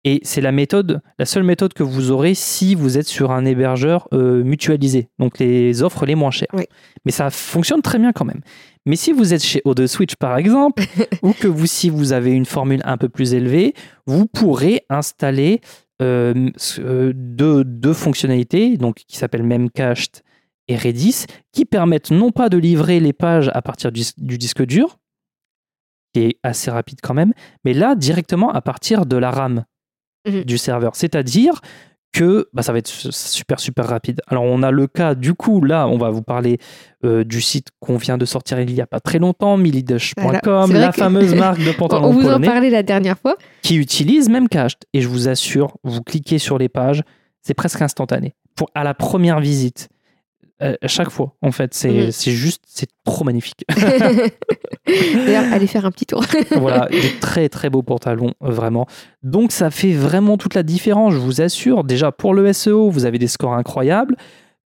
Et 0.04 0.20
c'est 0.24 0.42
la 0.42 0.52
méthode, 0.52 1.02
la 1.20 1.26
seule 1.26 1.44
méthode 1.44 1.74
que 1.74 1.84
vous 1.84 2.10
aurez 2.10 2.34
si 2.34 2.74
vous 2.74 2.98
êtes 2.98 3.08
sur 3.08 3.32
un 3.32 3.46
hébergeur 3.46 4.08
euh, 4.14 4.44
mutualisé, 4.44 5.10
donc 5.20 5.38
les 5.38 5.84
offres 5.84 6.08
les 6.08 6.16
moins 6.16 6.32
chères. 6.32 6.48
Oui. 6.54 6.64
Mais 7.06 7.12
ça 7.12 7.30
fonctionne 7.30 7.84
très 7.84 8.00
bien 8.00 8.12
quand 8.12 8.26
même. 8.26 8.42
Mais 8.88 8.96
si 8.96 9.12
vous 9.12 9.36
êtes 9.36 9.44
chez 9.44 9.62
O2 9.64 9.86
Switch 9.86 10.16
par 10.16 10.38
exemple, 10.38 10.84
ou 11.22 11.34
que 11.34 11.48
vous, 11.48 11.68
si 11.68 11.92
vous 11.92 12.14
avez 12.14 12.32
une 12.32 12.46
formule 12.46 12.82
un 12.84 12.98
peu 12.98 13.10
plus 13.10 13.36
élevée, 13.36 13.76
vous 14.08 14.26
pourrez 14.26 14.86
installer 14.90 15.62
euh, 16.02 16.50
euh, 16.80 17.14
deux, 17.16 17.64
deux 17.64 17.94
fonctionnalités, 17.94 18.78
donc 18.78 19.04
qui 19.08 19.18
s'appellent 19.18 19.44
Memcached 19.44 20.24
et 20.72 20.78
Redis, 20.78 21.26
qui 21.52 21.66
permettent 21.66 22.12
non 22.12 22.32
pas 22.32 22.50
de 22.50 22.58
livrer 22.58 23.00
les 23.00 23.14
pages 23.14 23.50
à 23.54 23.62
partir 23.62 23.92
du, 23.92 24.04
du 24.18 24.38
disque 24.38 24.64
dur, 24.66 24.98
qui 26.14 26.22
est 26.22 26.38
assez 26.44 26.70
rapide 26.72 27.00
quand 27.02 27.14
même, 27.14 27.34
mais 27.64 27.74
là 27.74 27.96
directement 27.96 28.52
à 28.52 28.62
partir 28.62 29.06
de 29.06 29.18
la 29.18 29.32
RAM 29.32 29.64
Mhm. 30.28 30.44
du 30.44 30.58
serveur. 30.60 30.96
C'est-à-dire 30.96 31.62
que 32.14 32.48
bah, 32.54 32.62
ça 32.62 32.74
va 32.74 32.78
être 32.80 32.88
su- 32.88 33.12
super 33.12 33.60
super 33.60 33.88
rapide. 33.88 34.22
Alors 34.28 34.44
on 34.44 34.62
a 34.62 34.70
le 34.70 34.86
cas, 34.86 35.16
du 35.16 35.34
coup, 35.34 35.64
là, 35.64 35.88
on 35.88 35.98
va 35.98 36.10
vous 36.12 36.22
parler 36.22 36.60
euh, 37.06 37.24
du 37.24 37.42
site 37.42 37.70
qu'on 37.80 37.96
vient 37.98 38.18
de 38.20 38.26
sortir 38.26 38.60
il 38.60 38.72
y 38.74 38.82
a 38.82 38.86
pas 38.86 39.00
très 39.00 39.18
longtemps, 39.18 39.56
milidash.com, 39.58 40.22
Voilà. 40.70 40.80
La 40.80 40.92
fameuse 40.92 41.34
marque 41.48 41.64
de 41.66 41.72
pantalons 41.72 42.10
On 42.10 42.12
vous 42.14 42.28
en 42.30 42.40
parlait 42.42 42.70
la 42.70 42.84
dernière 42.84 43.18
fois. 43.18 43.36
qui 43.64 43.78
utilise 43.78 44.30
Memcached. 44.30 44.80
Et 44.94 45.02
je 45.02 45.08
vous 45.08 45.28
assure, 45.30 45.78
vous 45.84 46.04
cliquez 46.04 46.38
sur 46.38 46.58
les 46.58 46.70
pages, 46.70 47.02
c'est 47.42 47.54
presque 47.56 47.82
instantané. 47.82 48.36
Pour, 48.56 48.70
à 48.76 48.84
la 48.84 48.94
première 48.94 49.40
visite, 49.40 49.88
euh, 50.62 50.76
à 50.82 50.88
chaque 50.88 51.10
fois, 51.10 51.36
en 51.42 51.52
fait, 51.52 51.74
c'est 51.74 52.12
c'est 52.12 52.32
juste, 52.32 52.64
c'est 52.68 52.90
trop 53.04 53.24
magnifique. 53.24 53.66
D'ailleurs, 54.88 55.52
allez 55.52 55.68
faire 55.68 55.86
un 55.86 55.92
petit 55.92 56.06
tour. 56.06 56.24
voilà, 56.52 56.88
des 56.90 57.20
très 57.20 57.50
très 57.50 57.70
beaux 57.70 57.82
pantalons, 57.82 58.34
euh, 58.44 58.52
vraiment. 58.52 58.86
Donc 59.24 59.52
ça 59.52 59.72
fait 59.72 59.94
vraiment 59.94 60.38
toute 60.38 60.54
la 60.54 60.64
différence, 60.64 61.14
je 61.14 61.20
vous 61.20 61.42
assure. 61.42 61.84
Déjà, 61.84 62.12
pour 62.12 62.34
le 62.34 62.52
SEO, 62.54 62.90
vous 62.90 63.06
avez 63.06 63.18
des 63.18 63.28
scores 63.28 63.54
incroyables. 63.54 64.16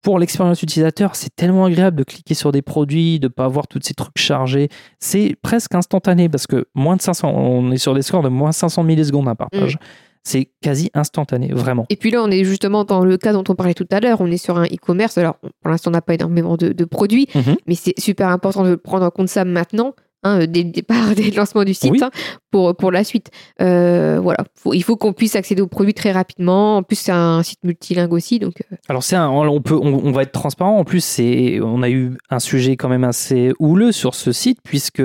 pour 0.02 0.20
l'expérience 0.20 0.62
utilisateur, 0.64 1.16
c'est 1.16 1.34
tellement 1.36 1.66
agréable 1.66 1.98
de 1.98 2.04
cliquer 2.04 2.34
sur 2.34 2.52
des 2.52 2.62
produits, 2.62 3.20
de 3.20 3.28
pas 3.28 3.46
avoir 3.46 3.68
tous 3.68 3.80
ces 3.84 3.94
trucs 3.94 4.18
chargés. 4.18 4.70
C'est 5.00 5.36
presque 5.42 5.76
instantané 5.76 6.28
parce 6.28 6.48
que 6.48 6.66
moins 6.76 6.96
de 6.96 7.02
500, 7.02 7.30
on 7.30 7.72
est 7.72 7.78
sur 7.78 7.94
des 7.94 8.02
scores 8.02 8.24
de 8.24 8.30
moins 8.30 8.52
500 8.52 8.84
millisecondes 8.84 9.28
un 9.28 9.36
partage. 9.36 9.78
C'est 10.26 10.50
quasi 10.62 10.90
instantané, 10.94 11.50
vraiment. 11.52 11.86
Et 11.90 11.98
puis 11.98 12.10
là, 12.10 12.24
on 12.24 12.32
est 12.32 12.46
justement 12.46 12.86
dans 12.86 13.04
le 13.04 13.18
cas 13.18 13.34
dont 13.34 13.44
on 13.50 13.56
parlait 13.56 13.74
tout 13.74 13.88
à 13.92 14.00
l'heure. 14.00 14.22
On 14.22 14.28
est 14.32 14.38
sur 14.38 14.58
un 14.58 14.64
e-commerce. 14.66 15.18
Alors, 15.18 15.36
pour 15.62 15.70
l'instant, 15.70 15.90
on 15.90 15.94
n'a 15.94 16.02
pas 16.02 16.14
énormément 16.14 16.56
de, 16.56 16.70
de 16.72 16.86
produits, 16.86 17.28
Mhm. 17.36 17.56
mais 17.68 17.76
c'est 17.76 18.00
super 18.00 18.30
important 18.30 18.64
de 18.64 18.76
prendre 18.76 19.06
en 19.06 19.10
compte 19.10 19.28
ça 19.28 19.44
maintenant, 19.44 19.94
hein, 20.24 20.46
dès 20.48 20.64
le 20.64 20.72
départ, 20.72 20.96
dès 21.18 21.24
le 21.30 21.36
lancement 21.36 21.66
du 21.66 21.74
site, 21.74 21.92
Oui. 21.92 22.00
hein, 22.02 22.10
pour, 22.52 22.74
pour 22.78 22.90
la 22.90 23.04
suite. 23.04 23.32
Euh, 23.62 24.18
voilà, 24.22 24.46
Faut- 24.56 24.74
il 24.74 24.82
faut 24.82 24.96
qu'on 24.96 25.12
puisse 25.12 25.36
accéder 25.36 25.62
aux 25.62 25.68
produits 25.68 25.94
très 25.94 26.14
rapidement. 26.14 26.78
En 26.78 26.84
plus, 26.84 26.96
c'est 26.96 27.12
un 27.12 27.44
site 27.44 27.60
multilingue 27.66 28.14
aussi, 28.14 28.40
donc 28.40 28.62
euh, 28.72 28.76
Alors 28.88 29.04
c'est 29.04 29.18
un- 29.18 29.28
on 29.30 29.60
peut, 29.62 29.76
on, 29.76 30.06
on 30.06 30.12
va 30.14 30.22
être 30.22 30.32
transparent. 30.32 30.78
En 30.78 30.86
plus, 30.86 31.04
c'est, 31.04 31.60
on 31.62 31.82
a 31.82 31.90
eu 31.90 32.18
un 32.30 32.40
sujet 32.40 32.78
quand 32.78 32.88
même 32.88 33.04
assez 33.04 33.52
houleux 33.60 33.92
sur 33.92 34.16
ce 34.16 34.32
site 34.32 34.60
puisque 34.64 35.04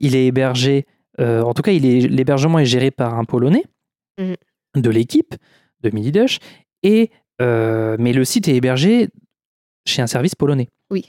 il 0.00 0.16
est 0.16 0.26
hébergé, 0.26 0.86
euh, 1.20 1.42
en 1.42 1.54
tout 1.54 1.62
cas, 1.62 1.70
il 1.70 1.86
est, 1.86 2.08
l'hébergement 2.08 2.58
est 2.58 2.66
géré 2.66 2.90
par 2.90 3.14
un 3.16 3.24
Polonais 3.24 3.62
Mhm. 4.18 4.34
De 4.80 4.90
l'équipe 4.90 5.34
de 5.82 5.90
Milidush 5.90 6.38
et 6.82 7.10
euh, 7.42 7.96
mais 7.98 8.12
le 8.12 8.24
site 8.24 8.48
est 8.48 8.54
hébergé 8.56 9.08
chez 9.86 10.02
un 10.02 10.06
service 10.06 10.34
polonais. 10.34 10.68
Oui. 10.90 11.06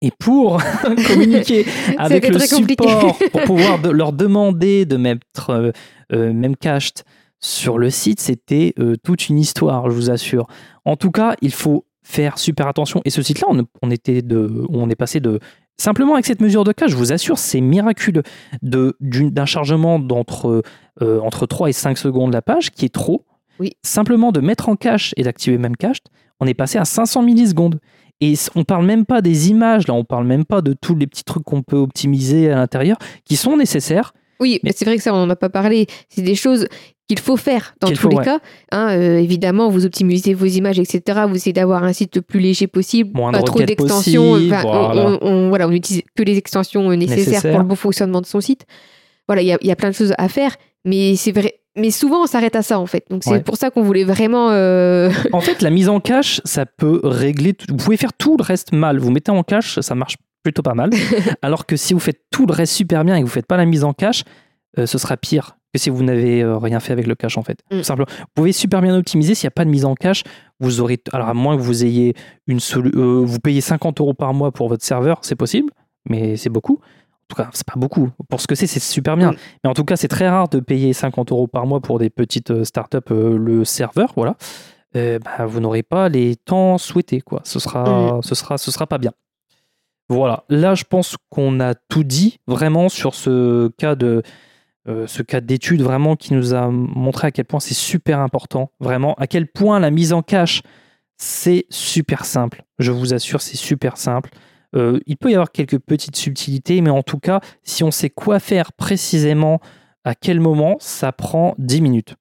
Et 0.00 0.10
pour 0.18 0.62
communiquer 1.06 1.66
avec 1.98 2.28
le 2.28 2.38
support, 2.38 3.18
pour 3.32 3.42
pouvoir 3.44 3.80
de- 3.80 3.90
leur 3.90 4.12
demander 4.12 4.86
de 4.86 4.96
mettre 4.96 5.50
euh, 5.50 5.70
euh, 6.12 6.32
Memcached 6.32 7.04
sur 7.40 7.78
le 7.78 7.90
site, 7.90 8.18
c'était 8.20 8.74
toute 9.04 9.28
une 9.28 9.38
histoire, 9.38 9.88
je 9.90 9.94
vous 9.94 10.10
assure. 10.10 10.48
En 10.84 10.96
tout 10.96 11.12
cas, 11.12 11.36
il 11.40 11.52
faut 11.52 11.86
faire 12.02 12.36
super 12.36 12.66
attention. 12.66 13.00
Et 13.04 13.10
ce 13.10 13.22
site-là, 13.22 13.46
on, 13.48 13.64
on 13.80 13.90
était 13.92 14.22
de, 14.22 14.66
on 14.70 14.90
est 14.90 14.96
passé 14.96 15.20
de 15.20 15.38
simplement 15.78 16.14
avec 16.14 16.26
cette 16.26 16.40
mesure 16.40 16.64
de 16.64 16.72
cache, 16.72 16.90
je 16.90 16.96
vous 16.96 17.12
assure, 17.12 17.38
c'est 17.38 17.60
miraculeux 17.60 18.22
d'un 18.62 19.46
chargement 19.46 19.98
d'entre 19.98 20.62
euh, 21.02 21.20
entre 21.20 21.46
3 21.46 21.68
et 21.70 21.72
5 21.72 21.96
secondes 21.96 22.32
la 22.32 22.42
page, 22.42 22.70
qui 22.70 22.84
est 22.84 22.94
trop. 22.94 23.24
Oui. 23.60 23.72
Simplement 23.82 24.32
de 24.32 24.40
mettre 24.40 24.68
en 24.68 24.76
cache 24.76 25.14
et 25.16 25.22
d'activer 25.22 25.58
Memcached, 25.58 26.04
on 26.40 26.46
est 26.46 26.54
passé 26.54 26.78
à 26.78 26.84
500 26.84 27.22
millisecondes. 27.22 27.80
Et 28.20 28.34
on 28.56 28.64
parle 28.64 28.84
même 28.84 29.06
pas 29.06 29.22
des 29.22 29.50
images, 29.50 29.86
là, 29.86 29.94
on 29.94 30.04
parle 30.04 30.26
même 30.26 30.44
pas 30.44 30.60
de 30.60 30.72
tous 30.72 30.96
les 30.96 31.06
petits 31.06 31.22
trucs 31.22 31.44
qu'on 31.44 31.62
peut 31.62 31.76
optimiser 31.76 32.50
à 32.50 32.56
l'intérieur, 32.56 32.98
qui 33.24 33.36
sont 33.36 33.56
nécessaires. 33.56 34.12
Oui, 34.40 34.60
Mais- 34.62 34.72
c'est 34.74 34.84
vrai 34.84 34.96
que 34.96 35.02
ça, 35.02 35.12
on 35.14 35.18
n'en 35.18 35.30
a 35.30 35.36
pas 35.36 35.48
parlé. 35.48 35.86
C'est 36.08 36.22
des 36.22 36.34
choses 36.34 36.66
qu'il 37.08 37.18
faut 37.18 37.36
faire 37.36 37.74
dans 37.80 37.88
tous 37.88 37.96
faut, 37.96 38.08
les 38.10 38.16
ouais. 38.16 38.24
cas. 38.24 38.38
Hein, 38.70 38.90
euh, 38.90 39.18
évidemment, 39.18 39.70
vous 39.70 39.86
optimisez 39.86 40.34
vos 40.34 40.44
images, 40.46 40.78
etc. 40.78 41.20
Vous 41.28 41.36
essayez 41.36 41.54
d'avoir 41.54 41.82
un 41.84 41.92
site 41.94 42.16
le 42.16 42.22
plus 42.22 42.38
léger 42.38 42.66
possible, 42.66 43.10
Moins 43.14 43.32
de 43.32 43.38
pas 43.38 43.42
trop 43.42 43.54
requêtes 43.54 43.68
d'extensions. 43.78 44.32
Enfin, 44.34 44.62
on- 44.66 44.84
voilà. 44.92 45.18
on, 45.22 45.26
on- 45.26 45.48
voilà, 45.48 45.66
on 45.68 45.72
utilise 45.72 46.02
que 46.14 46.22
les 46.22 46.36
extensions 46.36 46.90
euh, 46.90 46.96
nécessaires 46.96 47.42
pour 47.50 47.58
le 47.60 47.64
bon 47.64 47.76
fonctionnement 47.76 48.20
de 48.20 48.26
son 48.26 48.40
site. 48.40 48.66
Voilà, 49.26 49.42
il 49.42 49.46
y 49.46 49.66
y 49.66 49.70
a 49.70 49.76
plein 49.76 49.90
de 49.90 49.94
choses 49.94 50.12
à 50.18 50.28
faire, 50.28 50.54
mais 50.84 51.16
c'est 51.16 51.32
vrai. 51.32 51.54
Mais 51.76 51.90
souvent, 51.90 52.24
on 52.24 52.26
s'arrête 52.26 52.56
à 52.56 52.62
ça 52.62 52.78
en 52.80 52.86
fait. 52.86 53.04
Donc 53.08 53.22
c'est 53.24 53.30
Ouais. 53.30 53.40
pour 53.40 53.56
ça 53.56 53.70
qu'on 53.70 53.82
voulait 53.82 54.02
vraiment. 54.04 54.50
euh, 54.50 55.10
En 55.32 55.40
fait, 55.40 55.62
la 55.62 55.70
mise 55.70 55.88
en 55.88 56.00
cache, 56.00 56.40
ça 56.44 56.66
peut 56.66 57.00
régler. 57.04 57.54
tout- 57.54 57.66
Vous 57.70 57.76
pouvez 57.76 57.96
faire 57.96 58.12
tout 58.12 58.36
le 58.36 58.42
reste 58.42 58.72
mal. 58.72 58.98
Vous 58.98 59.10
mettez 59.10 59.30
en 59.30 59.42
cache, 59.44 59.78
ça 59.80 59.94
marche 59.94 60.16
plutôt 60.48 60.62
pas 60.62 60.74
mal. 60.74 60.90
Alors 61.42 61.66
que 61.66 61.76
si 61.76 61.94
vous 61.94 62.00
faites 62.00 62.22
tout 62.30 62.46
le 62.46 62.52
reste 62.52 62.72
super 62.72 63.04
bien 63.04 63.16
et 63.16 63.20
que 63.20 63.26
vous 63.26 63.32
faites 63.32 63.46
pas 63.46 63.56
la 63.56 63.64
mise 63.64 63.84
en 63.84 63.92
cache, 63.92 64.24
euh, 64.78 64.86
ce 64.86 64.98
sera 64.98 65.16
pire 65.16 65.58
que 65.72 65.78
si 65.78 65.90
vous 65.90 66.02
n'avez 66.02 66.42
euh, 66.42 66.56
rien 66.56 66.80
fait 66.80 66.92
avec 66.92 67.06
le 67.06 67.14
cache 67.14 67.36
en 67.36 67.42
fait. 67.42 67.60
Mm. 67.70 67.82
Simplement. 67.82 68.08
Vous 68.18 68.26
pouvez 68.34 68.52
super 68.52 68.80
bien 68.80 68.96
optimiser. 68.96 69.34
S'il 69.34 69.46
n'y 69.46 69.48
a 69.48 69.52
pas 69.52 69.64
de 69.64 69.70
mise 69.70 69.84
en 69.84 69.94
cache, 69.94 70.24
vous 70.60 70.80
aurez. 70.80 70.98
Alors 71.12 71.28
à 71.28 71.34
moins 71.34 71.56
que 71.56 71.62
vous 71.62 71.84
ayez 71.84 72.14
une 72.46 72.58
euh, 72.76 73.22
vous 73.24 73.38
payez 73.38 73.60
50 73.60 74.00
euros 74.00 74.14
par 74.14 74.34
mois 74.34 74.52
pour 74.52 74.68
votre 74.68 74.84
serveur, 74.84 75.18
c'est 75.22 75.36
possible, 75.36 75.70
mais 76.08 76.36
c'est 76.36 76.50
beaucoup. 76.50 76.80
En 76.80 77.34
tout 77.34 77.42
cas, 77.42 77.50
c'est 77.52 77.66
pas 77.66 77.76
beaucoup. 77.76 78.08
Pour 78.30 78.40
ce 78.40 78.46
que 78.46 78.54
c'est, 78.54 78.66
c'est 78.66 78.80
super 78.80 79.16
bien. 79.16 79.32
Mm. 79.32 79.36
Mais 79.64 79.70
en 79.70 79.74
tout 79.74 79.84
cas, 79.84 79.96
c'est 79.96 80.08
très 80.08 80.28
rare 80.28 80.48
de 80.48 80.60
payer 80.60 80.94
50 80.94 81.30
euros 81.32 81.46
par 81.46 81.66
mois 81.66 81.80
pour 81.80 81.98
des 81.98 82.08
petites 82.08 82.50
euh, 82.50 82.64
startups 82.64 82.98
le 83.10 83.64
serveur, 83.64 84.12
voilà. 84.16 84.36
Bah, 84.94 85.46
vous 85.46 85.60
n'aurez 85.60 85.84
pas 85.84 86.08
les 86.08 86.34
temps 86.34 86.76
souhaités, 86.76 87.20
quoi. 87.20 87.40
Ce 87.44 87.60
sera, 87.60 88.18
ce 88.22 88.34
sera, 88.34 88.58
ce 88.58 88.72
sera 88.72 88.88
pas 88.88 88.98
bien. 88.98 89.12
Voilà. 90.08 90.44
Là, 90.48 90.74
je 90.74 90.84
pense 90.84 91.16
qu'on 91.28 91.60
a 91.60 91.74
tout 91.74 92.04
dit 92.04 92.38
vraiment 92.46 92.88
sur 92.88 93.14
ce 93.14 93.68
cas 93.76 93.94
de, 93.94 94.22
euh, 94.88 95.06
ce 95.06 95.22
cas 95.22 95.40
d'étude 95.40 95.82
vraiment 95.82 96.16
qui 96.16 96.32
nous 96.32 96.54
a 96.54 96.68
montré 96.70 97.26
à 97.28 97.30
quel 97.30 97.44
point 97.44 97.60
c'est 97.60 97.74
super 97.74 98.20
important, 98.20 98.70
vraiment, 98.80 99.14
à 99.14 99.26
quel 99.26 99.46
point 99.46 99.80
la 99.80 99.90
mise 99.90 100.12
en 100.12 100.22
cache 100.22 100.62
c'est 101.20 101.66
super 101.68 102.24
simple. 102.24 102.62
Je 102.78 102.92
vous 102.92 103.12
assure, 103.12 103.42
c'est 103.42 103.56
super 103.56 103.96
simple. 103.96 104.30
Euh, 104.76 105.00
il 105.06 105.16
peut 105.16 105.30
y 105.30 105.34
avoir 105.34 105.50
quelques 105.50 105.78
petites 105.78 106.16
subtilités, 106.16 106.80
mais 106.80 106.90
en 106.90 107.02
tout 107.02 107.18
cas, 107.18 107.40
si 107.64 107.82
on 107.82 107.90
sait 107.90 108.10
quoi 108.10 108.38
faire 108.38 108.72
précisément, 108.72 109.60
à 110.04 110.14
quel 110.14 110.40
moment, 110.40 110.76
ça 110.78 111.10
prend 111.12 111.54
10 111.58 111.80
minutes 111.80 112.14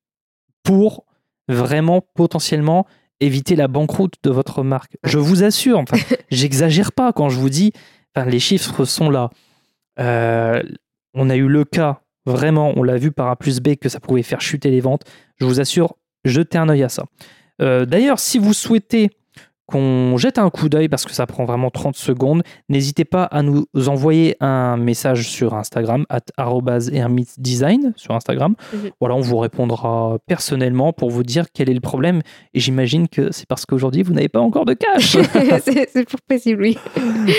pour 0.63 1.05
vraiment 1.47 2.01
potentiellement 2.15 2.87
éviter 3.19 3.55
la 3.55 3.67
banqueroute 3.67 4.15
de 4.23 4.29
votre 4.29 4.63
marque. 4.63 4.97
Je 5.03 5.17
vous 5.17 5.43
assure, 5.43 5.79
enfin, 5.79 5.97
j'exagère 6.31 6.91
pas 6.91 7.13
quand 7.13 7.29
je 7.29 7.39
vous 7.39 7.49
dis, 7.49 7.71
enfin, 8.15 8.29
les 8.29 8.39
chiffres 8.39 8.85
sont 8.85 9.09
là. 9.09 9.29
Euh, 9.99 10.61
on 11.13 11.29
a 11.29 11.35
eu 11.35 11.47
le 11.47 11.65
cas, 11.65 12.01
vraiment, 12.25 12.73
on 12.75 12.83
l'a 12.83 12.97
vu 12.97 13.11
par 13.11 13.27
A 13.29 13.35
plus 13.35 13.59
B 13.59 13.75
que 13.75 13.89
ça 13.89 13.99
pouvait 13.99 14.23
faire 14.23 14.41
chuter 14.41 14.69
les 14.69 14.81
ventes. 14.81 15.03
Je 15.37 15.45
vous 15.45 15.59
assure, 15.59 15.95
jetez 16.25 16.57
un 16.57 16.69
œil 16.69 16.83
à 16.83 16.89
ça. 16.89 17.05
Euh, 17.61 17.85
D'ailleurs, 17.85 18.19
si 18.19 18.37
vous 18.37 18.53
souhaitez 18.53 19.09
qu'on 19.67 20.17
jette 20.17 20.39
un 20.39 20.49
coup 20.49 20.69
d'œil 20.69 20.87
parce 20.87 21.05
que 21.05 21.11
ça 21.11 21.27
prend 21.27 21.45
vraiment 21.45 21.69
30 21.69 21.95
secondes, 21.95 22.41
n'hésitez 22.69 23.05
pas 23.05 23.23
à 23.23 23.43
nous 23.43 23.67
envoyer 23.87 24.35
un 24.39 24.77
message 24.77 25.29
sur 25.29 25.53
Instagram, 25.53 26.05
at 26.09 26.21
hermitdesign 26.37 27.93
sur 27.95 28.15
Instagram. 28.15 28.55
Mhm. 28.73 28.91
Voilà, 28.99 29.15
on 29.15 29.21
vous 29.21 29.37
répondra 29.37 30.17
personnellement 30.25 30.93
pour 30.93 31.11
vous 31.11 31.23
dire 31.23 31.47
quel 31.53 31.69
est 31.69 31.73
le 31.73 31.81
problème. 31.81 32.21
Et 32.53 32.59
j'imagine 32.59 33.07
que 33.07 33.31
c'est 33.31 33.45
parce 33.45 33.65
qu'aujourd'hui, 33.65 34.03
vous 34.03 34.13
n'avez 34.13 34.29
pas 34.29 34.39
encore 34.39 34.65
de 34.65 34.73
cash. 34.73 35.17
c'est 35.63 35.89
c'est 35.91 36.09
pour 36.09 36.21
possible, 36.21 36.61
oui. 36.61 36.77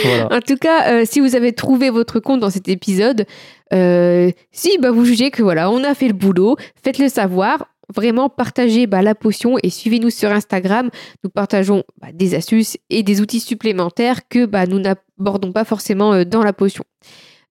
voilà. 0.04 0.36
En 0.36 0.40
tout 0.40 0.56
cas, 0.56 0.92
euh, 0.92 1.04
si 1.04 1.20
vous 1.20 1.34
avez 1.34 1.52
trouvé 1.52 1.90
votre 1.90 2.20
compte 2.20 2.40
dans 2.40 2.50
cet 2.50 2.68
épisode, 2.68 3.24
euh, 3.72 4.30
si 4.52 4.78
bah, 4.78 4.90
vous 4.90 5.04
jugez 5.04 5.30
que 5.30 5.42
voilà, 5.42 5.70
on 5.70 5.82
a 5.84 5.94
fait 5.94 6.08
le 6.08 6.14
boulot, 6.14 6.56
faites-le 6.82 7.08
savoir. 7.08 7.66
Vraiment, 7.94 8.28
partagez 8.28 8.86
bah, 8.86 9.02
la 9.02 9.14
potion 9.14 9.56
et 9.62 9.70
suivez-nous 9.70 10.10
sur 10.10 10.30
Instagram. 10.30 10.90
Nous 11.24 11.30
partageons 11.30 11.84
bah, 12.00 12.08
des 12.12 12.34
astuces 12.34 12.76
et 12.90 13.02
des 13.02 13.20
outils 13.20 13.40
supplémentaires 13.40 14.28
que 14.28 14.44
bah, 14.44 14.66
nous 14.66 14.78
n'abordons 14.78 15.52
pas 15.52 15.64
forcément 15.64 16.12
euh, 16.12 16.24
dans 16.24 16.42
la 16.42 16.52
potion. 16.52 16.84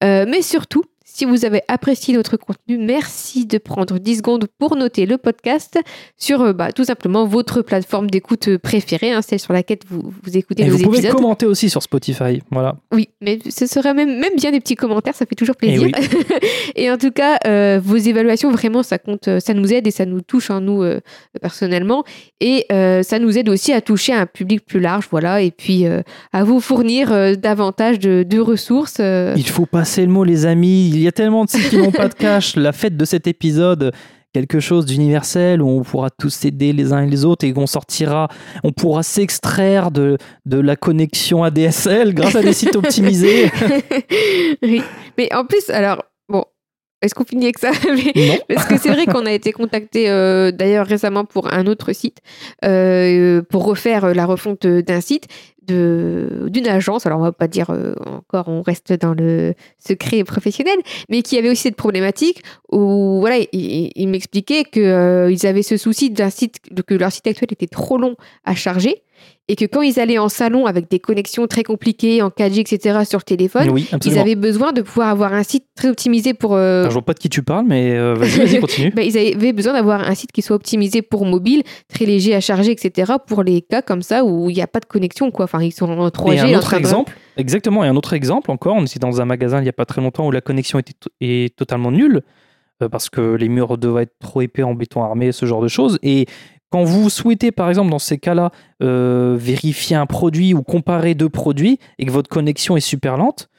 Euh, 0.03 0.25
mais 0.27 0.43
surtout, 0.43 0.83
si 1.18 1.26
vous 1.26 1.45
avez 1.45 1.63
apprécié 1.68 2.13
notre 2.13 2.38
contenu, 2.38 2.78
merci 2.78 3.47
de 3.47 3.57
prendre 3.57 3.97
10 3.97 4.18
secondes 4.18 4.45
pour 4.59 4.76
noter 4.76 5.07
le 5.07 5.18
podcast 5.18 5.80
sur 6.15 6.41
euh, 6.41 6.53
bah, 6.53 6.72
tout 6.72 6.84
simplement 6.84 7.26
votre 7.26 7.63
plateforme 7.63 8.07
d'écoute 8.07 8.57
préférée, 8.57 9.11
hein, 9.11 9.24
celle 9.24 9.39
sur 9.39 9.51
laquelle 9.51 9.80
vous, 9.89 10.13
vous 10.24 10.38
écoutez 10.38 10.61
Et 10.61 10.68
nos 10.68 10.78
vous 10.78 10.84
pouvez 10.84 11.07
commenter 11.09 11.47
aussi 11.47 11.72
sur 11.72 11.82
Spotify. 11.82 12.43
Voilà. 12.51 12.76
Oui, 12.93 13.09
mais 13.20 13.39
ce 13.49 13.65
serait 13.65 13.95
même, 13.95 14.20
même 14.20 14.36
bien 14.36 14.51
des 14.51 14.59
petits 14.59 14.76
commentaires, 14.76 15.15
ça 15.15 15.26
fait 15.26 15.34
toujours 15.34 15.55
Eh 15.63 15.65
plaisir. 15.65 15.89
Et, 16.76 16.91
en 16.91 16.99
tout 16.99 17.09
cas, 17.09 17.39
euh, 17.47 17.80
vos 17.84 17.95
évaluations, 17.95 18.51
vraiment, 18.51 18.84
ça 18.84 18.99
compte, 18.99 19.28
euh, 19.28 19.39
ça 19.39 19.55
nous 19.55 19.74
aide 19.74 19.88
et 19.88 19.91
ça 19.91 20.05
nous 20.05 20.22
touche, 20.22 20.51
hein, 20.51 20.61
nous, 20.61 20.84
euh, 20.84 20.99
personnellement. 21.41 22.03
Et 22.41 22.65
euh, 22.72 23.01
ça 23.01 23.18
nous 23.18 23.39
aide 23.39 23.49
aussi 23.49 23.74
à 23.74 23.82
toucher 23.82 24.13
un 24.13 24.28
public 24.28 24.63
plus 24.68 24.80
large, 24.80 25.07
voilà, 25.09 25.41
et 25.41 25.49
puis 25.49 25.86
à 26.32 26.43
vous 26.43 26.59
fournir 26.59 27.38
davantage 27.38 27.97
de, 27.97 28.22
de 28.22 28.39
ressources. 28.39 28.99
Il 28.99 29.47
faut 29.47 29.65
passer 29.65 30.05
le 30.05 30.11
mot, 30.11 30.24
les 30.24 30.45
amis. 30.45 30.89
Il 30.89 31.01
y 31.01 31.07
a 31.08 31.12
tellement 31.12 31.45
de 31.45 31.49
sites 31.49 31.70
qui 31.70 31.78
n'ont 31.78 31.91
pas 31.91 32.08
de 32.08 32.14
cash. 32.14 32.55
La 32.55 32.72
fête 32.72 32.97
de 32.97 33.05
cet 33.05 33.28
épisode, 33.28 33.91
quelque 34.34 34.60
chose 34.60 34.86
d'universel 34.86 35.62
où 35.62 35.70
on 35.70 35.84
pourra 35.84 36.10
tous 36.10 36.30
s'aider 36.30 36.74
les 36.74 36.93
uns 36.93 37.03
et 37.03 37.10
les 37.10 37.26
autres 37.26 37.45
et 37.45 37.53
qu'on 37.53 37.68
sortira, 37.68 38.28
on 38.64 38.72
pourra 38.72 39.03
s'extraire 39.03 39.91
de, 39.91 40.18
de 40.45 40.60
la 40.60 40.76
connexion 40.76 41.43
ADSL 41.43 42.14
grâce 42.14 42.36
à 42.36 42.41
des 42.41 42.53
sites 42.53 42.76
optimisés. 42.84 43.49
oui. 44.62 44.82
Mais 45.18 45.34
en 45.34 45.45
plus, 45.45 45.70
alors, 45.70 46.03
bon, 46.30 46.43
est-ce 47.01 47.14
qu'on 47.14 47.26
finit 47.26 47.45
avec 47.45 47.60
ça? 47.60 47.72
Mais-. 48.16 48.41
Parce 48.53 48.68
que 48.68 48.78
c'est 48.78 48.89
vrai 48.89 49.05
qu'on 49.05 49.26
a 49.26 49.32
été 49.32 49.51
contacté 49.51 50.10
euh, 50.10 50.51
d'ailleurs 50.51 50.88
récemment 50.88 51.26
pour 51.26 51.53
un 51.53 51.68
autre 51.68 51.93
site, 51.93 52.20
euh, 52.66 53.41
pour 53.43 53.66
refaire 53.66 54.05
euh, 54.05 54.14
la 54.14 54.26
refonte 54.26 54.66
d'un 54.66 55.01
site 55.01 55.28
d'une 55.68 56.68
agence. 56.68 57.05
Alors 57.05 57.20
on 57.20 57.24
va 57.24 57.32
pas 57.32 57.47
dire 57.47 57.70
euh, 57.70 57.93
encore, 58.05 58.47
on 58.47 58.61
reste 58.61 58.93
dans 58.93 59.13
le 59.13 59.53
secret 59.78 60.24
professionnel, 60.24 60.78
mais 61.09 61.22
qui 61.22 61.38
avait 61.38 61.49
aussi 61.49 61.63
cette 61.63 61.76
problématique 61.76 62.41
où 62.72 63.20
voilà, 63.20 63.38
ils 63.51 63.91
il, 63.95 64.07
m'expliquaient 64.07 64.63
qu'ils 64.63 65.47
avaient 65.47 65.63
ce 65.63 65.78
souci 65.78 66.09
d'un 66.09 66.30
site, 66.30 66.57
que 66.86 66.95
leur 66.95 67.11
site 67.11 67.28
actuel 67.28 67.49
était 67.51 67.68
trop 67.68 67.97
long 67.97 68.15
à 68.45 68.55
charger. 68.55 69.03
et 69.49 69.55
que 69.55 69.65
quand 69.65 69.82
ils 69.82 69.99
allaient 69.99 70.18
en 70.20 70.30
salon 70.30 70.65
avec 70.65 70.89
des 70.91 70.99
connexions 70.99 71.47
très 71.47 71.63
compliquées 71.63 72.22
en 72.22 72.28
4G, 72.30 72.59
etc. 72.59 72.99
sur 73.09 73.20
le 73.20 73.24
téléphone, 73.24 73.70
Oui, 73.70 73.89
ils 74.05 74.20
avaient 74.20 74.36
besoin 74.36 74.74
de 74.74 74.82
pouvoir 74.82 75.07
avoir 75.09 75.34
un 75.34 75.43
site 75.43 75.63
très 75.76 75.88
optimisé 75.89 76.34
pour. 76.34 76.53
euh, 76.53 76.82
Alors, 76.82 76.91
je 76.91 76.95
vois 76.95 77.05
pas 77.05 77.13
de 77.13 77.20
qui 77.20 77.30
tu 77.30 77.41
parles, 77.43 77.65
mais 77.65 77.93
euh, 77.93 78.13
vas-y, 78.13 78.59
continue. 78.65 78.91
bah, 78.91 79.03
ils 79.03 79.18
avaient 79.18 79.53
besoin 79.53 79.74
d'avoir 79.74 80.01
un 80.07 80.15
site 80.15 80.32
qui 80.34 80.41
soit 80.41 80.55
optimisé 80.57 81.01
pour 81.01 81.26
mobile, 81.26 81.63
très 81.88 82.05
léger 82.05 82.36
à 82.36 82.41
charger, 82.41 82.72
etc. 82.72 83.13
pour 83.26 83.41
les 83.41 83.61
cas 83.61 83.82
comme 83.82 84.01
ça 84.01 84.24
où 84.26 84.49
il 84.49 84.55
n'y 84.55 84.61
a 84.61 84.68
pas 84.68 84.82
de 84.82 84.86
connexion, 84.86 85.32
quoi. 85.32 85.45
Enfin, 85.45 85.57
ils 85.60 85.72
sont 85.72 85.89
en 85.89 86.08
3G. 86.10 86.36
Et 86.36 86.39
un 86.39 86.55
en 86.55 86.58
autre 86.60 86.72
de- 86.74 86.78
exemple, 86.80 87.14
exactement, 87.38 87.84
et 87.84 87.88
un 87.88 87.95
autre 87.95 88.14
exemple 88.14 88.51
encore, 88.51 88.76
on 88.76 88.86
était 88.86 88.99
dans 88.99 89.22
un 89.22 89.26
magasin 89.26 89.60
il 89.60 89.64
n'y 89.64 89.70
a 89.70 89.74
pas 89.74 89.86
très 89.86 90.01
longtemps 90.01 90.28
où 90.28 90.32
la 90.32 90.41
connexion 90.41 90.80
était 90.80 90.93
est 91.22 91.55
totalement 91.55 91.91
nulle, 91.91 92.22
euh, 92.84 92.89
parce 92.89 93.10
que 93.10 93.36
les 93.36 93.49
murs 93.49 93.78
devaient 93.78 94.03
être 94.03 94.18
trop 94.20 94.41
épais 94.41 94.64
en 94.64 94.74
béton 94.76 95.03
armé, 95.03 95.32
ce 95.32 95.45
genre 95.45 95.62
de 95.62 95.68
choses. 95.68 95.97
Et 96.03 96.26
quand 96.70 96.84
vous 96.84 97.10
souhaitez, 97.10 97.51
par 97.51 97.70
exemple, 97.70 97.89
dans 97.89 97.99
ces 97.99 98.18
cas-là, 98.18 98.51
euh, 98.84 99.36
vérifier 99.39 99.95
un 99.95 100.05
produit 100.05 100.53
ou 100.53 100.64
comparer 100.64 101.16
deux 101.16 101.30
produits 101.30 101.80
et 101.97 102.05
que 102.05 102.12
votre 102.12 102.30
connexion 102.30 102.76
est 102.76 102.82
super 102.82 103.16
lente, 103.18 103.49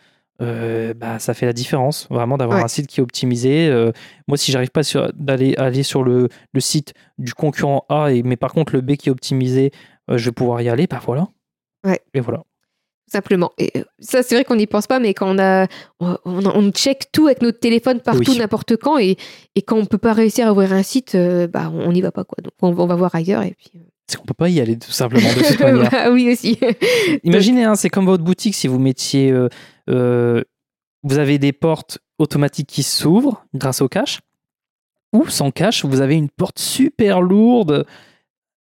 euh, 0.41 0.95
bah, 0.95 1.19
ça 1.19 1.35
fait 1.35 1.47
la 1.47 1.53
différence, 1.53 2.07
vraiment, 2.11 2.37
d'avoir 2.39 2.59
Ouais. 2.59 2.65
un 2.65 2.69
site 2.69 2.87
qui 2.87 3.01
est 3.01 3.03
optimisé. 3.03 3.67
Euh, 3.69 3.91
moi, 4.29 4.37
si 4.37 4.53
j'arrive 4.53 4.71
pas 4.71 4.83
d'aller 5.17 5.57
aller 5.57 5.83
sur 5.83 6.05
le, 6.05 6.29
le 6.53 6.61
site 6.61 6.95
du 7.19 7.35
concurrent 7.35 7.85
A, 7.89 8.13
et, 8.13 8.23
mais 8.23 8.37
par 8.37 8.53
contre 8.53 8.73
le 8.73 8.81
B 8.83 8.93
qui 8.97 9.09
est 9.09 9.13
optimisé, 9.13 9.73
euh, 10.11 10.17
je 10.19 10.27
vais 10.27 10.33
pouvoir 10.33 10.61
y 10.61 10.69
aller, 10.69 10.87
bah 10.87 11.01
voilà. 11.05 11.27
Ouais. 11.85 12.01
Et 12.15 12.21
voilà. 12.21 12.39
tout 12.39 13.13
simplement. 13.13 13.53
Et 13.59 13.71
euh, 13.77 13.83
ça, 14.01 14.23
c'est 14.23 14.35
vrai 14.35 14.45
qu'on 14.45 14.57
n'y 14.57 14.67
pense 14.67 14.87
pas, 14.87 14.99
mais 15.01 15.15
quand 15.15 15.35
on 15.35 15.39
a, 15.39 15.67
on, 16.01 16.17
on, 16.25 16.45
on 16.47 16.71
check 16.73 17.07
tout 17.13 17.27
avec 17.27 17.43
notre 17.43 17.59
téléphone 17.61 18.01
partout, 18.01 18.33
Oui. 18.33 18.39
n'importe 18.39 18.77
quand, 18.77 18.99
et, 18.99 19.17
et 19.55 19.63
quand 19.63 19.77
on 19.79 19.87
peut 19.87 19.99
pas 19.99 20.13
réussir 20.13 20.47
à 20.49 20.53
ouvrir 20.53 20.73
un 20.73 20.83
site, 20.83 21.15
euh, 21.15 21.47
bah, 21.47 21.71
on 21.73 21.93
n'y 21.93 22.01
va 22.01 22.11
pas, 22.13 22.25
quoi. 22.25 22.37
Donc, 22.43 22.53
on, 22.63 22.69
on 22.77 22.87
va 22.87 22.95
voir 22.97 23.15
ailleurs, 23.15 23.43
et 23.43 23.55
puis. 23.57 23.71
C'est 24.07 24.17
qu'on 24.19 24.25
peut 24.25 24.35
pas 24.35 24.49
y 24.49 24.59
aller 24.61 24.79
tout 24.79 24.91
simplement 24.91 25.29
de 25.35 25.43
cette 25.43 25.61
manière. 25.61 25.91
Bah 25.91 26.11
oui, 26.11 26.33
aussi. 26.33 26.59
Imaginez, 27.25 27.65
hein, 27.65 27.75
c'est 27.75 27.91
comme 27.91 28.07
votre 28.07 28.25
boutique 28.25 28.55
si 28.55 28.67
vous 28.67 28.79
mettiez, 28.79 29.31
euh, 29.31 29.49
euh, 29.91 30.43
vous 31.03 31.19
avez 31.19 31.39
des 31.39 31.53
portes 31.53 31.99
automatiques 32.19 32.69
qui 32.69 32.83
s'ouvrent 32.83 33.45
grâce 33.55 33.83
au 33.83 33.89
cache, 33.89 34.21
ou 35.13 35.27
sans 35.29 35.51
cache, 35.51 35.85
vous 35.85 36.01
avez 36.01 36.15
une 36.17 36.29
porte 36.31 36.59
super 36.59 37.21
lourde 37.21 37.87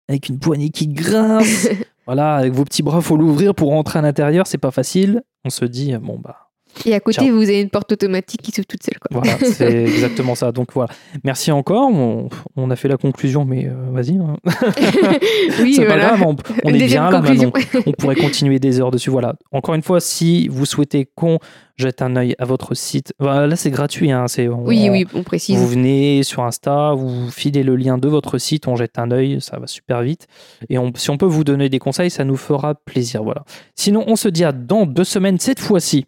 avec 0.08 0.28
une 0.28 0.38
poignée 0.38 0.70
qui 0.70 0.88
grince. 0.88 1.68
voilà, 2.06 2.36
avec 2.36 2.52
vos 2.52 2.64
petits 2.64 2.82
bras, 2.82 3.00
faut 3.00 3.16
l'ouvrir 3.16 3.54
pour 3.54 3.70
rentrer 3.70 3.98
à 3.98 4.02
l'intérieur, 4.02 4.46
c'est 4.46 4.58
pas 4.58 4.70
facile. 4.70 5.22
On 5.44 5.50
se 5.50 5.64
dit 5.64 5.94
bon 5.96 6.18
bah 6.18 6.47
Et 6.86 6.94
à 6.94 7.00
côté, 7.00 7.26
Ciao. 7.26 7.34
vous 7.34 7.42
avez 7.42 7.60
une 7.60 7.70
porte 7.70 7.92
automatique 7.92 8.42
qui 8.42 8.50
s'ouvre 8.52 8.66
toute 8.66 8.82
seule, 8.82 8.98
quoi. 8.98 9.20
voilà, 9.20 9.38
c'est 9.52 9.82
exactement 9.84 10.34
ça. 10.34 10.52
Donc 10.52 10.72
voilà, 10.74 10.90
merci 11.24 11.50
encore. 11.52 11.90
On, 11.90 12.28
on 12.56 12.70
a 12.70 12.76
fait 12.76 12.88
la 12.88 12.96
conclusion, 12.96 13.44
mais 13.44 13.66
euh, 13.66 13.74
vas-y. 13.92 14.16
hein. 14.18 14.36
oui, 15.62 15.74
c'est 15.74 15.84
voilà. 15.84 16.10
pas 16.10 16.16
grave, 16.16 16.36
on, 16.64 16.74
est 16.74 16.86
bien 16.86 17.10
là 17.10 17.20
maintenant. 17.20 17.52
on 17.86 17.92
pourrait 17.92 18.16
continuer 18.16 18.58
des 18.58 18.80
heures 18.80 18.90
dessus. 18.90 19.10
Voilà. 19.10 19.34
Encore 19.52 19.74
une 19.74 19.82
fois, 19.82 20.00
si 20.00 20.48
vous 20.48 20.66
souhaitez 20.66 21.08
qu'on 21.14 21.38
jette 21.76 22.02
un 22.02 22.16
œil 22.16 22.34
à 22.38 22.44
votre 22.44 22.74
site, 22.74 23.12
là 23.20 23.54
c'est 23.56 23.70
gratuit. 23.70 24.10
Hein, 24.10 24.26
c'est, 24.28 24.48
on- 24.48 24.64
oui, 24.64 24.88
oui, 24.90 25.06
on 25.14 25.22
précise. 25.22 25.56
Vous 25.56 25.68
venez 25.68 26.22
sur 26.22 26.42
Insta, 26.42 26.92
vous 26.94 27.30
filez 27.30 27.62
le 27.62 27.76
lien 27.76 27.98
de 27.98 28.08
votre 28.08 28.38
site, 28.38 28.66
on 28.66 28.76
jette 28.76 28.98
un 28.98 29.10
œil, 29.10 29.40
ça 29.40 29.58
va 29.58 29.66
super 29.66 30.02
vite. 30.02 30.26
Et 30.68 30.76
si 30.96 31.10
on 31.10 31.16
peut 31.16 31.26
vous 31.26 31.44
donner 31.44 31.68
des 31.68 31.78
conseils, 31.78 32.10
ça 32.10 32.24
nous 32.24 32.36
fera 32.36 32.74
plaisir. 32.74 33.22
Voilà. 33.22 33.44
Sinon, 33.76 34.04
on 34.06 34.16
se 34.16 34.28
dit 34.28 34.44
à 34.44 34.52
dans 34.52 34.86
deux 34.86 35.04
semaines 35.04 35.38
cette 35.38 35.60
fois-ci 35.60 36.06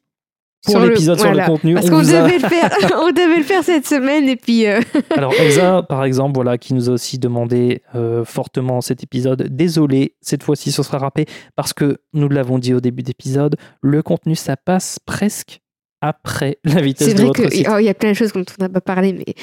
pour 0.65 0.73
Sur 0.73 0.81
l'épisode 0.87 1.19
voilà. 1.19 1.33
sur 1.45 1.53
le 1.53 1.57
contenu. 1.59 1.75
Parce 1.75 1.87
On 1.87 1.91
qu'on 1.91 1.99
a- 2.01 2.23
devait 2.23 2.39
le 2.39 2.49
faire, 2.49 2.71
on 3.03 3.11
devait 3.13 3.39
le 3.39 3.45
faire 3.45 3.65
cette 3.65 3.87
semaine 3.87 4.29
et 4.29 4.37
puis 4.37 4.67
euh, 4.67 4.81
Alors 5.17 5.33
Elsa, 5.39 5.83
par 5.83 6.05
exemple, 6.05 6.33
voilà, 6.35 6.59
qui 6.59 6.75
nous 6.75 6.91
a 6.91 6.93
aussi 6.93 7.19
demandé 7.19 7.83
euh, 7.95 8.25
fortement 8.25 8.81
cet 8.81 9.03
épisode. 9.03 9.47
Désolé, 9.51 10.17
cette 10.21 10.43
fois-ci, 10.43 10.71
ce 10.73 10.83
sera 10.83 10.99
râpé 10.99 11.27
parce 11.57 11.73
que 11.73 11.99
nous 12.13 12.29
l'avons 12.29 12.59
dit 12.59 12.75
au 12.75 12.81
début 12.81 13.03
d'épisode, 13.03 13.57
le 13.81 14.03
contenu 14.03 14.35
ça 14.35 14.57
passe 14.57 14.99
presque 15.05 15.61
après 16.03 16.59
la 16.65 16.81
vitesse 16.81 17.09
c'est 17.09 17.15
de 17.15 17.19
vrai 17.19 17.27
votre 17.29 17.43
que 17.43 17.51
site. 17.51 17.67
oh, 17.71 17.77
il 17.79 17.85
y 17.85 17.89
a 17.89 17.95
plein 17.95 18.11
de 18.11 18.15
choses 18.17 18.33
dont 18.33 18.45
on 18.59 18.63
n'a 18.63 18.69
pas 18.69 18.81
parlé, 18.81 19.13
mais 19.13 19.35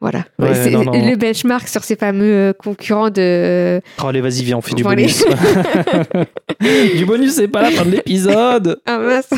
voilà. 0.00 0.24
Ouais, 0.38 0.48
Ouais, 0.50 0.54
c'est 0.54 0.70
non, 0.70 0.84
non. 0.84 0.92
le 0.92 1.16
benchmark 1.16 1.66
sur 1.68 1.82
ces 1.84 1.96
fameux 1.96 2.24
euh, 2.24 2.52
concurrents 2.52 3.10
de. 3.10 3.80
Oh, 4.02 4.06
allez, 4.06 4.20
vas-y, 4.20 4.42
viens, 4.44 4.58
on 4.58 4.60
fait 4.60 4.74
du 4.74 4.82
bonus. 4.84 5.24
du 6.96 7.04
bonus, 7.06 7.32
c'est 7.34 7.48
pas 7.48 7.62
la 7.62 7.70
fin 7.70 7.84
de 7.84 7.90
l'épisode. 7.92 8.80
Ah 8.86 8.98
mince. 8.98 9.28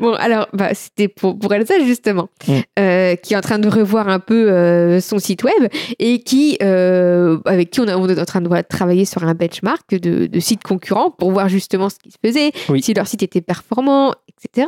Bon, 0.00 0.12
alors, 0.14 0.48
bah, 0.52 0.70
c'était 0.74 1.08
pour, 1.08 1.38
pour 1.38 1.52
Elsa, 1.54 1.74
justement, 1.84 2.28
Mm. 2.48 2.52
euh, 2.78 3.14
qui 3.16 3.34
est 3.34 3.36
en 3.36 3.40
train 3.40 3.58
de 3.58 3.68
revoir 3.68 4.08
un 4.08 4.18
peu 4.20 4.50
euh, 4.50 5.00
son 5.00 5.18
site 5.18 5.42
web 5.44 5.70
et 5.98 6.20
qui, 6.20 6.56
euh, 6.62 7.38
avec 7.44 7.70
qui 7.70 7.80
on, 7.80 7.88
a- 7.88 7.96
on 7.96 8.08
est 8.08 8.18
en 8.20 8.24
train 8.24 8.40
de 8.40 8.48
travailler 8.68 9.04
sur 9.04 9.22
un 9.24 9.34
benchmark 9.34 9.90
de, 9.90 10.26
de 10.26 10.40
sites 10.40 10.62
concurrents 10.62 11.10
pour 11.10 11.30
voir 11.32 11.48
justement 11.48 11.88
ce 11.90 11.96
qui 12.02 12.10
se 12.10 12.16
faisait, 12.24 12.50
Oui. 12.68 12.82
si 12.82 12.94
leur 12.94 13.06
site 13.06 13.22
était 13.22 13.40
performant, 13.40 14.14
etc. 14.42 14.66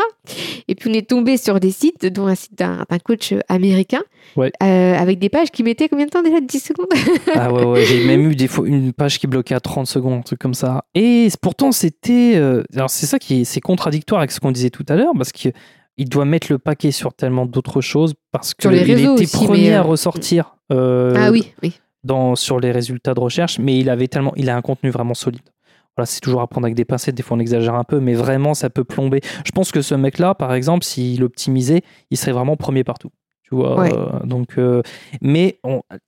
Et 0.69 0.75
puis, 0.75 0.91
on 0.91 0.93
est 0.95 1.09
tombé 1.09 1.37
sur 1.37 1.61
des 1.61 1.71
sites, 1.71 2.07
dont 2.07 2.27
un 2.27 2.35
site 2.35 2.57
d'un 2.59 2.85
coach 3.05 3.35
américain, 3.49 4.03
Ouais. 4.37 4.53
euh, 4.63 4.95
avec 4.95 5.19
des 5.19 5.29
pages 5.29 5.51
qui 5.51 5.63
mettaient 5.63 5.89
combien 5.89 6.07
de 6.07 6.11
temps 6.11 6.23
déjà? 6.23 6.41
10 6.41 6.61
secondes? 6.61 6.87
Ah 7.35 7.53
ouais, 7.53 7.65
ouais, 7.65 7.85
j'ai 7.85 8.05
même 8.05 8.31
eu 8.31 8.35
des 8.37 8.49
fois 8.49 8.67
une 8.67 8.93
page 8.93 9.19
qui 9.19 9.27
bloquait 9.27 9.55
à 9.55 9.61
30 9.61 9.87
secondes, 9.87 10.19
un 10.19 10.23
truc 10.23 10.39
comme 10.39 10.55
ça. 10.55 10.85
Et 10.95 11.29
pourtant, 11.41 11.73
c'était. 11.73 12.35
euh, 12.37 12.63
alors, 12.75 12.91
c'est 12.91 13.07
ça 13.07 13.19
qui 13.19 13.41
est, 13.41 13.45
c'est 13.45 13.61
contradictoire 13.61 14.21
avec 14.21 14.31
ce 14.31 14.41
qu'on 14.41 14.53
disait 14.53 14.71
tout 14.71 14.87
à 14.89 14.97
l'heure, 14.97 15.13
parce 15.17 15.33
qu'il 15.33 15.53
doit 16.09 16.25
mettre 16.25 16.47
le 16.51 16.59
paquet 16.59 16.91
sur 16.93 17.13
tellement 17.15 17.47
d'autres 17.47 17.81
choses, 17.81 18.15
parce 18.33 18.55
Sur 18.61 18.71
les 18.71 18.85
qu'il 18.85 18.95
réseaux 18.95 19.15
était 19.15 19.25
aussi, 19.25 19.37
premier 19.47 19.73
à 19.75 19.81
euh, 19.81 19.83
ressortir. 19.83 20.57
euh, 20.73 21.15
Ah 21.17 21.31
oui, 21.31 21.53
oui. 21.63 21.75
dans, 22.05 22.37
sur 22.37 22.61
les 22.61 22.71
résultats 22.73 23.15
de 23.15 23.21
recherche, 23.21 23.59
mais 23.59 23.79
il 23.79 23.91
avait 23.91 24.09
tellement, 24.09 24.33
il 24.37 24.49
a 24.51 24.57
un 24.57 24.63
contenu 24.63 24.91
vraiment 24.91 25.15
solide. 25.15 25.43
Voilà, 25.97 26.07
c'est 26.07 26.21
toujours 26.21 26.41
à 26.41 26.47
prendre 26.47 26.67
avec 26.67 26.77
des 26.77 26.85
pincettes, 26.85 27.15
des 27.15 27.23
fois 27.23 27.37
on 27.37 27.41
exagère 27.41 27.75
un 27.75 27.85
peu, 27.85 28.01
mais 28.01 28.15
vraiment 28.15 28.55
ça 28.55 28.71
peut 28.71 28.85
plomber. 28.85 29.21
Je 29.45 29.51
pense 29.53 29.73
que 29.73 29.83
ce 29.83 29.95
mec-là, 29.95 30.35
par 30.35 30.55
exemple, 30.55 30.85
s'il 30.85 31.23
optimisait, 31.25 31.83
il 32.11 32.17
serait 32.17 32.33
vraiment 32.33 32.57
premier 32.57 32.85
partout. 32.85 33.11
Tu 33.43 33.57
vois, 33.57 33.81
Ouais. 33.81 33.91
euh, 33.93 34.21
donc, 34.25 34.59
euh, 34.59 34.81
mais 35.21 35.59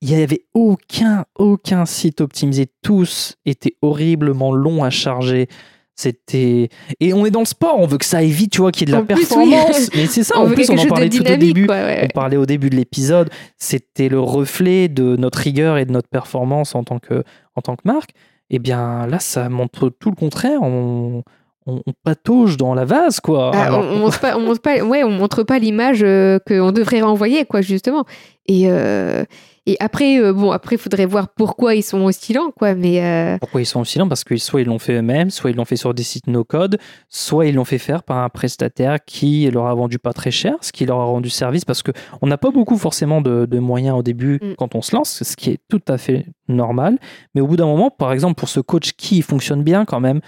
il 0.00 0.08
n'y 0.14 0.22
avait 0.22 0.44
aucun, 0.54 1.24
aucun 1.36 1.84
site 1.86 2.20
optimisé. 2.20 2.68
Tous 2.82 3.34
étaient 3.44 3.74
horriblement 3.82 4.52
longs 4.52 4.84
à 4.84 4.90
charger. 4.90 5.48
C'était 5.94 6.68
et 7.00 7.12
on 7.12 7.26
est 7.26 7.30
dans 7.30 7.40
le 7.40 7.44
sport, 7.46 7.78
on 7.78 7.86
veut 7.86 7.98
que 7.98 8.04
ça 8.06 8.18
aille 8.18 8.30
vite, 8.30 8.52
tu 8.52 8.60
vois, 8.62 8.72
qu'il 8.72 8.88
y 8.88 8.90
ait 8.90 8.94
de 8.94 8.96
la 8.96 9.02
En 9.02 9.04
plus, 9.04 9.14
oui. 9.16 9.50
performance. 9.50 9.90
Mais 9.94 10.06
c'est 10.06 10.22
ça, 10.22 10.38
on 10.38 10.46
en 10.50 10.54
plus 10.54 10.70
on 10.70 10.78
en 10.78 10.86
parlait 10.86 11.10
tout 11.10 11.20
au 11.20 11.36
début. 11.36 11.66
quoi, 11.66 11.74
ouais. 11.76 12.04
On 12.04 12.08
parlait 12.14 12.38
au 12.38 12.46
début 12.46 12.70
de 12.70 12.76
l'épisode, 12.76 13.28
c'était 13.58 14.08
le 14.08 14.18
reflet 14.18 14.88
de 14.88 15.16
notre 15.16 15.38
rigueur 15.40 15.76
et 15.76 15.84
de 15.84 15.92
notre 15.92 16.08
performance 16.08 16.74
en 16.74 16.82
tant 16.82 16.98
que, 16.98 17.24
en 17.56 17.60
tant 17.60 17.76
que 17.76 17.82
marque. 17.84 18.12
Et 18.52 18.58
bien 18.58 19.06
là, 19.08 19.18
ça 19.18 19.48
montre 19.48 19.88
tout 19.88 20.10
le 20.10 20.14
contraire. 20.16 20.62
On, 20.62 21.24
on, 21.66 21.76
on 21.86 21.92
patauge 22.04 22.56
dans 22.56 22.74
la 22.74 22.84
vase, 22.84 23.20
quoi. 23.20 23.50
Ah, 23.54 23.64
Alors- 23.64 23.80
on, 23.80 23.96
on 23.96 23.98
montre 23.98 24.20
pas, 24.20 24.36
on 24.36 24.40
montre 24.40 24.60
pas, 24.60 24.82
ouais, 24.82 25.04
on 25.04 25.10
montre 25.10 25.42
pas 25.42 25.58
l'image 25.58 26.02
euh, 26.02 26.38
qu'on 26.46 26.72
devrait 26.72 27.00
renvoyer, 27.02 27.44
quoi, 27.44 27.60
justement. 27.60 28.04
Et, 28.46 28.64
euh, 28.68 29.24
et 29.66 29.76
après, 29.78 30.18
euh, 30.20 30.32
bon, 30.32 30.50
après, 30.50 30.76
faudrait 30.76 31.06
voir 31.06 31.28
pourquoi 31.28 31.76
ils 31.76 31.84
sont 31.84 32.00
aussi 32.00 32.32
lents, 32.32 32.50
quoi. 32.50 32.74
Mais 32.74 33.00
euh, 33.04 33.38
Pourquoi 33.38 33.60
ils 33.60 33.66
sont 33.66 33.78
aussi 33.78 34.00
lents? 34.00 34.08
Parce 34.08 34.24
que 34.24 34.36
soit 34.36 34.62
ils 34.62 34.66
l'ont 34.66 34.80
fait 34.80 34.94
eux-mêmes, 34.94 35.30
soit 35.30 35.50
ils 35.50 35.56
l'ont 35.56 35.64
fait 35.64 35.76
sur 35.76 35.94
des 35.94 36.02
sites 36.02 36.26
no-code, 36.26 36.78
soit 37.08 37.46
ils 37.46 37.54
l'ont 37.54 37.64
fait 37.64 37.78
faire 37.78 38.02
par 38.02 38.16
un 38.18 38.28
prestataire 38.28 38.98
qui 39.06 39.48
leur 39.52 39.66
a 39.66 39.74
vendu 39.76 40.00
pas 40.00 40.12
très 40.12 40.32
cher, 40.32 40.54
ce 40.62 40.72
qui 40.72 40.84
leur 40.84 40.98
a 40.98 41.04
rendu 41.04 41.30
service. 41.30 41.64
Parce 41.64 41.84
que 41.84 41.92
on 42.20 42.26
n'a 42.26 42.38
pas 42.38 42.50
beaucoup 42.50 42.76
forcément 42.76 43.20
de, 43.20 43.46
de 43.46 43.58
moyens 43.60 43.96
au 43.96 44.02
début 44.02 44.40
Mm. 44.42 44.54
quand 44.58 44.74
on 44.74 44.82
se 44.82 44.96
lance, 44.96 45.22
ce 45.22 45.36
qui 45.36 45.50
est 45.50 45.60
tout 45.68 45.82
à 45.86 45.96
fait 45.98 46.26
normal. 46.48 46.98
Mais 47.36 47.40
au 47.40 47.46
bout 47.46 47.56
d'un 47.56 47.66
moment, 47.66 47.90
par 47.90 48.12
exemple, 48.12 48.34
pour 48.34 48.48
ce 48.48 48.58
coach 48.58 48.92
qui 48.96 49.22
fonctionne 49.22 49.62
bien 49.62 49.84
quand 49.84 50.00
même, 50.00 50.18
bah, 50.18 50.26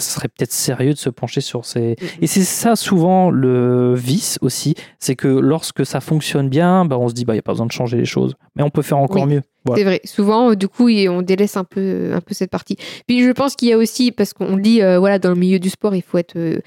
ce 0.00 0.10
serait 0.10 0.28
peut-être 0.28 0.52
sérieux 0.52 0.92
de 0.92 0.98
se 0.98 1.08
pencher 1.10 1.40
sur 1.40 1.64
ces, 1.64 1.96
et 2.20 2.26
c'est 2.26 2.42
ça 2.42 2.76
souvent 2.76 3.30
le 3.30 3.94
vice 3.94 4.38
aussi, 4.42 4.74
c'est 4.98 5.16
que 5.16 5.28
lorsque 5.28 5.84
ça 5.86 6.00
fonctionne 6.00 6.48
bien, 6.48 6.84
bah, 6.84 6.98
on 6.98 7.08
se 7.08 7.14
dit 7.14 7.24
bah 7.24 7.34
il 7.34 7.36
y 7.36 7.38
a 7.38 7.42
pas 7.42 7.52
besoin 7.52 7.66
de 7.66 7.72
changer 7.72 7.96
les 7.96 8.04
choses, 8.04 8.34
mais 8.56 8.62
on 8.62 8.70
peut 8.70 8.82
faire 8.82 8.98
encore 8.98 9.24
Oui. 9.24 9.34
mieux. 9.34 9.42
Voilà. 9.66 9.80
c'est 9.80 9.84
vrai. 9.84 10.00
Souvent, 10.04 10.50
euh, 10.50 10.56
du 10.56 10.68
coup, 10.68 10.90
on 10.90 11.22
délaisse 11.22 11.56
un 11.56 11.64
peu, 11.64 12.12
un 12.12 12.20
peu 12.20 12.34
cette 12.34 12.50
partie. 12.50 12.76
Puis, 13.06 13.22
je 13.24 13.30
pense 13.30 13.56
qu'il 13.56 13.68
y 13.68 13.72
a 13.72 13.78
aussi, 13.78 14.12
parce 14.12 14.34
qu'on 14.34 14.58
dit, 14.58 14.82
euh, 14.82 14.98
voilà, 14.98 15.18
dans 15.18 15.30
le 15.30 15.36
milieu 15.36 15.58
du 15.58 15.70
sport, 15.70 15.94
il 15.94 16.02
faut 16.02 16.18
être 16.18 16.36
euh, 16.36 16.58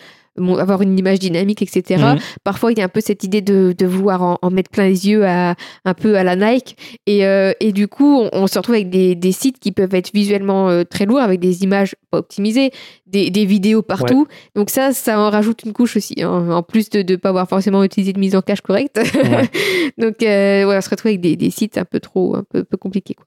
avoir 0.60 0.82
une 0.82 0.98
image 0.98 1.20
dynamique, 1.20 1.62
etc. 1.62 2.02
Mhm. 2.04 2.20
Parfois, 2.44 2.72
il 2.72 2.78
y 2.78 2.82
a 2.82 2.86
un 2.86 2.90
peu 2.90 3.02
cette 3.02 3.24
idée 3.24 3.42
de, 3.42 3.74
de 3.78 3.86
vouloir 3.86 4.22
en, 4.22 4.38
en 4.42 4.50
mettre 4.50 4.70
plein 4.70 4.88
les 4.88 5.08
yeux 5.08 5.26
à, 5.26 5.56
un 5.86 5.94
peu 5.94 6.16
à 6.18 6.24
la 6.24 6.36
Nike. 6.36 6.78
Et, 7.06 7.26
euh, 7.26 7.54
et 7.60 7.72
du 7.72 7.88
coup, 7.88 8.22
on, 8.22 8.30
on 8.34 8.48
se 8.48 8.58
retrouve 8.58 8.76
avec 8.76 8.90
des, 8.90 9.16
des 9.16 9.32
sites 9.32 9.60
qui 9.60 9.72
peuvent 9.72 9.94
être 9.94 10.12
visuellement 10.14 10.70
euh, 10.70 10.84
très 10.84 11.06
lourds, 11.06 11.20
avec 11.20 11.40
des 11.40 11.64
images 11.64 11.96
pas 12.12 12.20
optimisées, 12.20 12.72
des, 13.06 13.30
des 13.30 13.46
vidéos 13.46 13.82
partout. 13.82 14.28
Donc 14.56 14.70
ça, 14.70 14.94
ça 14.94 15.20
en 15.20 15.30
rajoute 15.30 15.64
une 15.64 15.74
couche 15.74 15.98
aussi, 15.98 16.22
hein, 16.22 16.50
en 16.52 16.64
plus 16.64 16.90
de 16.90 17.04
ne 17.10 17.16
pas 17.18 17.30
avoir 17.30 17.48
forcément 17.48 17.84
utilisé 17.84 18.14
de 18.14 18.20
mise 18.20 18.36
en 18.36 18.42
cache 18.42 18.62
correcte. 18.62 18.98
Ouais. 18.98 19.50
Donc, 19.98 20.22
euh, 20.24 20.66
ouais, 20.66 20.78
on 20.78 20.82
se 20.82 20.90
retrouve 20.90 21.10
avec 21.10 21.22
des, 21.22 21.36
des 21.36 21.50
sites 21.50 21.78
un 21.78 21.86
peu 21.86 22.00
trop, 22.00 22.36
un 22.36 22.44
peu, 22.44 22.64
peu 22.64 22.78
compliqués. 22.78 23.14
Quoi. 23.14 23.26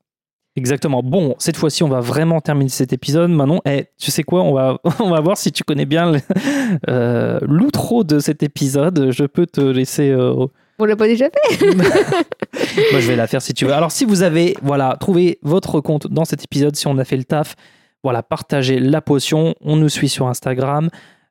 Exactement. 0.56 1.02
Bon, 1.02 1.34
cette 1.38 1.56
fois-ci, 1.56 1.82
on 1.84 1.88
va 1.88 2.00
vraiment 2.00 2.40
terminer 2.40 2.70
cet 2.70 2.92
épisode. 2.92 3.30
Manon, 3.30 3.60
eh, 3.64 3.86
tu 3.98 4.10
sais 4.10 4.22
quoi 4.24 4.42
on 4.42 4.52
va, 4.52 4.78
on 5.00 5.10
va 5.10 5.20
voir 5.20 5.38
si 5.38 5.52
tu 5.52 5.62
connais 5.64 5.86
bien 5.86 6.12
euh, 6.88 7.38
l'outro 7.42 8.04
de 8.04 8.18
cet 8.18 8.42
épisode. 8.42 9.10
Je 9.10 9.24
peux 9.24 9.46
te 9.46 9.60
laisser. 9.60 10.10
euh, 10.10 10.46
On 10.78 10.84
l'a 10.84 10.96
pas 10.96 11.06
déjà 11.06 11.26
fait 11.30 11.66
Moi, 11.76 13.00
je 13.00 13.06
vais 13.08 13.16
la 13.16 13.26
faire 13.26 13.42
si 13.42 13.54
tu 13.54 13.64
veux. 13.64 13.72
Alors, 13.72 13.92
si 13.92 14.04
vous 14.04 14.22
avez 14.22 14.56
voilà, 14.62 14.96
trouvé 14.98 15.38
votre 15.42 15.80
compte 15.80 16.08
dans 16.08 16.24
cet 16.24 16.42
épisode, 16.44 16.74
si 16.76 16.86
on 16.88 16.98
a 16.98 17.04
fait 17.04 17.16
le 17.16 17.24
taf, 17.24 17.54
Voilà, 18.02 18.22
partagez 18.22 18.80
la 18.80 19.00
potion. 19.00 19.54
On 19.60 19.76
nous 19.76 19.88
suit 19.88 20.08
sur 20.08 20.26
Instagram. 20.26 20.90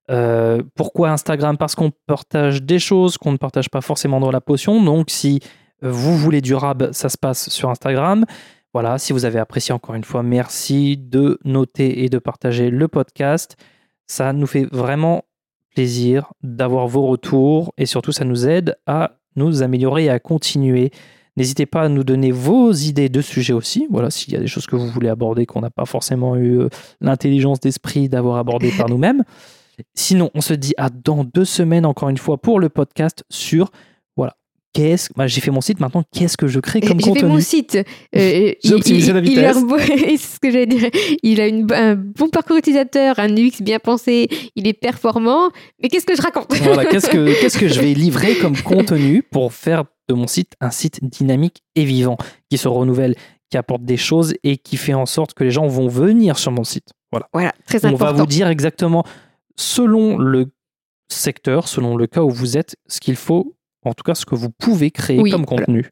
Euh, 0.10 0.64
pourquoi 0.76 1.10
Instagram? 1.12 1.58
Parce 1.58 1.76
qu'on 1.76 1.92
partage 2.08 2.64
des 2.64 2.80
choses 2.80 3.18
qu'on 3.18 3.32
ne 3.34 3.38
partage 3.38 3.70
pas 3.70 3.82
forcément 3.82 4.20
dans 4.20 4.32
la 4.32 4.42
potion. 4.42 4.82
Donc, 4.82 5.10
si 5.10 5.40
vous 5.82 6.18
voulez 6.18 6.42
du 6.42 6.56
rab, 6.56 6.92
ça 6.94 7.10
se 7.10 7.18
passe 7.18 7.50
sur 7.50 7.70
Instagram. 7.70 8.26
Voilà, 8.74 9.00
si 9.00 9.14
vous 9.14 9.26
avez 9.26 9.40
apprécié 9.40 9.74
encore 9.74 9.96
une 9.96 10.04
fois, 10.04 10.22
merci 10.22 10.96
de 10.96 11.40
noter 11.44 12.04
et 12.04 12.10
de 12.10 12.20
partager 12.20 12.70
le 12.70 12.88
podcast. 12.88 13.58
Ça 14.06 14.32
nous 14.32 14.46
fait 14.46 14.68
vraiment 14.72 15.24
plaisir 15.74 16.34
d'avoir 16.44 16.88
vos 16.88 17.08
retours 17.08 17.74
et 17.78 17.86
surtout 17.86 18.12
ça 18.12 18.26
nous 18.26 18.48
aide 18.48 18.78
à 18.86 19.18
nous 19.36 19.64
améliorer 19.64 20.06
et 20.06 20.10
à 20.10 20.20
continuer. 20.20 20.92
N'hésitez 21.36 21.66
pas 21.66 21.84
à 21.84 21.90
nous 21.90 22.04
donner 22.04 22.32
vos 22.32 22.72
idées 22.72 23.10
de 23.10 23.22
sujets 23.22 23.54
aussi. 23.54 23.88
Voilà, 23.90 24.12
s'il 24.12 24.34
y 24.34 24.36
a 24.36 24.40
des 24.40 24.48
choses 24.48 24.68
que 24.68 24.76
vous 24.76 24.88
voulez 24.88 25.10
aborder 25.10 25.46
qu'on 25.46 25.62
n'a 25.62 25.70
pas 25.70 25.86
forcément 25.86 26.36
eu 26.36 26.60
euh, 26.60 26.70
l'intelligence 27.02 27.60
d'esprit 27.60 28.10
d'avoir 28.10 28.38
abordé 28.38 28.72
par 28.78 28.90
nous-mêmes. 28.90 29.24
Sinon, 29.96 30.30
on 30.36 30.42
se 30.42 30.54
dit 30.54 30.74
à 30.78 30.90
dans 30.90 31.24
deux 31.24 31.46
semaines 31.46 31.86
encore 31.86 32.10
une 32.10 32.18
fois 32.18 32.38
pour 32.38 32.60
le 32.60 32.70
podcast 32.70 33.24
sur 33.30 33.72
qu'est-ce 34.74 35.10
bah, 35.16 35.28
j'ai 35.28 35.42
fait 35.42 35.52
mon 35.52 35.62
site 35.62 35.80
maintenant 35.80 36.04
qu'est-ce 36.14 36.38
que 36.38 36.48
je 36.48 36.60
crée 36.60 36.80
comme 36.82 37.00
J'ai 37.00 37.08
contenu 37.08 37.20
fait 37.22 37.28
mon 37.28 37.40
site. 37.40 37.76
Euh, 37.76 37.84
J'ai 38.14 38.58
il, 38.64 38.74
optimisé 38.76 39.14
la 39.14 39.20
il- 39.20 39.32
il 39.32 39.40
a 39.40 39.52
vitesse. 39.54 39.58
un 39.58 39.66
beau- 39.66 39.78
c'est 39.80 40.18
ce 40.18 40.40
que 40.40 40.52
j'allais 40.52 40.66
dire. 40.68 40.90
Il 41.24 41.42
a 41.42 41.48
une, 41.48 41.72
un 41.74 41.96
bon 41.96 42.30
parcours 42.30 42.58
utilisateur, 42.58 43.18
un 43.20 43.30
UX 43.36 43.62
bien 43.62 43.80
pensé, 43.80 44.28
il 44.56 44.68
est 44.68 44.74
performant. 44.74 45.50
Mais 45.82 45.90
qu'est-ce 45.90 46.06
que 46.06 46.16
je 46.16 46.22
raconte? 46.22 46.54
Voilà 46.58 46.86
qu'est-ce 46.90 47.10
que 47.10 47.40
qu'est-ce 47.42 47.58
que 47.58 47.68
je 47.68 47.80
vais 47.82 47.94
livrer 47.94 48.36
comme 48.36 48.58
contenu 48.58 49.24
pour 49.24 49.54
faire 49.54 49.86
de 50.08 50.14
mon 50.14 50.28
site 50.28 50.54
un 50.62 50.72
site 50.72 51.00
dynamique 51.04 51.62
et 51.76 51.84
vivant 51.86 52.18
qui 52.50 52.58
se 52.58 52.68
renouvelle 52.68 53.16
qui 53.52 53.58
apporte 53.58 53.84
des 53.84 53.98
choses 53.98 54.34
et 54.44 54.58
qui 54.58 54.78
fait 54.78 54.94
en 54.94 55.06
sorte 55.08 55.34
que 55.34 55.44
les 55.44 55.52
gens 55.52 55.68
vont 55.68 55.88
venir 55.88 56.38
sur 56.38 56.52
mon 56.52 56.64
site 56.64 56.90
voilà 57.12 57.28
Voilà, 57.34 57.52
très 57.68 57.84
on 57.86 57.90
important. 57.90 58.06
va 58.06 58.12
vous 58.14 58.26
dire 58.28 58.48
exactement 58.48 59.04
selon 59.56 60.18
le 60.18 60.48
secteur 61.12 61.68
selon 61.68 61.96
le 61.98 62.08
cas 62.08 62.22
où 62.22 62.30
vous 62.30 62.58
être 62.58 62.76
ce 62.88 63.00
qu'il 63.00 63.16
faut 63.16 63.56
en 63.84 63.94
tout 63.94 64.04
cas 64.04 64.16
ce 64.16 64.26
que 64.26 64.36
vous 64.36 64.50
pouvez 64.50 64.92
créer 64.92 65.20
Oui, 65.20 65.32
comme 65.32 65.46
voilà. 65.46 65.66
contenu. 65.66 65.90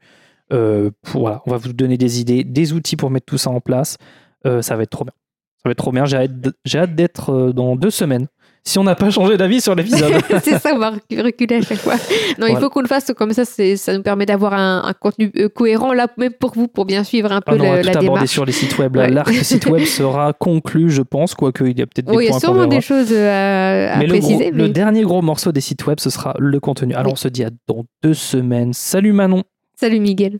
Euh, 0.54 0.92
pour- 1.02 1.22
voilà 1.22 1.42
on 1.46 1.52
va 1.52 1.58
vous 1.58 1.74
donner 1.74 1.98
des 1.98 2.22
idées 2.22 2.44
des 2.46 2.72
outils 2.72 2.96
pour 2.96 3.10
mettre 3.10 3.26
tout 3.26 3.38
ça 3.38 3.50
en 3.50 3.60
place. 3.62 3.98
Euh, 4.46 4.62
ça 4.62 4.76
va 4.78 4.84
être 4.84 4.90
trop 4.92 5.04
bien. 5.04 5.14
Ça 5.58 5.64
va 5.66 5.72
être 5.72 5.78
trop 5.78 5.92
bien. 5.92 6.06
J'ai 6.06 6.18
hâte, 6.18 6.40
de- 6.40 6.54
j'ai 6.66 6.80
hâte 6.80 6.96
d'être 6.96 7.32
euh, 7.32 7.52
dans 7.54 7.76
deux 7.76 7.90
semaines 7.92 8.28
si 8.68 8.78
on 8.80 8.84
n'a 8.84 8.96
pas 8.96 9.10
changé 9.10 9.38
d'avis 9.38 9.62
sur 9.62 9.74
l'épisode 9.76 10.14
c'est 10.44 10.60
ça, 10.60 10.72
on 10.74 10.78
va 10.78 10.92
recu- 10.92 11.22
reculer 11.22 11.56
à 11.58 11.62
chaque 11.62 11.78
fois. 11.80 11.96
Non, 12.40 12.48
il 12.48 12.58
faut 12.58 12.70
qu'on 12.70 12.82
le 12.82 12.88
fasse 12.88 13.12
comme 13.16 13.32
ça, 13.34 13.44
ça 13.46 13.94
nous 13.98 14.04
permet 14.04 14.26
d'avoir 14.26 14.54
un, 14.54 14.84
un 14.86 14.94
contenu 14.94 15.32
euh, 15.38 15.50
cohérent, 15.50 15.94
là, 15.94 16.08
même 16.18 16.34
pour 16.34 16.52
vous, 16.54 16.68
pour 16.68 16.86
bien 16.86 17.04
suivre 17.04 17.32
un 17.32 17.42
peu 17.42 17.54
Ah 17.54 17.56
non, 17.56 17.66
on 17.66 17.72
le- 17.72 17.78
va 17.78 17.82
tout 17.84 17.88
la 17.94 18.00
démarche. 18.02 18.30
sur 18.30 18.46
les 18.46 18.52
sites 18.52 18.78
web. 18.78 18.96
Ouais. 18.96 19.10
L'arc 19.10 19.34
site 19.44 19.66
web 19.68 19.84
sera 19.86 20.34
conclu, 20.34 20.90
je 20.90 21.02
pense, 21.02 21.34
quoique 21.36 21.64
il 21.64 21.78
y 21.80 21.82
a 21.82 21.86
peut-être 21.88 22.08
des 22.08 22.16
Oui, 22.16 22.24
il 22.24 22.26
y 22.26 22.30
a 22.30 22.32
points 22.32 22.40
sûrement 22.40 22.66
des 22.68 22.82
choses 22.82 23.12
euh, 23.12 23.90
à, 23.90 23.94
à 23.96 23.98
mais 24.00 24.08
le, 24.08 24.18
gros- 24.20 24.28
préciser. 24.28 24.52
le 24.52 24.64
mais- 24.64 24.70
dernier 24.70 25.02
gros 25.04 25.22
morceau 25.22 25.52
des 25.52 25.62
sites 25.62 25.86
web, 25.88 26.00
ce 26.00 26.10
sera 26.10 26.36
le 26.38 26.60
contenu. 26.60 26.94
Alors 26.94 27.08
Oui. 27.08 27.14
on 27.14 27.16
se 27.16 27.28
dit 27.30 27.44
à 27.44 27.50
dans 27.68 27.86
deux 28.04 28.14
semaines. 28.14 28.74
Salut 28.74 29.14
Manon 29.14 29.44
Salut 29.80 30.00
Miguel. 30.00 30.40